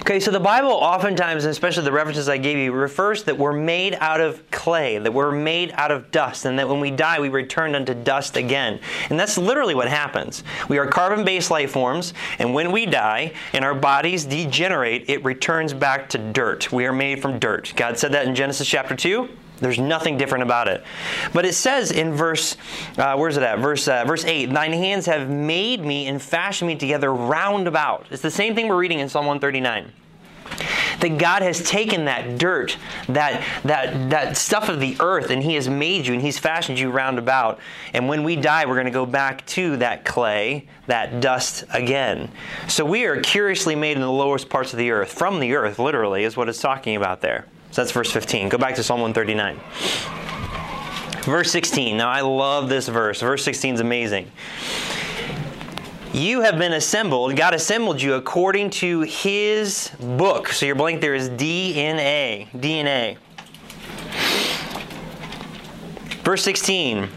Okay, 0.00 0.20
so 0.20 0.30
the 0.30 0.38
Bible 0.38 0.70
oftentimes, 0.70 1.44
and 1.44 1.50
especially 1.50 1.84
the 1.84 1.92
references 1.92 2.28
I 2.28 2.36
gave 2.36 2.58
you, 2.58 2.72
refers 2.72 3.24
that 3.24 3.36
we're 3.36 3.52
made 3.52 3.94
out 4.00 4.20
of 4.20 4.48
clay, 4.50 4.98
that 4.98 5.12
we're 5.12 5.32
made 5.32 5.72
out 5.72 5.90
of 5.90 6.10
dust, 6.10 6.44
and 6.44 6.58
that 6.58 6.68
when 6.68 6.78
we 6.78 6.90
die, 6.90 7.20
we 7.20 7.30
return 7.30 7.74
unto 7.74 7.94
dust 7.94 8.36
again. 8.36 8.80
And 9.10 9.18
that's 9.18 9.38
literally 9.38 9.74
what 9.74 9.88
happens. 9.88 10.44
We 10.68 10.78
are 10.78 10.86
carbon 10.86 11.24
based 11.24 11.50
life 11.50 11.72
forms, 11.72 12.14
and 12.38 12.54
when 12.54 12.70
we 12.70 12.86
die 12.86 13.32
and 13.52 13.64
our 13.64 13.74
bodies 13.74 14.24
degenerate, 14.24 15.08
it 15.08 15.24
returns 15.24 15.72
back 15.72 16.08
to 16.10 16.18
dirt. 16.18 16.70
We 16.70 16.86
are 16.86 16.92
made 16.92 17.22
from 17.22 17.38
dirt. 17.38 17.72
God 17.76 17.98
said 17.98 18.12
that 18.12 18.26
in 18.26 18.34
Genesis 18.34 18.68
chapter 18.68 18.94
2. 18.94 19.28
There's 19.60 19.78
nothing 19.78 20.16
different 20.16 20.42
about 20.42 20.68
it. 20.68 20.84
But 21.32 21.44
it 21.44 21.54
says 21.54 21.90
in 21.90 22.12
verse, 22.12 22.56
uh, 22.96 23.16
where's 23.16 23.36
it 23.36 23.42
at? 23.42 23.58
Verse, 23.58 23.88
uh, 23.88 24.04
verse 24.04 24.24
8, 24.24 24.46
Thine 24.52 24.72
hands 24.72 25.06
have 25.06 25.28
made 25.28 25.84
me 25.84 26.06
and 26.06 26.20
fashioned 26.20 26.68
me 26.68 26.76
together 26.76 27.12
round 27.12 27.66
about. 27.66 28.06
It's 28.10 28.22
the 28.22 28.30
same 28.30 28.54
thing 28.54 28.68
we're 28.68 28.76
reading 28.76 29.00
in 29.00 29.08
Psalm 29.08 29.26
139 29.26 29.92
that 31.00 31.18
God 31.18 31.42
has 31.42 31.62
taken 31.62 32.06
that 32.06 32.38
dirt, 32.38 32.76
that, 33.08 33.44
that, 33.64 34.10
that 34.10 34.36
stuff 34.36 34.68
of 34.68 34.80
the 34.80 34.96
earth, 35.00 35.30
and 35.30 35.42
He 35.42 35.54
has 35.54 35.68
made 35.68 36.06
you 36.06 36.14
and 36.14 36.22
He's 36.22 36.38
fashioned 36.38 36.78
you 36.78 36.90
round 36.90 37.18
about. 37.18 37.60
And 37.92 38.08
when 38.08 38.24
we 38.24 38.36
die, 38.36 38.66
we're 38.66 38.74
going 38.74 38.86
to 38.86 38.90
go 38.90 39.06
back 39.06 39.46
to 39.48 39.76
that 39.78 40.04
clay, 40.04 40.66
that 40.86 41.20
dust 41.20 41.64
again. 41.70 42.30
So 42.66 42.84
we 42.84 43.04
are 43.04 43.20
curiously 43.20 43.74
made 43.76 43.96
in 43.96 44.02
the 44.02 44.10
lowest 44.10 44.48
parts 44.48 44.72
of 44.72 44.78
the 44.78 44.90
earth, 44.90 45.12
from 45.12 45.40
the 45.40 45.54
earth, 45.54 45.78
literally, 45.78 46.24
is 46.24 46.36
what 46.36 46.48
it's 46.48 46.60
talking 46.60 46.96
about 46.96 47.20
there. 47.20 47.46
So 47.70 47.82
that's 47.82 47.92
verse 47.92 48.10
15. 48.10 48.48
Go 48.48 48.58
back 48.58 48.74
to 48.76 48.82
Psalm 48.82 49.00
139. 49.00 49.60
Verse 51.22 51.50
16. 51.50 51.96
Now 51.96 52.08
I 52.08 52.22
love 52.22 52.68
this 52.68 52.88
verse. 52.88 53.20
Verse 53.20 53.44
16 53.44 53.74
is 53.74 53.80
amazing. 53.80 54.30
You 56.12 56.40
have 56.40 56.58
been 56.58 56.72
assembled, 56.72 57.36
God 57.36 57.52
assembled 57.52 58.00
you 58.00 58.14
according 58.14 58.70
to 58.70 59.02
his 59.02 59.90
book. 60.00 60.48
So 60.48 60.64
your 60.64 60.74
blank 60.74 61.02
there 61.02 61.14
is 61.14 61.28
DNA. 61.28 62.48
DNA. 62.52 63.18
Verse 66.24 66.42
16. 66.42 67.08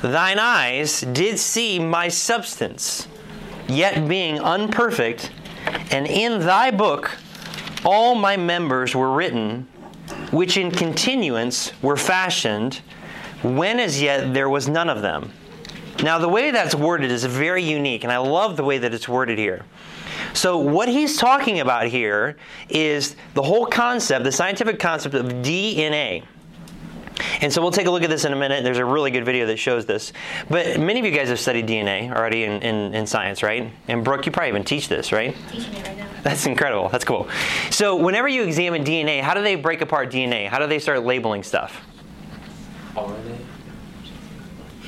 Thine 0.00 0.38
eyes 0.38 1.02
did 1.02 1.38
see 1.38 1.78
my 1.78 2.08
substance, 2.08 3.08
yet 3.68 4.08
being 4.08 4.38
unperfect, 4.38 5.30
and 5.90 6.06
in 6.06 6.40
thy 6.40 6.70
book 6.70 7.10
all 7.84 8.14
my 8.14 8.36
members 8.36 8.94
were 8.94 9.12
written, 9.12 9.68
which 10.30 10.56
in 10.56 10.70
continuance 10.70 11.72
were 11.82 11.96
fashioned, 11.96 12.80
when 13.42 13.78
as 13.78 14.00
yet 14.00 14.32
there 14.34 14.48
was 14.48 14.68
none 14.68 14.88
of 14.88 15.02
them. 15.02 15.32
Now, 16.02 16.18
the 16.18 16.28
way 16.28 16.50
that's 16.50 16.74
worded 16.74 17.10
is 17.10 17.24
very 17.24 17.62
unique, 17.62 18.04
and 18.04 18.12
I 18.12 18.18
love 18.18 18.56
the 18.56 18.64
way 18.64 18.78
that 18.78 18.92
it's 18.92 19.08
worded 19.08 19.38
here. 19.38 19.64
So, 20.34 20.58
what 20.58 20.88
he's 20.88 21.16
talking 21.16 21.60
about 21.60 21.86
here 21.86 22.36
is 22.68 23.16
the 23.34 23.42
whole 23.42 23.66
concept, 23.66 24.24
the 24.24 24.32
scientific 24.32 24.78
concept 24.78 25.14
of 25.14 25.26
DNA. 25.26 26.24
And 27.40 27.52
so 27.52 27.60
we'll 27.62 27.70
take 27.70 27.86
a 27.86 27.90
look 27.90 28.02
at 28.02 28.10
this 28.10 28.24
in 28.24 28.32
a 28.32 28.36
minute. 28.36 28.64
There's 28.64 28.78
a 28.78 28.84
really 28.84 29.10
good 29.10 29.24
video 29.24 29.46
that 29.46 29.58
shows 29.58 29.86
this. 29.86 30.12
But 30.48 30.78
many 30.78 31.00
of 31.00 31.06
you 31.06 31.12
guys 31.12 31.28
have 31.28 31.40
studied 31.40 31.66
DNA 31.66 32.10
already 32.10 32.44
in, 32.44 32.62
in, 32.62 32.94
in 32.94 33.06
science, 33.06 33.42
right? 33.42 33.72
And 33.88 34.04
Brooke, 34.04 34.26
you 34.26 34.32
probably 34.32 34.50
even 34.50 34.64
teach 34.64 34.88
this, 34.88 35.12
right? 35.12 35.36
Teaching 35.50 35.74
it 35.74 35.86
right 35.86 35.96
now. 35.96 36.08
That's 36.22 36.46
incredible. 36.46 36.88
That's 36.88 37.04
cool. 37.04 37.28
So 37.70 37.96
whenever 37.96 38.28
you 38.28 38.42
examine 38.42 38.84
DNA, 38.84 39.20
how 39.20 39.34
do 39.34 39.42
they 39.42 39.54
break 39.54 39.80
apart 39.80 40.10
DNA? 40.10 40.48
How 40.48 40.58
do 40.58 40.66
they 40.66 40.78
start 40.78 41.04
labeling 41.04 41.42
stuff? 41.42 41.84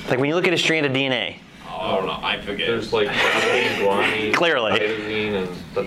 Like 0.09 0.19
when 0.19 0.29
you 0.29 0.35
look 0.35 0.47
at 0.47 0.55
a 0.55 0.59
strand 0.59 0.87
of 0.87 0.93
DNA, 0.93 1.37
Oh 1.81 2.01
no, 2.05 2.19
I 2.23 2.41
forget. 2.41 2.67
There's 2.67 2.93
like 2.93 3.07
protein, 3.09 3.69
guanine, 3.79 4.35
Clearly. 4.35 4.73
cytosine, 4.73 5.35
and 5.35 5.49
the, 5.77 5.85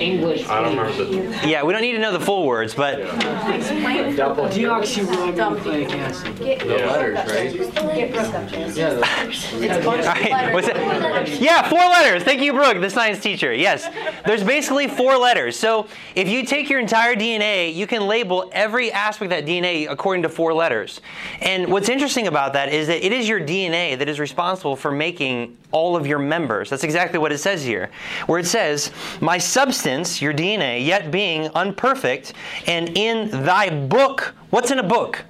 English. 0.00 0.46
I 0.48 0.60
don't 0.60 0.76
remember 0.76 0.92
the. 1.04 1.48
yeah, 1.48 1.62
we 1.62 1.72
don't 1.72 1.80
need 1.80 1.92
to 1.92 1.98
know 1.98 2.12
the 2.12 2.20
full 2.20 2.44
words, 2.46 2.74
but 2.74 2.98
Deoxyribonucleic 2.98 5.90
acid. 5.92 6.38
Get, 6.38 6.58
The 6.60 6.66
letters, 6.66 7.16
right? 7.30 7.54
Get 7.94 8.12
Brooke. 8.12 8.76
Yeah. 8.76 9.00
It's 9.66 9.78
a 9.78 9.80
bunch 9.82 10.00
of 10.00 10.06
right, 10.06 10.52
what's 10.52 10.66
letters. 10.68 11.30
it? 11.30 11.40
Yeah, 11.40 11.66
four 11.68 11.78
letters. 11.78 12.22
Thank 12.22 12.42
you, 12.42 12.52
Brooke, 12.52 12.78
the 12.80 12.90
science 12.90 13.18
teacher. 13.20 13.52
Yes, 13.54 13.88
there's 14.26 14.42
basically 14.44 14.86
four 14.88 15.16
letters. 15.16 15.58
So 15.58 15.86
if 16.14 16.28
you 16.28 16.44
take 16.44 16.68
your 16.68 16.78
entire 16.80 17.14
DNA, 17.14 17.72
you 17.74 17.86
can 17.86 18.06
label 18.06 18.50
every 18.52 18.92
aspect 18.92 19.32
of 19.32 19.38
that 19.38 19.46
DNA 19.46 19.88
according 19.90 20.22
to 20.24 20.28
four 20.28 20.52
letters. 20.52 21.00
And 21.40 21.72
what's 21.72 21.88
interesting 21.88 22.26
about 22.26 22.52
that 22.52 22.70
is 22.72 22.88
that 22.88 23.02
it 23.04 23.12
is 23.12 23.26
your 23.28 23.40
DNA 23.40 23.96
that 23.98 24.06
is 24.08 24.20
responsible 24.20 24.65
for 24.74 24.90
making 24.90 25.56
all 25.70 25.94
of 25.94 26.06
your 26.06 26.18
members. 26.18 26.70
That's 26.70 26.82
exactly 26.82 27.18
what 27.18 27.30
it 27.30 27.38
says 27.38 27.62
here, 27.62 27.90
where 28.26 28.40
it 28.40 28.46
says, 28.46 28.90
"My 29.20 29.38
substance, 29.38 30.20
your 30.20 30.32
DNA, 30.32 30.80
yet 30.80 31.10
being 31.10 31.48
unperfect, 31.50 32.32
and 32.66 32.96
in 32.96 33.44
thy 33.44 33.68
book." 33.68 34.34
What's 34.50 34.70
in 34.70 34.78
a 34.78 34.82
book? 34.82 35.24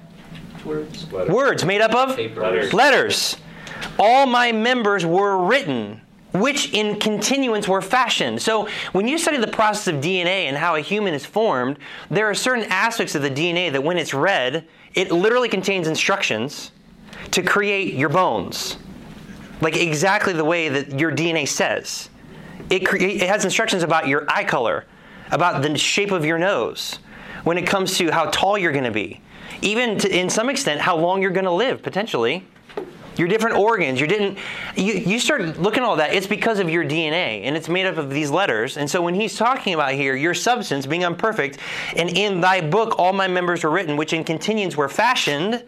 Words. 0.65 1.05
Words 1.11 1.65
made 1.65 1.81
up 1.81 1.93
of 1.93 2.17
Letters. 2.17 2.73
letters. 2.73 3.37
All 3.99 4.25
my 4.25 4.51
members 4.51 5.05
were 5.05 5.37
written, 5.37 6.01
which 6.33 6.73
in 6.73 6.99
continuance 6.99 7.67
were 7.67 7.81
fashioned. 7.81 8.41
So 8.41 8.67
when 8.91 9.07
you 9.07 9.17
study 9.17 9.37
the 9.37 9.47
process 9.47 9.87
of 9.87 10.01
DNA 10.01 10.47
and 10.47 10.57
how 10.57 10.75
a 10.75 10.81
human 10.81 11.13
is 11.13 11.25
formed, 11.25 11.77
there 12.09 12.25
are 12.25 12.33
certain 12.33 12.65
aspects 12.69 13.15
of 13.15 13.21
the 13.21 13.29
DNA 13.29 13.69
that 13.69 13.83
when 13.83 13.97
it's 13.97 14.13
read, 14.13 14.65
it 14.93 15.11
literally 15.11 15.49
contains 15.49 15.87
instructions 15.87 16.71
to 17.31 17.41
create 17.41 17.93
your 17.93 18.09
bones. 18.09 18.77
Like 19.61 19.75
exactly 19.75 20.33
the 20.33 20.45
way 20.45 20.69
that 20.69 20.99
your 20.99 21.11
DNA 21.11 21.47
says. 21.47 22.09
It, 22.69 22.85
cre- 22.85 22.97
it 22.97 23.27
has 23.27 23.45
instructions 23.45 23.83
about 23.83 24.07
your 24.07 24.25
eye 24.29 24.43
color, 24.43 24.85
about 25.31 25.61
the 25.61 25.77
shape 25.77 26.11
of 26.11 26.25
your 26.25 26.37
nose, 26.37 26.99
when 27.43 27.57
it 27.57 27.65
comes 27.65 27.97
to 27.97 28.11
how 28.11 28.25
tall 28.25 28.57
you're 28.57 28.71
going 28.71 28.83
to 28.83 28.91
be, 28.91 29.21
even 29.61 29.97
to, 29.99 30.15
in 30.15 30.29
some 30.29 30.49
extent 30.49 30.81
how 30.81 30.97
long 30.97 31.21
you're 31.21 31.31
going 31.31 31.45
to 31.45 31.51
live 31.51 31.81
potentially. 31.81 32.45
Your 33.15 33.27
different 33.27 33.57
organs, 33.57 33.99
you 33.99 34.05
didn't 34.05 34.37
you, 34.75 34.93
you 34.93 35.19
start 35.19 35.57
looking 35.59 35.81
at 35.81 35.87
all 35.87 35.95
that, 35.95 36.13
it's 36.13 36.27
because 36.27 36.59
of 36.59 36.69
your 36.69 36.83
DNA 36.83 37.41
and 37.45 37.57
it's 37.57 37.67
made 37.67 37.87
up 37.87 37.97
of 37.97 38.11
these 38.11 38.29
letters. 38.29 38.77
And 38.77 38.87
so 38.87 39.01
when 39.01 39.15
he's 39.15 39.35
talking 39.35 39.73
about 39.73 39.93
here, 39.93 40.15
your 40.15 40.35
substance 40.35 40.85
being 40.85 41.01
unperfect, 41.01 41.57
and 41.95 42.15
in 42.15 42.41
thy 42.41 42.61
book 42.61 42.99
all 42.99 43.13
my 43.13 43.27
members 43.27 43.63
were 43.63 43.71
written, 43.71 43.97
which 43.97 44.13
in 44.13 44.23
continuance 44.23 44.77
were 44.77 44.87
fashioned, 44.87 45.63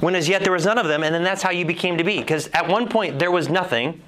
when 0.00 0.14
as 0.14 0.28
yet 0.28 0.42
there 0.42 0.52
was 0.52 0.64
none 0.64 0.78
of 0.78 0.86
them, 0.86 1.02
and 1.02 1.14
then 1.14 1.22
that's 1.22 1.42
how 1.42 1.50
you 1.50 1.64
became 1.64 1.98
to 1.98 2.04
be. 2.04 2.18
Because 2.18 2.48
at 2.48 2.68
one 2.68 2.88
point 2.88 3.18
there 3.18 3.30
was 3.30 3.48
nothing. 3.48 4.00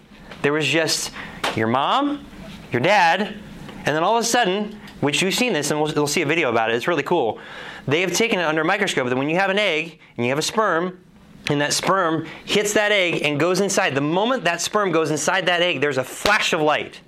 There 0.43 0.53
was 0.53 0.67
just 0.67 1.11
your 1.57 1.67
mom, 1.67 2.25
your 2.73 2.81
dad, 2.81 3.21
and 3.23 3.87
then 3.87 4.03
all 4.03 4.17
of 4.17 4.23
a 4.23 4.27
sudden, 4.27 4.81
which 5.01 5.23
you've 5.23 5.35
seen 5.35 5.53
this, 5.53 5.71
and 5.71 5.81
we'll, 5.81 5.93
we'll 5.95 6.07
see 6.07 6.23
a 6.23 6.27
video 6.27 6.51
about 6.51 6.71
it, 6.71 6.77
it's 6.77 6.89
really 6.89 7.03
cool. 7.03 7.41
They 7.87 8.03
have 8.03 8.13
taken 8.13 8.39
it 8.39 8.45
under 8.45 8.63
a 8.63 8.65
microscope 8.65 9.09
that 9.09 9.17
when 9.17 9.29
you 9.29 9.37
have 9.37 9.51
an 9.51 9.59
egg 9.59 9.99
and 10.17 10.25
you 10.25 10.31
have 10.31 10.39
a 10.39 10.43
sperm, 10.43 11.01
and 11.49 11.61
that 11.61 11.73
sperm 11.73 12.27
hits 12.45 12.75
that 12.75 12.93
egg 12.93 13.23
and 13.23 13.41
goes 13.41 13.61
inside, 13.61 13.95
the 13.95 14.01
moment 14.01 14.45
that 14.45 14.61
sperm 14.61 14.93
goes 14.93 15.11
inside 15.11 15.47
that 15.47 15.63
egg, 15.63 15.81
there's 15.81 15.97
a 15.99 16.05
flash 16.05 16.53
of 16.53 16.61
light. 16.61 17.01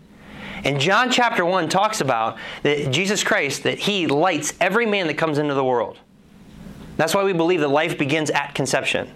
And 0.65 0.81
John 0.81 1.11
chapter 1.11 1.45
1 1.45 1.69
talks 1.69 2.01
about 2.01 2.39
that 2.63 2.91
Jesus 2.91 3.23
Christ, 3.23 3.65
that 3.65 3.79
he 3.79 4.07
lights 4.07 4.55
every 4.61 4.87
man 4.87 5.07
that 5.09 5.15
comes 5.15 5.39
into 5.39 5.55
the 5.55 5.65
world. 5.65 5.99
That's 6.97 7.15
why 7.15 7.25
we 7.25 7.33
believe 7.33 7.61
that 7.61 7.69
life 7.69 7.99
begins 7.99 8.31
at 8.31 8.55
conception. 8.55 9.11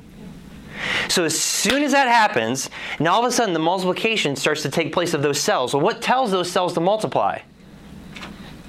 So 1.09 1.25
as 1.25 1.39
soon 1.39 1.83
as 1.83 1.93
that 1.93 2.09
happens, 2.09 2.69
now 3.01 3.15
all 3.15 3.25
of 3.25 3.29
a 3.29 3.33
sudden 3.33 3.55
the 3.55 3.61
multiplication 3.61 4.37
starts 4.37 4.63
to 4.63 4.71
take 4.71 4.93
place 4.93 5.15
of 5.15 5.23
those 5.23 5.41
cells. 5.41 5.75
Well, 5.75 5.83
what 5.83 6.03
tells 6.03 6.31
those 6.31 6.51
cells 6.51 6.75
to 6.75 6.81
multiply? 6.81 7.41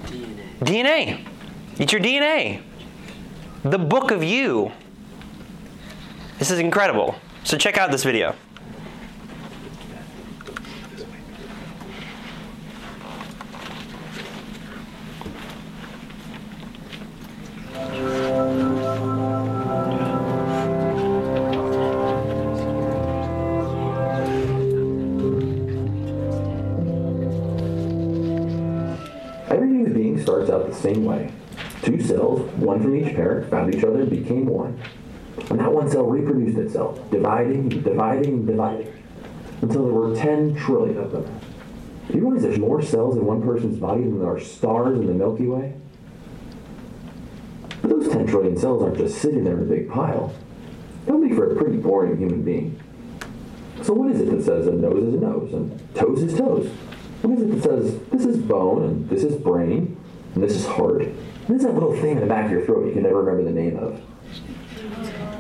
DNA. 0.06 0.60
DNA. 0.60 1.28
It's 1.80 1.92
your 1.92 2.02
DNA. 2.02 2.62
The 3.64 3.78
book 3.78 4.12
of 4.12 4.24
you. 4.24 4.72
This 6.40 6.52
is 6.52 6.60
incredible. 6.60 7.16
So 7.44 7.58
check 7.58 7.78
out 7.78 7.92
this 7.92 8.04
video. 8.04 8.36
The 30.66 30.74
same 30.74 31.06
way. 31.06 31.32
Two 31.84 32.02
cells, 32.02 32.42
one 32.56 32.82
from 32.82 32.96
each 32.96 33.16
parent, 33.16 33.50
found 33.50 33.74
each 33.74 33.84
other 33.84 34.02
and 34.02 34.10
became 34.10 34.46
one. 34.48 34.80
And 35.50 35.60
that 35.60 35.72
one 35.72 35.90
cell 35.90 36.06
reproduced 36.06 36.58
itself, 36.58 37.00
dividing, 37.12 37.70
dividing, 37.70 38.46
dividing, 38.46 39.04
until 39.62 39.86
there 39.86 39.94
were 39.94 40.16
10 40.16 40.56
trillion 40.56 40.98
of 40.98 41.12
them. 41.12 41.40
Do 42.08 42.18
you 42.18 42.22
realize 42.22 42.42
there's 42.42 42.60
more 42.60 42.82
cells 42.82 43.18
in 43.18 43.26
one 43.26 43.42
person's 43.42 43.80
body 43.80 44.02
than 44.02 44.20
there 44.20 44.30
are 44.30 44.40
stars 44.40 44.98
in 44.98 45.08
the 45.08 45.14
Milky 45.14 45.46
Way? 45.46 45.74
But 47.82 47.92
those 47.92 48.10
10 48.10 48.28
trillion 48.28 48.58
cells 48.58 48.82
aren't 48.82 48.98
just 48.98 49.22
sitting 49.22 49.44
there 49.44 49.58
in 49.58 49.64
a 49.64 49.66
big 49.66 49.90
pile. 49.90 50.34
That 51.06 51.14
would 51.14 51.30
make 51.30 51.38
for 51.38 51.52
a 51.52 51.56
pretty 51.56 51.78
boring 51.78 52.18
human 52.18 52.44
being. 52.44 52.80
So 53.84 53.94
what 53.94 54.12
is 54.12 54.22
it 54.22 54.32
that 54.32 54.44
says 54.44 54.68
a 54.68 54.72
nose 54.72 55.04
is 55.04 55.14
a 55.14 55.18
nose 55.18 55.54
and 55.54 55.96
toes 55.96 56.24
is 56.24 56.38
toes? 56.38 56.68
What 57.22 57.38
is 57.38 57.44
it 57.44 57.52
that 57.52 57.64
says 57.64 58.00
this 58.12 58.26
is 58.26 58.38
bone 58.38 58.84
and 58.84 59.10
this 59.10 59.24
is 59.24 59.36
brain 59.36 59.97
and 60.38 60.48
this 60.48 60.56
is 60.56 60.68
hard. 60.68 61.02
And 61.02 61.48
there's 61.48 61.64
that 61.64 61.74
little 61.74 61.96
thing 62.00 62.12
in 62.12 62.20
the 62.20 62.28
back 62.28 62.46
of 62.46 62.52
your 62.52 62.62
throat 62.64 62.86
you 62.86 62.94
can 62.94 63.02
never 63.02 63.24
remember 63.24 63.44
the 63.44 63.60
name 63.60 63.76
of. 63.78 64.00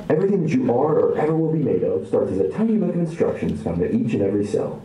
Everything 0.09 0.41
that 0.41 0.51
you 0.51 0.63
are 0.73 0.99
or 0.99 1.17
ever 1.19 1.35
will 1.35 1.53
be 1.53 1.59
made 1.59 1.83
of 1.83 2.07
starts 2.07 2.31
as 2.31 2.39
a 2.39 2.49
tiny 2.49 2.77
book 2.77 2.95
of 2.95 3.01
instructions 3.01 3.61
found 3.61 3.79
in 3.83 4.05
each 4.05 4.15
and 4.15 4.23
every 4.23 4.43
cell. 4.43 4.81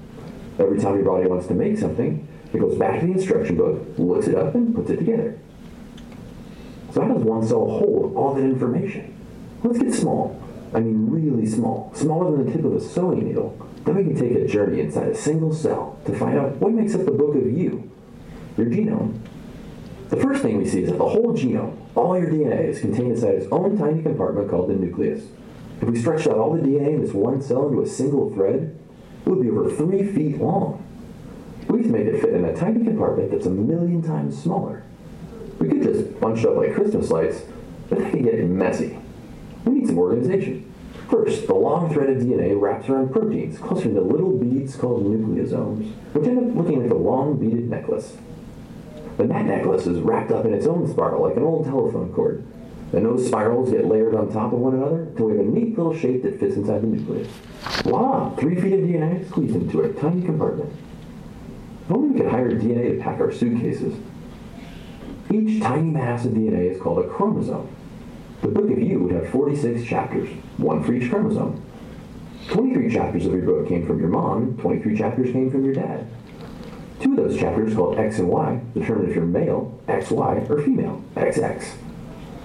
Every 0.59 0.79
time 0.79 0.97
your 0.97 1.05
body 1.07 1.27
wants 1.27 1.47
to 1.47 1.55
make 1.55 1.79
something, 1.79 2.29
it 2.53 2.59
goes 2.59 2.77
back 2.77 3.01
to 3.01 3.07
the 3.07 3.13
instruction 3.13 3.57
book, 3.57 3.81
looks 3.97 4.27
it 4.27 4.35
up, 4.35 4.55
and 4.55 4.75
puts 4.75 4.91
it 4.91 4.99
together. 4.99 5.39
So 6.93 7.01
how 7.01 7.09
does 7.09 7.23
one 7.23 7.47
cell 7.47 7.67
hold 7.67 8.15
all 8.15 8.35
that 8.35 8.43
information? 8.43 9.17
Let's 9.63 9.79
get 9.79 9.95
small. 9.95 10.39
I 10.75 10.81
mean 10.81 11.09
really 11.09 11.47
small. 11.47 11.91
Smaller 11.95 12.37
than 12.37 12.45
the 12.45 12.53
tip 12.53 12.67
of 12.67 12.75
a 12.75 12.81
sewing 12.83 13.27
needle. 13.27 13.57
Then 13.87 13.95
we 13.95 14.05
can 14.05 14.15
take 14.15 14.33
a 14.33 14.47
journey 14.47 14.81
inside 14.81 15.09
a 15.09 15.17
single 15.17 15.55
cell 15.55 15.99
to 16.05 16.15
find 16.19 16.39
out 16.39 16.57
what 16.57 16.73
makes 16.73 16.95
up 16.95 17.07
the 17.07 17.13
book 17.13 17.35
of 17.35 17.51
you, 17.51 17.91
your 18.59 18.67
genome. 18.67 19.19
The 20.13 20.21
first 20.21 20.43
thing 20.43 20.59
we 20.59 20.69
see 20.69 20.83
is 20.83 20.91
that 20.91 20.99
the 20.99 21.09
whole 21.09 21.33
genome, 21.33 21.75
all 21.95 22.19
your 22.19 22.29
DNA, 22.29 22.69
is 22.69 22.81
contained 22.81 23.13
inside 23.13 23.37
its 23.37 23.47
own 23.51 23.79
tiny 23.79 24.03
compartment 24.03 24.51
called 24.51 24.69
the 24.69 24.75
nucleus. 24.75 25.25
If 25.81 25.89
we 25.89 25.99
stretched 25.99 26.27
out 26.27 26.37
all 26.37 26.53
the 26.53 26.61
DNA 26.61 26.97
in 26.97 27.01
this 27.01 27.15
one 27.15 27.41
cell 27.41 27.67
into 27.67 27.81
a 27.81 27.87
single 27.87 28.31
thread, 28.35 28.79
it 29.25 29.29
would 29.31 29.41
be 29.41 29.49
over 29.49 29.71
three 29.71 30.05
feet 30.13 30.37
long. 30.37 30.85
We've 31.67 31.87
made 31.87 32.09
it 32.09 32.21
fit 32.21 32.35
in 32.35 32.45
a 32.45 32.55
tiny 32.55 32.85
compartment 32.85 33.31
that's 33.31 33.47
a 33.47 33.51
million 33.51 34.03
times 34.03 34.37
smaller. 34.43 34.83
We 35.59 35.69
could 35.69 35.83
just 35.83 36.21
bunch 36.21 36.45
up 36.45 36.57
like 36.57 36.75
Christmas 36.75 37.11
lights, 37.11 37.41
but 37.89 38.01
that 38.01 38.11
could 38.11 38.23
get 38.23 38.39
messy. 38.45 38.99
We 39.65 39.77
need 39.77 39.87
some 39.87 39.99
organization. 39.99 40.71
First, 41.09 41.47
the 41.47 41.55
long 41.55 41.91
thread 41.91 42.11
of 42.11 42.19
DNA 42.19 42.61
wraps 42.61 42.87
around 42.91 43.13
proteins 43.13 43.57
clustered 43.57 43.93
into 43.93 44.03
little 44.03 44.33
beads 44.33 44.77
called 44.77 45.07
nucleosomes, 45.07 45.91
which 46.13 46.27
end 46.27 46.51
up 46.51 46.55
looking 46.55 46.83
like 46.83 46.91
a 46.91 46.95
long 46.95 47.39
beaded 47.39 47.71
necklace. 47.71 48.19
Then 49.17 49.29
that 49.29 49.45
necklace 49.45 49.87
is 49.87 50.01
wrapped 50.01 50.31
up 50.31 50.45
in 50.45 50.55
its 50.55 50.67
own 50.67 50.89
spiral 50.91 51.23
like 51.29 51.37
an 51.37 51.43
old 51.43 51.65
telephone 51.65 52.13
cord. 52.13 52.45
And 52.93 53.07
those 53.07 53.27
spirals 53.27 53.71
get 53.71 53.87
layered 53.87 54.15
on 54.15 54.31
top 54.31 54.53
of 54.53 54.59
one 54.59 54.75
another 54.75 55.03
until 55.03 55.27
we 55.27 55.37
have 55.39 55.47
a 55.47 55.49
neat 55.49 55.77
little 55.79 55.97
shape 55.97 56.23
that 56.23 56.39
fits 56.39 56.57
inside 56.57 56.83
the 56.83 56.87
nucleus. 56.87 57.29
Voila! 57.85 58.35
Three 58.37 58.61
feet 58.61 58.75
of 58.75 58.81
DNA 58.81 59.27
squeezed 59.29 59.57
into 59.57 59.81
a 59.81 59.93
tiny 59.95 60.23
compartment. 60.23 60.71
If 61.85 61.91
only 61.91 62.11
we 62.11 62.21
could 62.21 62.31
hire 62.31 62.51
DNA 62.51 62.97
to 62.97 63.03
pack 63.03 63.19
our 63.21 63.33
suitcases. 63.33 63.99
Each 65.31 65.63
tiny 65.63 65.91
mass 65.91 66.27
of 66.27 66.33
DNA 66.33 66.75
is 66.75 66.81
called 66.81 67.05
a 67.05 67.09
chromosome. 67.09 67.75
The 68.43 68.49
book 68.49 68.71
of 68.71 68.79
you 68.79 68.99
would 68.99 69.13
have 69.13 69.29
46 69.31 69.89
chapters, 69.89 70.29
one 70.59 70.85
for 70.85 70.93
each 70.93 71.11
chromosome. 71.11 71.65
23 72.49 72.93
chapters 72.93 73.25
of 73.25 73.33
your 73.33 73.43
book 73.43 73.69
came 73.69 73.87
from 73.87 74.01
your 74.01 74.09
mom, 74.09 74.59
23 74.59 74.99
chapters 74.99 75.33
came 75.33 75.51
from 75.51 75.65
your 75.65 75.75
dad. 75.75 76.07
Two 77.03 77.11
of 77.11 77.17
those 77.17 77.39
chapters, 77.39 77.75
called 77.75 77.99
X 77.99 78.19
and 78.19 78.29
Y, 78.29 78.61
determine 78.75 79.11
if 79.11 79.17
you're 79.17 79.25
male, 79.25 79.77
XY, 79.89 80.49
or 80.49 80.63
female, 80.63 81.03
XX. 81.17 81.75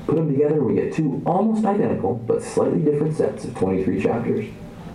Put 0.08 0.16
them 0.16 0.32
together 0.32 0.56
and 0.56 0.66
we 0.66 0.74
get 0.74 0.94
two 0.94 1.22
almost 1.28 1.64
identical 1.64 2.16
but 2.16 2.42
slightly 2.42 2.80
different 2.80 3.16
sets 3.16 3.46
of 3.46 3.56
23 3.56 4.02
chapters. 4.02 4.46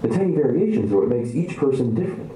The 0.00 0.08
tiny 0.08 0.34
variations 0.34 0.92
are 0.92 0.96
what 0.96 1.08
makes 1.08 1.34
each 1.34 1.56
person 1.56 1.94
different. 1.94 2.32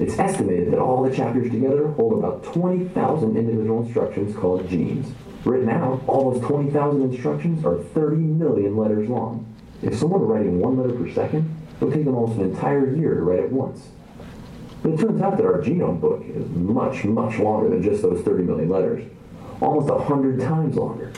It's 0.00 0.18
estimated 0.18 0.72
that 0.72 0.80
all 0.80 1.04
the 1.04 1.14
chapters 1.14 1.52
together 1.52 1.86
hold 1.88 2.18
about 2.18 2.42
20,000 2.42 3.36
individual 3.36 3.84
instructions 3.84 4.34
called 4.34 4.68
genes. 4.68 5.14
Written 5.44 5.68
out, 5.68 6.02
all 6.08 6.32
those 6.32 6.42
20,000 6.42 7.02
instructions 7.02 7.64
are 7.64 7.78
30 7.78 8.16
million 8.16 8.76
letters 8.76 9.08
long. 9.08 9.46
If 9.82 9.94
someone 9.96 10.20
were 10.20 10.26
writing 10.26 10.58
one 10.58 10.78
letter 10.78 10.94
per 10.94 11.12
second, 11.12 11.54
it 11.80 11.84
would 11.84 11.94
take 11.94 12.06
them 12.06 12.16
almost 12.16 12.40
an 12.40 12.50
entire 12.50 12.92
year 12.92 13.14
to 13.14 13.20
write 13.20 13.40
it 13.40 13.52
once. 13.52 13.88
It 14.84 15.00
turns 15.00 15.22
out 15.22 15.38
that 15.38 15.46
our 15.46 15.62
genome 15.62 15.98
book 15.98 16.22
is 16.28 16.46
much, 16.50 17.04
much 17.04 17.38
longer 17.38 17.70
than 17.70 17.82
just 17.82 18.02
those 18.02 18.22
30 18.22 18.44
million 18.44 18.68
letters. 18.68 19.02
Almost 19.62 19.88
100 19.88 20.40
times 20.40 20.76
longer. 20.76 21.10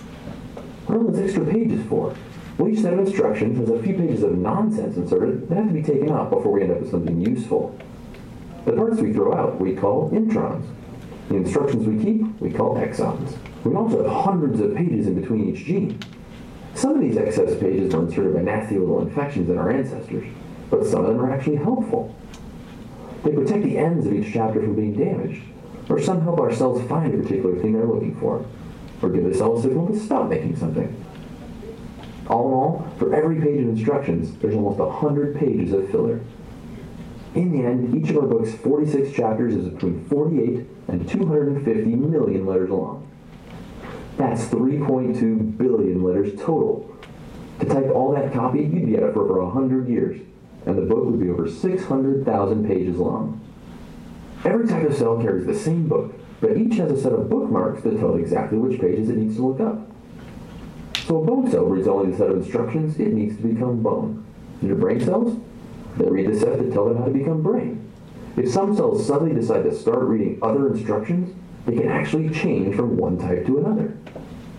What 0.87 0.99
are 0.99 1.11
those 1.11 1.19
extra 1.19 1.45
pages 1.45 1.85
for? 1.89 2.15
Well, 2.59 2.69
each 2.69 2.81
set 2.81 2.93
of 2.93 3.01
instructions 3.01 3.59
has 3.59 3.69
a 3.69 3.83
few 3.83 3.95
pages 3.95 4.23
of 4.23 4.39
nonsense 4.39 4.97
inserted 4.97 5.49
that 5.49 5.57
have 5.57 5.67
to 5.67 5.75
be 5.75 5.83
taken 5.83 6.11
out 6.11 6.31
before 6.31 6.53
we 6.53 6.63
end 6.63 6.71
up 6.71 6.81
with 6.81 6.93
something 6.93 7.21
useful. 7.21 7.77
The 8.67 8.73
parts 8.73 9.01
we 9.01 9.13
throw 9.13 9.35
out 9.35 9.61
we 9.61 9.75
call 9.75 10.11
introns. 10.11 10.65
The 11.29 11.35
instructions 11.35 11.89
we 11.89 12.03
keep 12.03 12.41
we 12.41 12.53
call 12.53 12.77
exons. 12.77 13.37
We 13.65 13.75
also 13.75 14.05
have 14.05 14.25
hundreds 14.25 14.61
of 14.61 14.77
pages 14.77 15.09
in 15.09 15.21
between 15.21 15.53
each 15.53 15.65
gene. 15.65 15.99
Some 16.75 16.95
of 16.95 17.01
these 17.01 17.17
excess 17.17 17.59
pages 17.59 17.93
were 17.93 18.03
inserted 18.03 18.35
by 18.35 18.43
nasty 18.43 18.79
little 18.79 19.01
infections 19.01 19.51
in 19.51 19.59
our 19.59 19.71
ancestors, 19.71 20.27
but 20.71 20.87
some 20.87 21.05
of 21.05 21.09
them 21.09 21.21
are 21.21 21.33
actually 21.33 21.57
helpful. 21.57 22.15
They 23.27 23.33
protect 23.33 23.65
the 23.65 23.77
ends 23.77 24.07
of 24.07 24.15
each 24.15 24.33
chapter 24.33 24.61
from 24.61 24.77
being 24.77 24.95
damaged, 24.95 25.43
or 25.89 26.01
some 26.01 26.21
help 26.21 26.39
our 26.39 26.55
cells 26.55 26.89
find 26.89 27.13
a 27.13 27.21
particular 27.21 27.61
thing 27.61 27.73
they're 27.73 27.85
looking 27.85 28.15
for, 28.21 28.47
or 29.03 29.09
give 29.09 29.25
the 29.25 29.35
cell 29.35 29.59
a 29.59 29.63
signal 29.63 29.89
to 29.89 29.99
stop 29.99 30.29
making 30.29 30.55
something. 30.55 31.05
All 32.29 32.47
in 32.47 32.55
all, 32.55 32.95
for 33.01 33.13
every 33.13 33.41
page 33.41 33.63
of 33.63 33.69
instructions, 33.69 34.37
there's 34.37 34.55
almost 34.55 34.79
100 34.79 35.35
pages 35.41 35.73
of 35.73 35.91
filler. 35.91 36.21
In 37.35 37.51
the 37.51 37.67
end, 37.67 37.97
each 37.97 38.11
of 38.11 38.19
our 38.19 38.29
book's 38.29 38.55
46 38.55 39.17
chapters 39.17 39.57
is 39.57 39.71
between 39.71 40.05
48 40.05 40.65
and 40.87 41.09
250 41.09 41.97
million 41.97 42.47
letters 42.47 42.71
long. 42.71 43.11
That's 44.19 44.45
3.2 44.45 45.59
billion 45.59 46.05
letters 46.05 46.33
total. 46.41 46.97
To 47.59 47.67
type 47.67 47.91
all 47.93 48.13
that 48.13 48.33
copy, 48.33 48.61
you'd 48.61 48.87
be 48.87 48.97
at 48.97 49.03
it 49.03 49.15
for 49.15 49.25
over 49.25 49.43
100 49.43 49.89
years, 49.89 50.21
and 50.67 50.77
the 50.77 50.83
book 50.83 51.05
would 51.05 51.21
be 51.21 51.31
over 51.31 51.49
600,000 51.49 52.67
pages 52.67 52.97
long. 52.97 53.41
Every 54.45 54.67
type 54.67 54.89
of 54.89 54.97
cell 54.97 55.21
carries 55.21 55.47
the 55.47 55.55
same 55.55 55.89
book, 55.89 56.15
but 56.41 56.57
each 56.57 56.77
has 56.77 56.91
a 56.91 57.01
set 57.01 57.13
of 57.13 57.31
bookmarks 57.31 57.83
that 57.83 57.99
tell 57.99 58.15
it 58.15 58.21
exactly 58.21 58.59
which 58.59 58.81
pages 58.81 59.09
it 59.09 59.17
needs 59.17 59.37
to 59.37 59.47
look 59.47 59.61
up. 59.61 59.89
So 61.07 61.23
a 61.23 61.25
bone 61.25 61.51
cell 61.51 61.65
reads 61.65 61.87
only 61.87 62.11
the 62.11 62.19
set 62.19 62.31
of 62.31 62.39
instructions 62.39 62.99
it 62.99 63.13
needs 63.13 63.37
to 63.37 63.43
become 63.43 63.83
bone. 63.83 64.25
And 64.61 64.69
your 64.69 64.77
brain 64.77 65.01
cells? 65.01 65.39
They 65.97 66.11
read 66.11 66.29
the 66.29 66.39
set 66.39 66.59
that 66.59 66.73
tell 66.73 66.87
them 66.89 66.99
how 66.99 67.05
to 67.05 67.11
become 67.11 67.43
brain. 67.43 67.91
If 68.37 68.51
some 68.51 68.77
cells 68.77 69.07
suddenly 69.07 69.35
decide 69.35 69.63
to 69.63 69.75
start 69.75 70.01
reading 70.01 70.39
other 70.43 70.73
instructions, 70.73 71.35
they 71.65 71.77
can 71.77 71.89
actually 71.89 72.29
change 72.31 72.77
from 72.77 72.97
one 72.97 73.19
type 73.19 73.47
to 73.47 73.59
another. 73.59 73.97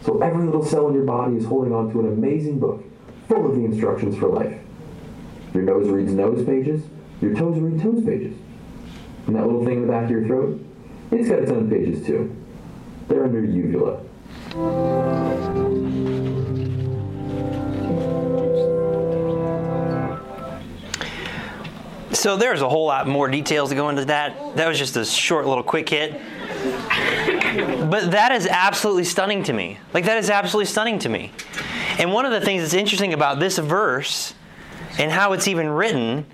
So 0.03 0.20
every 0.22 0.45
little 0.45 0.64
cell 0.64 0.88
in 0.88 0.93
your 0.93 1.03
body 1.03 1.36
is 1.36 1.45
holding 1.45 1.74
on 1.74 1.91
to 1.91 1.99
an 1.99 2.08
amazing 2.08 2.60
book 2.60 2.84
full 3.28 3.49
of 3.49 3.55
the 3.55 3.66
instructions 3.66 4.18
for 4.18 4.28
life. 4.30 4.58
Your 5.58 5.66
nose 5.66 5.89
reads 5.89 6.14
nose 6.14 6.45
pages, 6.45 6.84
your 7.20 7.34
toes 7.34 7.60
read 7.60 7.82
toes 7.82 8.05
pages. 8.05 8.38
And 9.26 9.36
that 9.36 9.43
little 9.43 9.66
thing 9.66 9.78
in 9.78 9.88
the 9.88 9.91
back 9.91 10.03
of 10.03 10.12
your 10.12 10.24
throat, 10.28 10.64
it's 11.10 11.28
got 11.28 11.39
its 11.39 11.49
own 11.49 11.68
pages 11.68 12.05
too. 12.05 12.32
They're 13.08 13.24
under 13.24 13.43
uvula. 13.43 14.03
So 22.14 22.38
there's 22.38 22.62
a 22.62 22.70
whole 22.70 22.86
lot 22.86 23.08
more 23.08 23.28
details 23.28 23.70
to 23.70 23.76
go 23.76 23.89
into 23.89 24.05
that. 24.05 24.58
That 24.58 24.68
was 24.68 24.78
just 24.78 24.95
a 24.95 25.05
short 25.05 25.47
little 25.47 25.64
quick 25.64 25.89
hit. 25.89 26.22
But 27.89 28.12
that 28.12 28.32
is 28.32 28.45
absolutely 28.45 29.05
stunning 29.05 29.41
to 29.45 29.53
me. 29.53 29.80
Like, 29.91 30.05
that 30.05 30.20
is 30.20 30.30
absolutely 30.30 30.68
stunning 30.68 30.99
to 30.99 31.10
me. 31.10 31.32
And 31.97 32.14
one 32.14 32.28
of 32.28 32.32
the 32.32 32.41
things 32.41 32.62
that's 32.62 32.76
interesting 32.76 33.14
about 33.14 33.39
this 33.39 33.58
verse 33.58 34.36
and 34.98 35.12
how 35.12 35.34
it's 35.34 35.48
even 35.48 35.70
written 35.70 36.26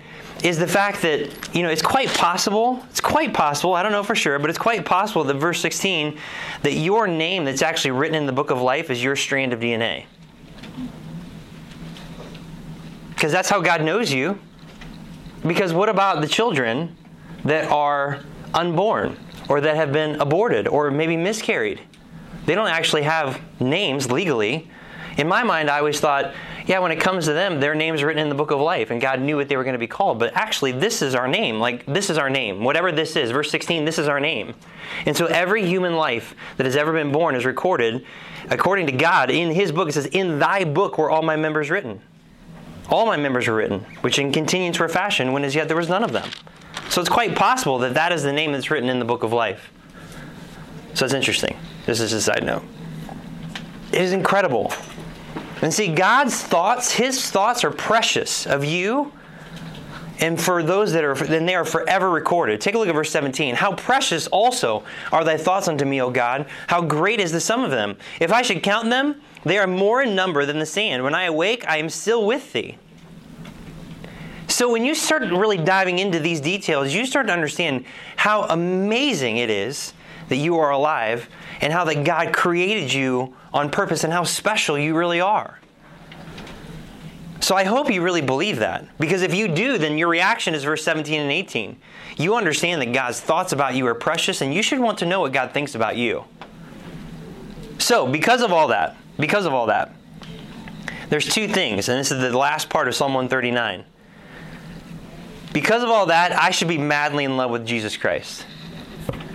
is 0.42 0.58
the 0.58 0.66
fact 0.66 1.02
that, 1.02 1.54
you 1.54 1.62
know, 1.62 1.70
it's 1.70 1.82
quite 1.82 2.08
possible, 2.08 2.84
it's 2.90 3.00
quite 3.00 3.32
possible, 3.32 3.74
I 3.74 3.82
don't 3.82 3.92
know 3.92 4.02
for 4.02 4.14
sure, 4.14 4.38
but 4.38 4.50
it's 4.50 4.58
quite 4.58 4.84
possible 4.84 5.24
that 5.24 5.34
verse 5.34 5.60
16, 5.60 6.18
that 6.62 6.72
your 6.72 7.06
name 7.06 7.44
that's 7.44 7.62
actually 7.62 7.92
written 7.92 8.14
in 8.14 8.26
the 8.26 8.32
book 8.32 8.50
of 8.50 8.60
life 8.60 8.90
is 8.90 9.02
your 9.02 9.16
strand 9.16 9.52
of 9.52 9.60
DNA. 9.60 10.04
Because 13.10 13.32
that's 13.32 13.48
how 13.48 13.60
God 13.60 13.82
knows 13.82 14.12
you. 14.12 14.38
Because 15.46 15.72
what 15.72 15.88
about 15.88 16.20
the 16.20 16.26
children 16.26 16.96
that 17.44 17.70
are 17.70 18.20
unborn 18.52 19.16
or 19.48 19.60
that 19.60 19.76
have 19.76 19.92
been 19.92 20.20
aborted 20.20 20.68
or 20.68 20.90
maybe 20.90 21.16
miscarried? 21.16 21.80
They 22.44 22.54
don't 22.54 22.68
actually 22.68 23.02
have 23.02 23.40
names 23.60 24.10
legally. 24.10 24.70
In 25.16 25.28
my 25.28 25.42
mind, 25.42 25.70
I 25.70 25.78
always 25.78 26.00
thought, 26.00 26.34
yeah, 26.66 26.78
when 26.78 26.92
it 26.92 27.00
comes 27.00 27.26
to 27.26 27.34
them, 27.34 27.60
their 27.60 27.74
name's 27.74 28.02
written 28.02 28.22
in 28.22 28.30
the 28.30 28.34
book 28.34 28.50
of 28.50 28.58
life 28.58 28.90
and 28.90 29.00
God 29.00 29.20
knew 29.20 29.36
what 29.36 29.48
they 29.48 29.56
were 29.56 29.64
going 29.64 29.74
to 29.74 29.78
be 29.78 29.86
called. 29.86 30.18
But 30.18 30.34
actually, 30.34 30.72
this 30.72 31.02
is 31.02 31.14
our 31.14 31.28
name. 31.28 31.60
Like, 31.60 31.84
this 31.84 32.08
is 32.08 32.16
our 32.16 32.30
name. 32.30 32.64
Whatever 32.64 32.90
this 32.90 33.16
is, 33.16 33.30
verse 33.30 33.50
16, 33.50 33.84
this 33.84 33.98
is 33.98 34.08
our 34.08 34.18
name. 34.18 34.54
And 35.04 35.14
so 35.14 35.26
every 35.26 35.66
human 35.66 35.94
life 35.94 36.34
that 36.56 36.64
has 36.64 36.74
ever 36.74 36.92
been 36.92 37.12
born 37.12 37.34
is 37.34 37.44
recorded 37.44 38.06
according 38.50 38.86
to 38.86 38.92
God. 38.92 39.30
In 39.30 39.50
His 39.50 39.72
book, 39.72 39.90
it 39.90 39.92
says, 39.92 40.06
In 40.06 40.38
thy 40.38 40.64
book 40.64 40.96
were 40.96 41.10
all 41.10 41.22
my 41.22 41.36
members 41.36 41.68
written. 41.68 42.00
All 42.88 43.04
my 43.04 43.16
members 43.16 43.46
were 43.46 43.54
written, 43.54 43.80
which 44.00 44.18
in 44.18 44.32
continuance 44.32 44.78
were 44.78 44.88
fashioned 44.88 45.32
when 45.32 45.44
as 45.44 45.54
yet 45.54 45.68
there 45.68 45.76
was 45.76 45.88
none 45.88 46.04
of 46.04 46.12
them. 46.12 46.28
So 46.88 47.00
it's 47.00 47.10
quite 47.10 47.34
possible 47.34 47.78
that 47.78 47.94
that 47.94 48.12
is 48.12 48.22
the 48.22 48.32
name 48.32 48.52
that's 48.52 48.70
written 48.70 48.88
in 48.88 48.98
the 48.98 49.04
book 49.04 49.22
of 49.22 49.32
life. 49.32 49.70
So 50.94 51.04
it's 51.04 51.14
interesting. 51.14 51.56
This 51.86 52.00
is 52.00 52.12
a 52.12 52.20
side 52.20 52.44
note. 52.44 52.62
It 53.92 54.00
is 54.00 54.12
incredible. 54.12 54.72
And 55.64 55.74
see, 55.74 55.92
God's 55.92 56.40
thoughts, 56.40 56.92
His 56.92 57.30
thoughts 57.30 57.64
are 57.64 57.72
precious 57.72 58.46
of 58.46 58.64
you 58.64 59.12
and 60.20 60.40
for 60.40 60.62
those 60.62 60.92
that 60.92 61.04
are, 61.04 61.14
then 61.14 61.44
they 61.44 61.54
are 61.54 61.64
forever 61.64 62.10
recorded. 62.10 62.60
Take 62.60 62.74
a 62.74 62.78
look 62.78 62.88
at 62.88 62.94
verse 62.94 63.10
17. 63.10 63.56
How 63.56 63.74
precious 63.74 64.26
also 64.28 64.84
are 65.10 65.24
thy 65.24 65.36
thoughts 65.36 65.66
unto 65.66 65.84
me, 65.84 66.00
O 66.00 66.10
God. 66.10 66.46
How 66.68 66.80
great 66.82 67.20
is 67.20 67.32
the 67.32 67.40
sum 67.40 67.64
of 67.64 67.70
them. 67.70 67.96
If 68.20 68.32
I 68.32 68.42
should 68.42 68.62
count 68.62 68.90
them, 68.90 69.20
they 69.44 69.58
are 69.58 69.66
more 69.66 70.02
in 70.02 70.14
number 70.14 70.46
than 70.46 70.58
the 70.58 70.66
sand. 70.66 71.02
When 71.02 71.14
I 71.14 71.24
awake, 71.24 71.66
I 71.66 71.78
am 71.78 71.88
still 71.88 72.26
with 72.26 72.52
thee. 72.52 72.78
So 74.46 74.70
when 74.70 74.84
you 74.84 74.94
start 74.94 75.22
really 75.22 75.58
diving 75.58 75.98
into 75.98 76.20
these 76.20 76.40
details, 76.40 76.94
you 76.94 77.06
start 77.06 77.26
to 77.26 77.32
understand 77.32 77.84
how 78.16 78.44
amazing 78.44 79.38
it 79.38 79.50
is 79.50 79.94
that 80.28 80.36
you 80.36 80.58
are 80.58 80.70
alive 80.70 81.28
and 81.60 81.72
how 81.72 81.84
that 81.84 82.04
God 82.04 82.32
created 82.32 82.92
you 82.92 83.34
on 83.54 83.70
purpose 83.70 84.04
and 84.04 84.12
how 84.12 84.24
special 84.24 84.76
you 84.76 84.94
really 84.94 85.20
are. 85.20 85.60
So 87.40 87.54
I 87.54 87.64
hope 87.64 87.90
you 87.90 88.02
really 88.02 88.22
believe 88.22 88.58
that. 88.58 88.86
Because 88.98 89.22
if 89.22 89.34
you 89.34 89.48
do, 89.48 89.78
then 89.78 89.96
your 89.96 90.08
reaction 90.08 90.54
is 90.54 90.64
verse 90.64 90.82
17 90.82 91.20
and 91.20 91.30
18. 91.30 91.76
You 92.16 92.34
understand 92.34 92.82
that 92.82 92.92
God's 92.92 93.20
thoughts 93.20 93.52
about 93.52 93.74
you 93.74 93.86
are 93.86 93.94
precious 93.94 94.40
and 94.40 94.52
you 94.52 94.62
should 94.62 94.80
want 94.80 94.98
to 94.98 95.06
know 95.06 95.20
what 95.20 95.32
God 95.32 95.52
thinks 95.52 95.74
about 95.74 95.96
you. 95.96 96.24
So, 97.78 98.06
because 98.06 98.40
of 98.40 98.52
all 98.52 98.68
that, 98.68 98.96
because 99.18 99.46
of 99.46 99.52
all 99.52 99.66
that, 99.66 99.94
there's 101.10 101.26
two 101.26 101.46
things, 101.46 101.88
and 101.88 101.98
this 101.98 102.10
is 102.10 102.20
the 102.20 102.36
last 102.36 102.70
part 102.70 102.88
of 102.88 102.94
Psalm 102.94 103.12
139. 103.12 103.84
Because 105.52 105.82
of 105.82 105.90
all 105.90 106.06
that, 106.06 106.32
I 106.32 106.50
should 106.50 106.68
be 106.68 106.78
madly 106.78 107.24
in 107.24 107.36
love 107.36 107.50
with 107.50 107.66
Jesus 107.66 107.96
Christ. 107.96 108.46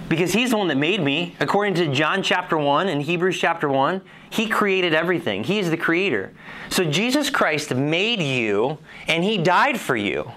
Because 0.10 0.34
he's 0.34 0.49
the 0.49 0.57
one 0.57 0.68
that 0.70 0.78
made 0.78 1.01
me. 1.01 1.36
According 1.39 1.76
to 1.76 1.88
John 1.93 2.24
chapter 2.24 2.57
1 2.57 2.89
and 2.89 3.01
Hebrews 3.01 3.39
chapter 3.39 3.70
1, 3.70 4.01
he 4.32 4.49
created 4.49 4.93
everything. 4.93 5.43
He 5.43 5.60
is 5.60 5.70
the 5.70 5.78
creator. 5.78 6.34
So 6.70 6.84
Jesus 6.84 7.30
Christ 7.30 7.74
made 7.74 8.20
you 8.20 8.80
and 9.07 9.24
he 9.24 9.38
died 9.38 9.80
for 9.80 9.95
you. 9.95 10.32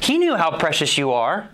He 0.00 0.18
knew 0.18 0.36
how 0.36 0.58
precious 0.58 0.98
you 0.98 1.12
are. 1.12 1.48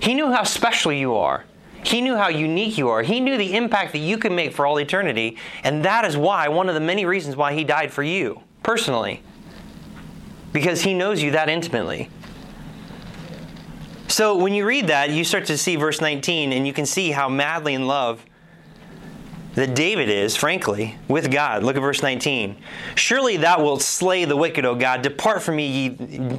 He 0.00 0.14
knew 0.14 0.32
how 0.32 0.42
special 0.42 0.92
you 0.92 1.14
are. 1.14 1.44
He 1.84 2.00
knew 2.00 2.16
how 2.16 2.28
unique 2.28 2.76
you 2.78 2.88
are. 2.88 3.02
He 3.02 3.20
knew 3.20 3.36
the 3.36 3.54
impact 3.54 3.92
that 3.92 3.98
you 3.98 4.18
can 4.18 4.34
make 4.34 4.52
for 4.52 4.66
all 4.66 4.78
eternity. 4.78 5.36
And 5.62 5.84
that 5.84 6.04
is 6.04 6.16
why, 6.16 6.48
one 6.48 6.68
of 6.68 6.74
the 6.74 6.80
many 6.80 7.04
reasons 7.04 7.36
why 7.36 7.52
he 7.52 7.62
died 7.62 7.92
for 7.92 8.02
you, 8.02 8.40
personally. 8.62 9.22
Because 10.52 10.82
he 10.82 10.94
knows 10.94 11.22
you 11.22 11.32
that 11.32 11.48
intimately. 11.48 12.10
So 14.08 14.36
when 14.36 14.54
you 14.54 14.66
read 14.66 14.88
that, 14.88 15.10
you 15.10 15.24
start 15.24 15.46
to 15.46 15.58
see 15.58 15.76
verse 15.76 16.00
19, 16.00 16.52
and 16.52 16.66
you 16.66 16.72
can 16.72 16.86
see 16.86 17.10
how 17.10 17.28
madly 17.28 17.74
in 17.74 17.86
love 17.86 18.24
that 19.54 19.74
David 19.74 20.08
is, 20.08 20.36
frankly, 20.36 20.96
with 21.08 21.30
God. 21.30 21.62
Look 21.62 21.76
at 21.76 21.80
verse 21.80 22.02
19. 22.02 22.56
Surely 22.96 23.36
thou 23.36 23.62
wilt 23.62 23.82
slay 23.82 24.24
the 24.24 24.36
wicked, 24.36 24.64
O 24.64 24.74
God. 24.74 25.02
Depart 25.02 25.42
from 25.42 25.56
me, 25.56 25.66
ye, 25.66 25.88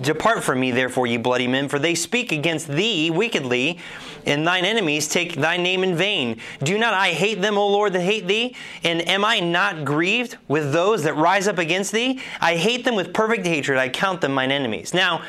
depart 0.01 0.43
from 0.43 0.59
me, 0.59 0.72
therefore, 0.72 1.07
ye 1.07 1.18
bloody 1.18 1.47
men, 1.47 1.70
for 1.70 1.80
they 1.80 1.95
speak 1.95 2.32
against 2.32 2.68
thee 2.68 3.09
wickedly, 3.09 3.80
and 4.26 4.45
thine 4.45 4.66
enemies 4.66 5.07
take 5.07 5.36
thy 5.36 5.55
name 5.55 5.84
in 5.84 5.95
vain. 5.95 6.41
Do 6.61 6.78
not 6.78 6.93
I 6.93 7.11
hate 7.11 7.41
them, 7.41 7.57
O 7.57 7.68
Lord, 7.68 7.93
that 7.93 8.01
hate 8.01 8.28
thee? 8.28 8.55
And 8.84 9.07
am 9.07 9.24
I 9.24 9.39
not 9.39 9.86
grieved 9.86 10.38
with 10.47 10.74
those 10.74 11.03
that 11.03 11.16
rise 11.16 11.47
up 11.47 11.57
against 11.57 11.93
thee? 11.93 12.20
I 12.41 12.55
hate 12.55 12.84
them 12.84 12.95
with 12.95 13.13
perfect 13.13 13.45
hatred. 13.45 13.78
I 13.78 13.88
count 13.88 14.22
them 14.22 14.34
mine 14.34 14.51
enemies. 14.51 14.93
Now, 14.93 15.24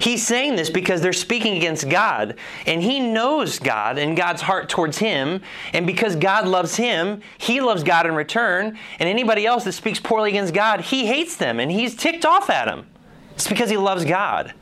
He's 0.00 0.26
saying 0.26 0.56
this 0.56 0.70
because 0.70 1.00
they're 1.00 1.12
speaking 1.12 1.56
against 1.56 1.88
God, 1.88 2.36
and 2.66 2.82
he 2.82 2.98
knows 2.98 3.58
God 3.58 3.98
and 3.98 4.16
God's 4.16 4.42
heart 4.42 4.68
towards 4.68 4.98
him. 4.98 5.42
And 5.72 5.86
because 5.86 6.16
God 6.16 6.46
loves 6.46 6.76
him, 6.76 7.20
he 7.38 7.60
loves 7.60 7.82
God 7.82 8.06
in 8.06 8.14
return. 8.14 8.78
And 8.98 9.08
anybody 9.08 9.46
else 9.46 9.64
that 9.64 9.72
speaks 9.72 10.00
poorly 10.00 10.30
against 10.30 10.54
God, 10.54 10.80
he 10.80 11.06
hates 11.06 11.36
them 11.36 11.60
and 11.60 11.70
he's 11.70 11.94
ticked 11.94 12.24
off 12.24 12.50
at 12.50 12.66
them. 12.66 12.86
It's 13.34 13.48
because 13.48 13.70
he 13.70 13.76
loves 13.76 14.04
God. 14.04 14.54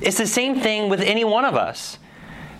It's 0.00 0.18
the 0.18 0.26
same 0.26 0.60
thing 0.60 0.88
with 0.88 1.00
any 1.00 1.24
one 1.24 1.44
of 1.44 1.54
us. 1.54 1.98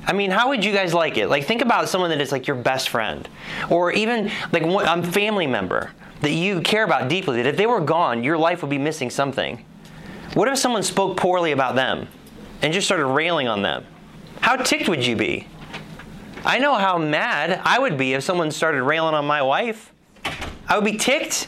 I 0.07 0.12
mean, 0.12 0.30
how 0.30 0.49
would 0.49 0.64
you 0.64 0.72
guys 0.72 0.92
like 0.92 1.16
it? 1.16 1.28
Like, 1.28 1.45
think 1.45 1.62
about 1.62 1.88
someone 1.88 2.11
that 2.11 2.20
is 2.20 2.30
like 2.32 2.47
your 2.47 2.57
best 2.57 2.90
friend, 2.90 3.28
or 3.70 3.92
even 3.92 4.30
like 4.53 4.62
a 4.62 5.03
family 5.03 5.47
member 5.47 5.92
that 6.20 6.32
you 6.32 6.61
care 6.61 6.84
about 6.84 7.09
deeply, 7.09 7.36
that 7.42 7.47
if 7.49 7.57
they 7.57 7.66
were 7.66 7.80
gone, 7.80 8.22
your 8.22 8.36
life 8.36 8.62
would 8.62 8.70
be 8.70 8.78
missing 8.78 9.11
something. 9.11 9.64
What 10.35 10.49
if 10.49 10.59
someone 10.59 10.82
spoke 10.82 11.16
poorly 11.16 11.53
about 11.53 11.76
them 11.76 12.09
and 12.61 12.72
just 12.72 12.87
started 12.87 13.07
railing 13.07 13.47
on 13.47 13.62
them? 13.62 13.87
How 14.41 14.57
ticked 14.57 14.89
would 14.89 15.07
you 15.07 15.14
be? 15.14 15.47
I 16.45 16.59
know 16.59 16.74
how 16.74 16.99
mad 16.99 17.61
I 17.64 17.78
would 17.78 17.97
be 17.97 18.14
if 18.14 18.24
someone 18.24 18.51
started 18.51 18.82
railing 18.82 19.14
on 19.14 19.24
my 19.24 19.43
wife. 19.43 19.93
I 20.68 20.76
would 20.76 20.85
be 20.85 20.99
ticked 20.99 21.47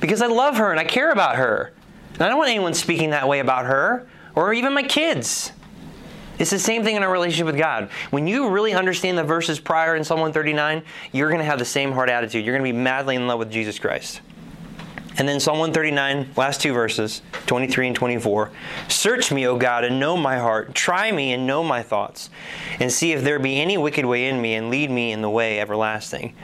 because 0.00 0.20
I 0.20 0.26
love 0.26 0.56
her 0.56 0.72
and 0.72 0.80
I 0.80 0.84
care 0.84 1.12
about 1.12 1.36
her. 1.36 1.72
And 2.14 2.22
I 2.22 2.28
don't 2.28 2.38
want 2.38 2.50
anyone 2.50 2.74
speaking 2.74 3.10
that 3.10 3.28
way 3.28 3.38
about 3.38 3.66
her 3.66 4.08
or 4.34 4.52
even 4.52 4.74
my 4.74 4.82
kids. 4.82 5.52
It's 6.38 6.50
the 6.50 6.58
same 6.58 6.82
thing 6.82 6.96
in 6.96 7.04
our 7.04 7.12
relationship 7.12 7.46
with 7.46 7.56
God. 7.56 7.88
When 8.10 8.26
you 8.26 8.48
really 8.48 8.72
understand 8.72 9.16
the 9.16 9.22
verses 9.22 9.60
prior 9.60 9.94
in 9.94 10.02
Psalm 10.02 10.18
139, 10.18 10.82
you're 11.12 11.28
going 11.28 11.38
to 11.38 11.44
have 11.44 11.60
the 11.60 11.64
same 11.64 11.92
heart 11.92 12.10
attitude. 12.10 12.44
You're 12.44 12.58
going 12.58 12.66
to 12.66 12.72
be 12.72 12.76
madly 12.76 13.14
in 13.14 13.28
love 13.28 13.38
with 13.38 13.50
Jesus 13.50 13.78
Christ. 13.78 14.20
And 15.18 15.28
then 15.28 15.40
Psalm 15.40 15.58
139, 15.58 16.30
last 16.36 16.60
two 16.60 16.72
verses, 16.72 17.20
23 17.46 17.88
and 17.88 17.96
24. 17.96 18.50
Search 18.88 19.30
me, 19.30 19.46
O 19.46 19.58
God, 19.58 19.84
and 19.84 20.00
know 20.00 20.16
my 20.16 20.38
heart. 20.38 20.74
Try 20.74 21.12
me 21.12 21.32
and 21.32 21.46
know 21.46 21.62
my 21.62 21.82
thoughts, 21.82 22.30
and 22.80 22.90
see 22.90 23.12
if 23.12 23.22
there 23.22 23.38
be 23.38 23.60
any 23.60 23.76
wicked 23.76 24.06
way 24.06 24.26
in 24.28 24.40
me, 24.40 24.54
and 24.54 24.70
lead 24.70 24.90
me 24.90 25.12
in 25.12 25.20
the 25.20 25.28
way 25.28 25.60
everlasting. 25.60 26.34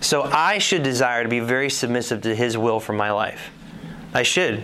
So 0.00 0.22
I 0.22 0.58
should 0.58 0.82
desire 0.82 1.22
to 1.22 1.28
be 1.28 1.40
very 1.40 1.68
submissive 1.68 2.22
to 2.22 2.34
His 2.34 2.56
will 2.56 2.80
for 2.80 2.92
my 2.94 3.10
life. 3.12 3.50
I 4.14 4.22
should, 4.22 4.62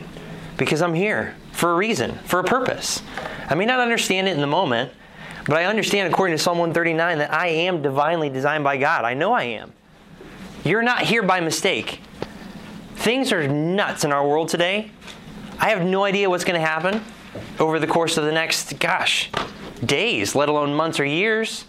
because 0.57 0.81
I'm 0.81 0.95
here 0.95 1.37
for 1.53 1.73
a 1.73 1.77
reason, 1.77 2.19
for 2.25 2.41
a 2.41 2.45
purpose. 2.45 3.03
I 3.49 3.55
may 3.55 3.67
not 3.67 3.79
understand 3.79 4.29
it 4.29 4.33
in 4.33 4.41
the 4.41 4.47
moment, 4.47 4.91
but 5.47 5.57
I 5.57 5.65
understand, 5.65 6.13
according 6.13 6.37
to 6.37 6.43
Psalm 6.43 6.59
139, 6.59 7.19
that 7.19 7.33
I 7.33 7.49
am 7.49 7.83
divinely 7.83 8.31
designed 8.31 8.65
by 8.65 8.77
God. 8.79 9.05
I 9.05 9.15
know 9.15 9.33
I 9.33 9.45
am. 9.45 9.73
You're 10.65 10.83
not 10.83 11.03
here 11.03 11.23
by 11.23 11.41
mistake. 11.41 12.01
Things 12.99 13.33
are 13.33 13.47
nuts 13.47 14.03
in 14.03 14.13
our 14.13 14.27
world 14.27 14.49
today. 14.49 14.91
I 15.61 15.71
have 15.71 15.85
no 15.85 16.03
idea 16.03 16.29
what's 16.29 16.43
going 16.43 16.61
to 16.61 16.67
happen 16.67 17.01
over 17.61 17.79
the 17.79 17.87
course 17.87 18.17
of 18.17 18.25
the 18.25 18.33
next, 18.33 18.81
gosh, 18.81 19.31
days, 19.85 20.35
let 20.35 20.49
alone 20.49 20.75
months 20.75 20.99
or 20.99 21.05
years. 21.05 21.65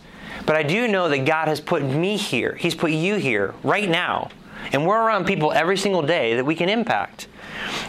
But 0.48 0.56
I 0.56 0.64
do 0.64 0.88
know 0.88 1.08
that 1.08 1.26
God 1.26 1.48
has 1.48 1.62
put 1.62 1.84
me 1.84 2.18
here. 2.18 2.56
He's 2.56 2.74
put 2.74 2.90
you 2.92 3.18
here 3.18 3.54
right 3.62 3.88
now. 3.88 4.32
And 4.74 4.88
we're 4.88 5.00
around 5.00 5.28
people 5.28 5.52
every 5.52 5.78
single 5.78 6.02
day 6.02 6.36
that 6.36 6.44
we 6.44 6.56
can 6.56 6.68
impact. 6.68 7.28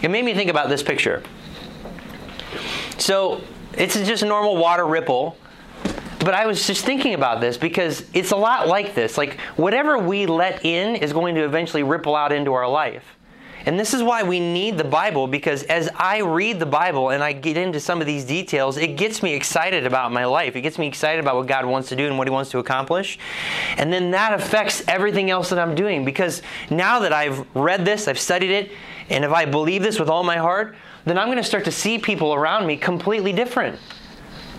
It 0.03 0.11
made 0.11 0.23
me 0.23 0.35
think 0.35 0.51
about 0.51 0.69
this 0.69 0.83
picture. 0.83 1.23
So 2.99 3.41
it's 3.73 3.95
just 3.95 4.21
a 4.21 4.27
normal 4.27 4.55
water 4.55 4.85
ripple. 4.85 5.35
But 6.19 6.35
I 6.35 6.45
was 6.45 6.67
just 6.67 6.85
thinking 6.85 7.15
about 7.15 7.41
this 7.41 7.57
because 7.57 8.05
it's 8.13 8.29
a 8.29 8.35
lot 8.35 8.67
like 8.67 8.93
this. 8.93 9.17
Like, 9.17 9.39
whatever 9.55 9.97
we 9.97 10.27
let 10.27 10.63
in 10.63 10.95
is 10.95 11.11
going 11.11 11.33
to 11.33 11.43
eventually 11.43 11.81
ripple 11.81 12.15
out 12.15 12.31
into 12.31 12.53
our 12.53 12.69
life. 12.69 13.17
And 13.65 13.79
this 13.79 13.93
is 13.93 14.01
why 14.01 14.23
we 14.23 14.39
need 14.39 14.77
the 14.77 14.83
Bible 14.83 15.27
because 15.27 15.63
as 15.63 15.89
I 15.95 16.19
read 16.19 16.59
the 16.59 16.65
Bible 16.65 17.09
and 17.09 17.23
I 17.23 17.33
get 17.33 17.57
into 17.57 17.79
some 17.79 18.01
of 18.01 18.07
these 18.07 18.25
details, 18.25 18.77
it 18.77 18.97
gets 18.97 19.21
me 19.21 19.33
excited 19.33 19.85
about 19.85 20.11
my 20.11 20.25
life. 20.25 20.55
It 20.55 20.61
gets 20.61 20.79
me 20.79 20.87
excited 20.87 21.19
about 21.19 21.35
what 21.35 21.47
God 21.47 21.65
wants 21.65 21.89
to 21.89 21.95
do 21.95 22.07
and 22.07 22.17
what 22.17 22.27
He 22.27 22.31
wants 22.31 22.49
to 22.51 22.59
accomplish. 22.59 23.19
And 23.77 23.93
then 23.93 24.11
that 24.11 24.33
affects 24.33 24.83
everything 24.87 25.29
else 25.29 25.49
that 25.49 25.59
I'm 25.59 25.75
doing 25.75 26.05
because 26.05 26.41
now 26.69 26.99
that 26.99 27.13
I've 27.13 27.45
read 27.55 27.85
this, 27.85 28.07
I've 28.07 28.19
studied 28.19 28.51
it, 28.51 28.71
and 29.09 29.23
if 29.25 29.31
I 29.31 29.45
believe 29.45 29.83
this 29.83 29.99
with 29.99 30.09
all 30.09 30.23
my 30.23 30.37
heart, 30.37 30.75
then 31.05 31.17
I'm 31.17 31.27
going 31.27 31.37
to 31.37 31.43
start 31.43 31.65
to 31.65 31.71
see 31.71 31.97
people 31.97 32.33
around 32.33 32.65
me 32.65 32.77
completely 32.77 33.33
different. 33.33 33.79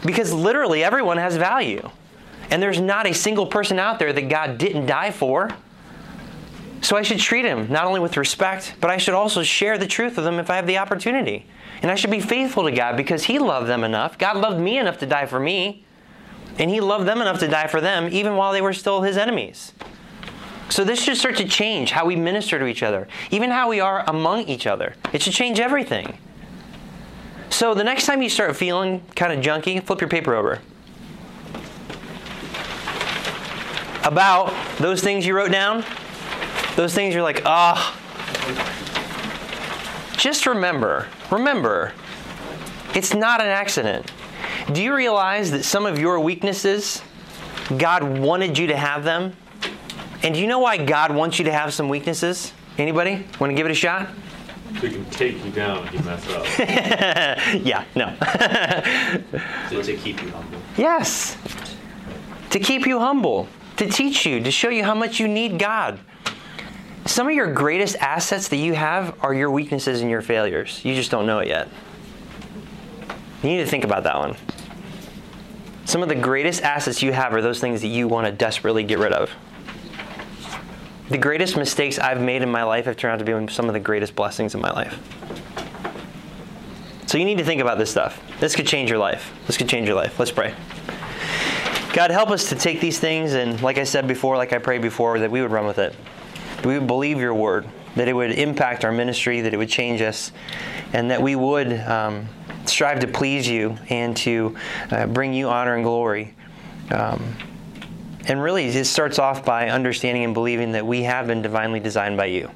Because 0.05 0.33
literally 0.33 0.83
everyone 0.83 1.17
has 1.17 1.37
value. 1.37 1.89
And 2.51 2.63
there's 2.63 2.81
not 2.81 3.07
a 3.07 3.15
single 3.15 3.47
person 3.47 3.79
out 3.79 3.99
there 3.99 4.13
that 4.13 4.29
God 4.29 4.59
didn't 4.59 4.87
die 4.87 5.11
for. 5.11 5.51
So 6.83 6.97
I 6.97 7.03
should 7.03 7.21
treat 7.21 7.45
him 7.45 7.71
not 7.71 7.87
only 7.87 8.01
with 8.01 8.17
respect, 8.17 8.75
but 8.81 8.91
I 8.91 8.97
should 8.97 9.15
also 9.15 9.43
share 9.43 9.79
the 9.79 9.87
truth 9.87 10.17
with 10.17 10.25
them 10.25 10.39
if 10.41 10.51
I 10.51 10.57
have 10.57 10.67
the 10.67 10.79
opportunity. 10.79 11.47
And 11.81 11.91
I 11.91 11.95
should 11.95 12.11
be 12.11 12.21
faithful 12.21 12.65
to 12.65 12.73
God 12.73 12.97
because 12.97 13.25
he 13.25 13.39
loved 13.39 13.69
them 13.69 13.85
enough. 13.85 14.19
God 14.19 14.37
loved 14.37 14.61
me 14.61 14.79
enough 14.79 14.99
to 14.99 15.07
die 15.07 15.27
for 15.27 15.41
me. 15.41 15.85
And 16.59 16.71
he 16.71 16.81
loved 16.81 17.07
them 17.07 17.21
enough 17.21 17.39
to 17.39 17.49
die 17.49 17.69
for 17.69 17.81
them 17.81 18.09
even 18.13 18.37
while 18.37 18.53
they 18.53 18.61
were 18.61 18.73
still 18.73 19.03
his 19.03 19.17
enemies. 19.17 19.73
So 20.69 20.85
this 20.85 21.03
should 21.03 21.17
start 21.17 21.37
to 21.37 21.47
change 21.47 21.93
how 21.93 22.05
we 22.05 22.17
minister 22.17 22.59
to 22.59 22.67
each 22.67 22.83
other, 22.83 23.07
even 23.31 23.51
how 23.51 23.69
we 23.69 23.79
are 23.79 24.05
among 24.09 24.49
each 24.49 24.67
other. 24.67 24.95
It 25.13 25.23
should 25.23 25.35
change 25.35 25.61
everything. 25.61 26.19
So 27.51 27.75
the 27.75 27.85
next 27.85 28.07
time 28.07 28.23
you 28.23 28.29
start 28.29 28.57
feeling 28.57 29.03
kind 29.15 29.33
of 29.33 29.45
junky, 29.45 29.83
flip 29.83 30.01
your 30.01 30.09
paper 30.09 30.35
over. 30.35 30.61
About 34.05 34.53
those 34.79 35.01
things 35.01 35.25
you 35.27 35.37
wrote 35.37 35.53
down, 35.53 35.85
those 36.77 36.95
things 36.95 37.15
you're 37.15 37.23
like, 37.23 37.43
ah. 37.45 37.99
Oh. 37.99 38.79
Just 40.17 40.47
remember, 40.47 41.09
remember, 41.31 41.93
it's 42.95 43.15
not 43.15 43.41
an 43.41 43.49
accident. 43.49 44.11
Do 44.73 44.83
you 44.83 44.95
realize 44.95 45.51
that 45.51 45.65
some 45.65 45.87
of 45.87 45.99
your 45.99 46.21
weaknesses, 46.21 47.03
God 47.77 48.05
wanted 48.19 48.57
you 48.57 48.69
to 48.69 48.77
have 48.77 49.03
them? 49.03 49.35
And 50.23 50.35
do 50.35 50.41
you 50.41 50.47
know 50.47 50.61
why 50.61 50.77
God 50.77 51.15
wants 51.15 51.39
you 51.39 51.45
to 51.47 51.53
have 51.53 51.75
some 51.75 51.89
weaknesses? 51.89 52.53
Anybody 52.79 53.27
want 53.41 53.51
to 53.51 53.55
give 53.55 53.67
it 53.67 53.73
a 53.73 53.75
shot? 53.75 54.09
So 54.81 54.87
he 54.87 54.95
can 54.95 55.05
take 55.07 55.45
you 55.45 55.51
down 55.51 55.87
if 55.87 55.95
you 55.95 56.01
mess 56.01 56.29
up. 56.31 56.47
yeah, 57.65 57.85
no. 57.95 58.15
so 59.71 59.83
to 59.83 59.97
keep 59.97 60.23
you 60.23 60.31
humble. 60.31 60.59
Yes. 60.77 61.37
To 62.51 62.59
keep 62.59 62.87
you 62.87 62.99
humble, 62.99 63.49
to 63.77 63.89
teach 63.89 64.25
you, 64.25 64.41
to 64.41 64.51
show 64.51 64.69
you 64.69 64.85
how 64.85 64.95
much 64.95 65.19
you 65.19 65.29
need 65.29 65.59
God. 65.59 65.99
Some 67.07 67.27
of 67.27 67.35
your 67.35 67.53
greatest 67.53 67.97
assets 67.97 68.49
that 68.49 68.57
you 68.57 68.75
have 68.75 69.17
are 69.23 69.35
your 69.35 69.51
weaknesses 69.51 70.03
and 70.03 70.11
your 70.11 70.23
failures. 70.23 70.81
You 70.85 70.95
just 70.95 71.11
don't 71.11 71.27
know 71.27 71.41
it 71.41 71.49
yet. 71.49 71.69
You 73.43 73.49
need 73.49 73.59
to 73.59 73.67
think 73.67 73.83
about 73.83 74.05
that 74.05 74.17
one. 74.17 74.37
Some 75.85 76.03
of 76.03 76.09
the 76.09 76.15
greatest 76.15 76.63
assets 76.63 77.03
you 77.03 77.13
have 77.13 77.35
are 77.35 77.43
those 77.43 77.59
things 77.61 77.81
that 77.81 77.89
you 77.89 78.07
want 78.07 78.27
to 78.27 78.33
desperately 78.33 78.85
get 78.85 79.01
rid 79.01 79.13
of. 79.13 79.31
The 81.09 81.19
greatest 81.19 81.57
mistakes 81.57 81.99
I've 81.99 82.21
made 82.21 82.41
in 82.41 82.51
my 82.51 82.63
life 82.63 82.85
have 82.85 82.97
turned 82.97 83.21
out 83.21 83.27
to 83.27 83.41
be 83.41 83.53
some 83.53 83.67
of 83.67 83.73
the 83.73 83.81
greatest 83.81 84.15
blessings 84.15 84.55
in 84.55 84.61
my 84.61 84.71
life. 84.71 84.97
So 87.07 87.19
you 87.19 87.25
need 87.25 87.39
to 87.39 87.45
think 87.45 87.61
about 87.61 87.79
this 87.79 87.91
stuff. 87.91 88.23
This 88.39 88.55
could 88.55 88.67
change 88.67 88.89
your 88.89 89.01
life. 89.01 89.35
This 89.49 89.59
could 89.59 89.69
change 89.69 89.89
your 89.89 89.97
life. 89.97 90.19
Let's 90.21 90.31
pray. 90.31 90.55
God, 91.93 92.11
help 92.13 92.31
us 92.31 92.49
to 92.49 92.55
take 92.55 92.81
these 92.81 92.99
things 93.01 93.35
and, 93.35 93.61
like 93.61 93.77
I 93.77 93.85
said 93.85 94.07
before, 94.07 94.37
like 94.37 94.53
I 94.53 94.59
prayed 94.59 94.83
before, 94.83 95.19
that 95.19 95.31
we 95.31 95.43
would 95.43 95.51
run 95.51 95.67
with 95.67 95.79
it 95.79 95.95
we 96.65 96.79
would 96.79 96.87
believe 96.87 97.19
your 97.19 97.35
word, 97.35 97.67
that 97.97 98.09
it 98.09 98.13
would 98.13 98.33
impact 98.33 98.85
our 98.85 98.93
ministry, 98.93 99.41
that 99.43 99.53
it 99.53 99.57
would 99.57 99.69
change 99.69 100.01
us, 100.01 100.33
and 100.93 101.11
that 101.11 101.21
we 101.21 101.37
would 101.37 101.73
um, 101.81 102.29
strive 102.67 103.01
to 103.01 103.07
please 103.07 103.49
you 103.49 103.77
and 103.89 104.17
to 104.19 104.57
uh, 104.91 105.07
bring 105.07 105.33
you 105.33 105.49
honor 105.49 105.75
and 105.75 105.85
glory. 105.85 106.35
Um, 106.91 107.37
and 108.29 108.41
really, 108.41 108.67
it 108.67 108.85
starts 108.85 109.19
off 109.19 109.45
by 109.45 109.69
understanding 109.69 110.25
and 110.25 110.35
believing 110.35 110.73
that 110.73 110.87
we 110.87 111.03
have 111.03 111.27
been 111.27 111.43
divinely 111.43 111.81
designed 111.81 112.17
by 112.17 112.27
you, 112.27 112.51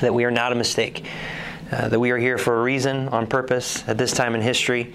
that 0.00 0.12
we 0.12 0.24
are 0.24 0.30
not 0.30 0.52
a 0.52 0.54
mistake, 0.54 1.08
uh, 1.72 1.88
that 1.88 1.98
we 1.98 2.10
are 2.10 2.18
here 2.18 2.36
for 2.36 2.60
a 2.60 2.62
reason, 2.62 3.08
on 3.08 3.26
purpose, 3.26 3.82
at 3.88 3.96
this 3.96 4.12
time 4.12 4.34
in 4.34 4.42
history. 4.42 4.94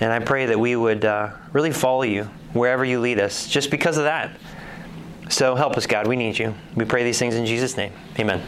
And 0.00 0.12
I 0.12 0.18
pray 0.18 0.46
that 0.46 0.58
we 0.58 0.74
would 0.74 1.04
uh, 1.04 1.30
really 1.52 1.72
follow 1.72 2.02
you 2.02 2.24
wherever 2.54 2.84
you 2.84 3.00
lead 3.00 3.20
us, 3.20 3.46
just 3.46 3.70
because 3.70 3.98
of 3.98 4.04
that. 4.04 4.36
So 5.30 5.54
help 5.54 5.76
us, 5.76 5.86
God. 5.86 6.06
We 6.08 6.16
need 6.16 6.38
you. 6.38 6.54
We 6.74 6.84
pray 6.84 7.04
these 7.04 7.18
things 7.18 7.36
in 7.36 7.46
Jesus' 7.46 7.76
name. 7.76 7.92
Amen. 8.18 8.42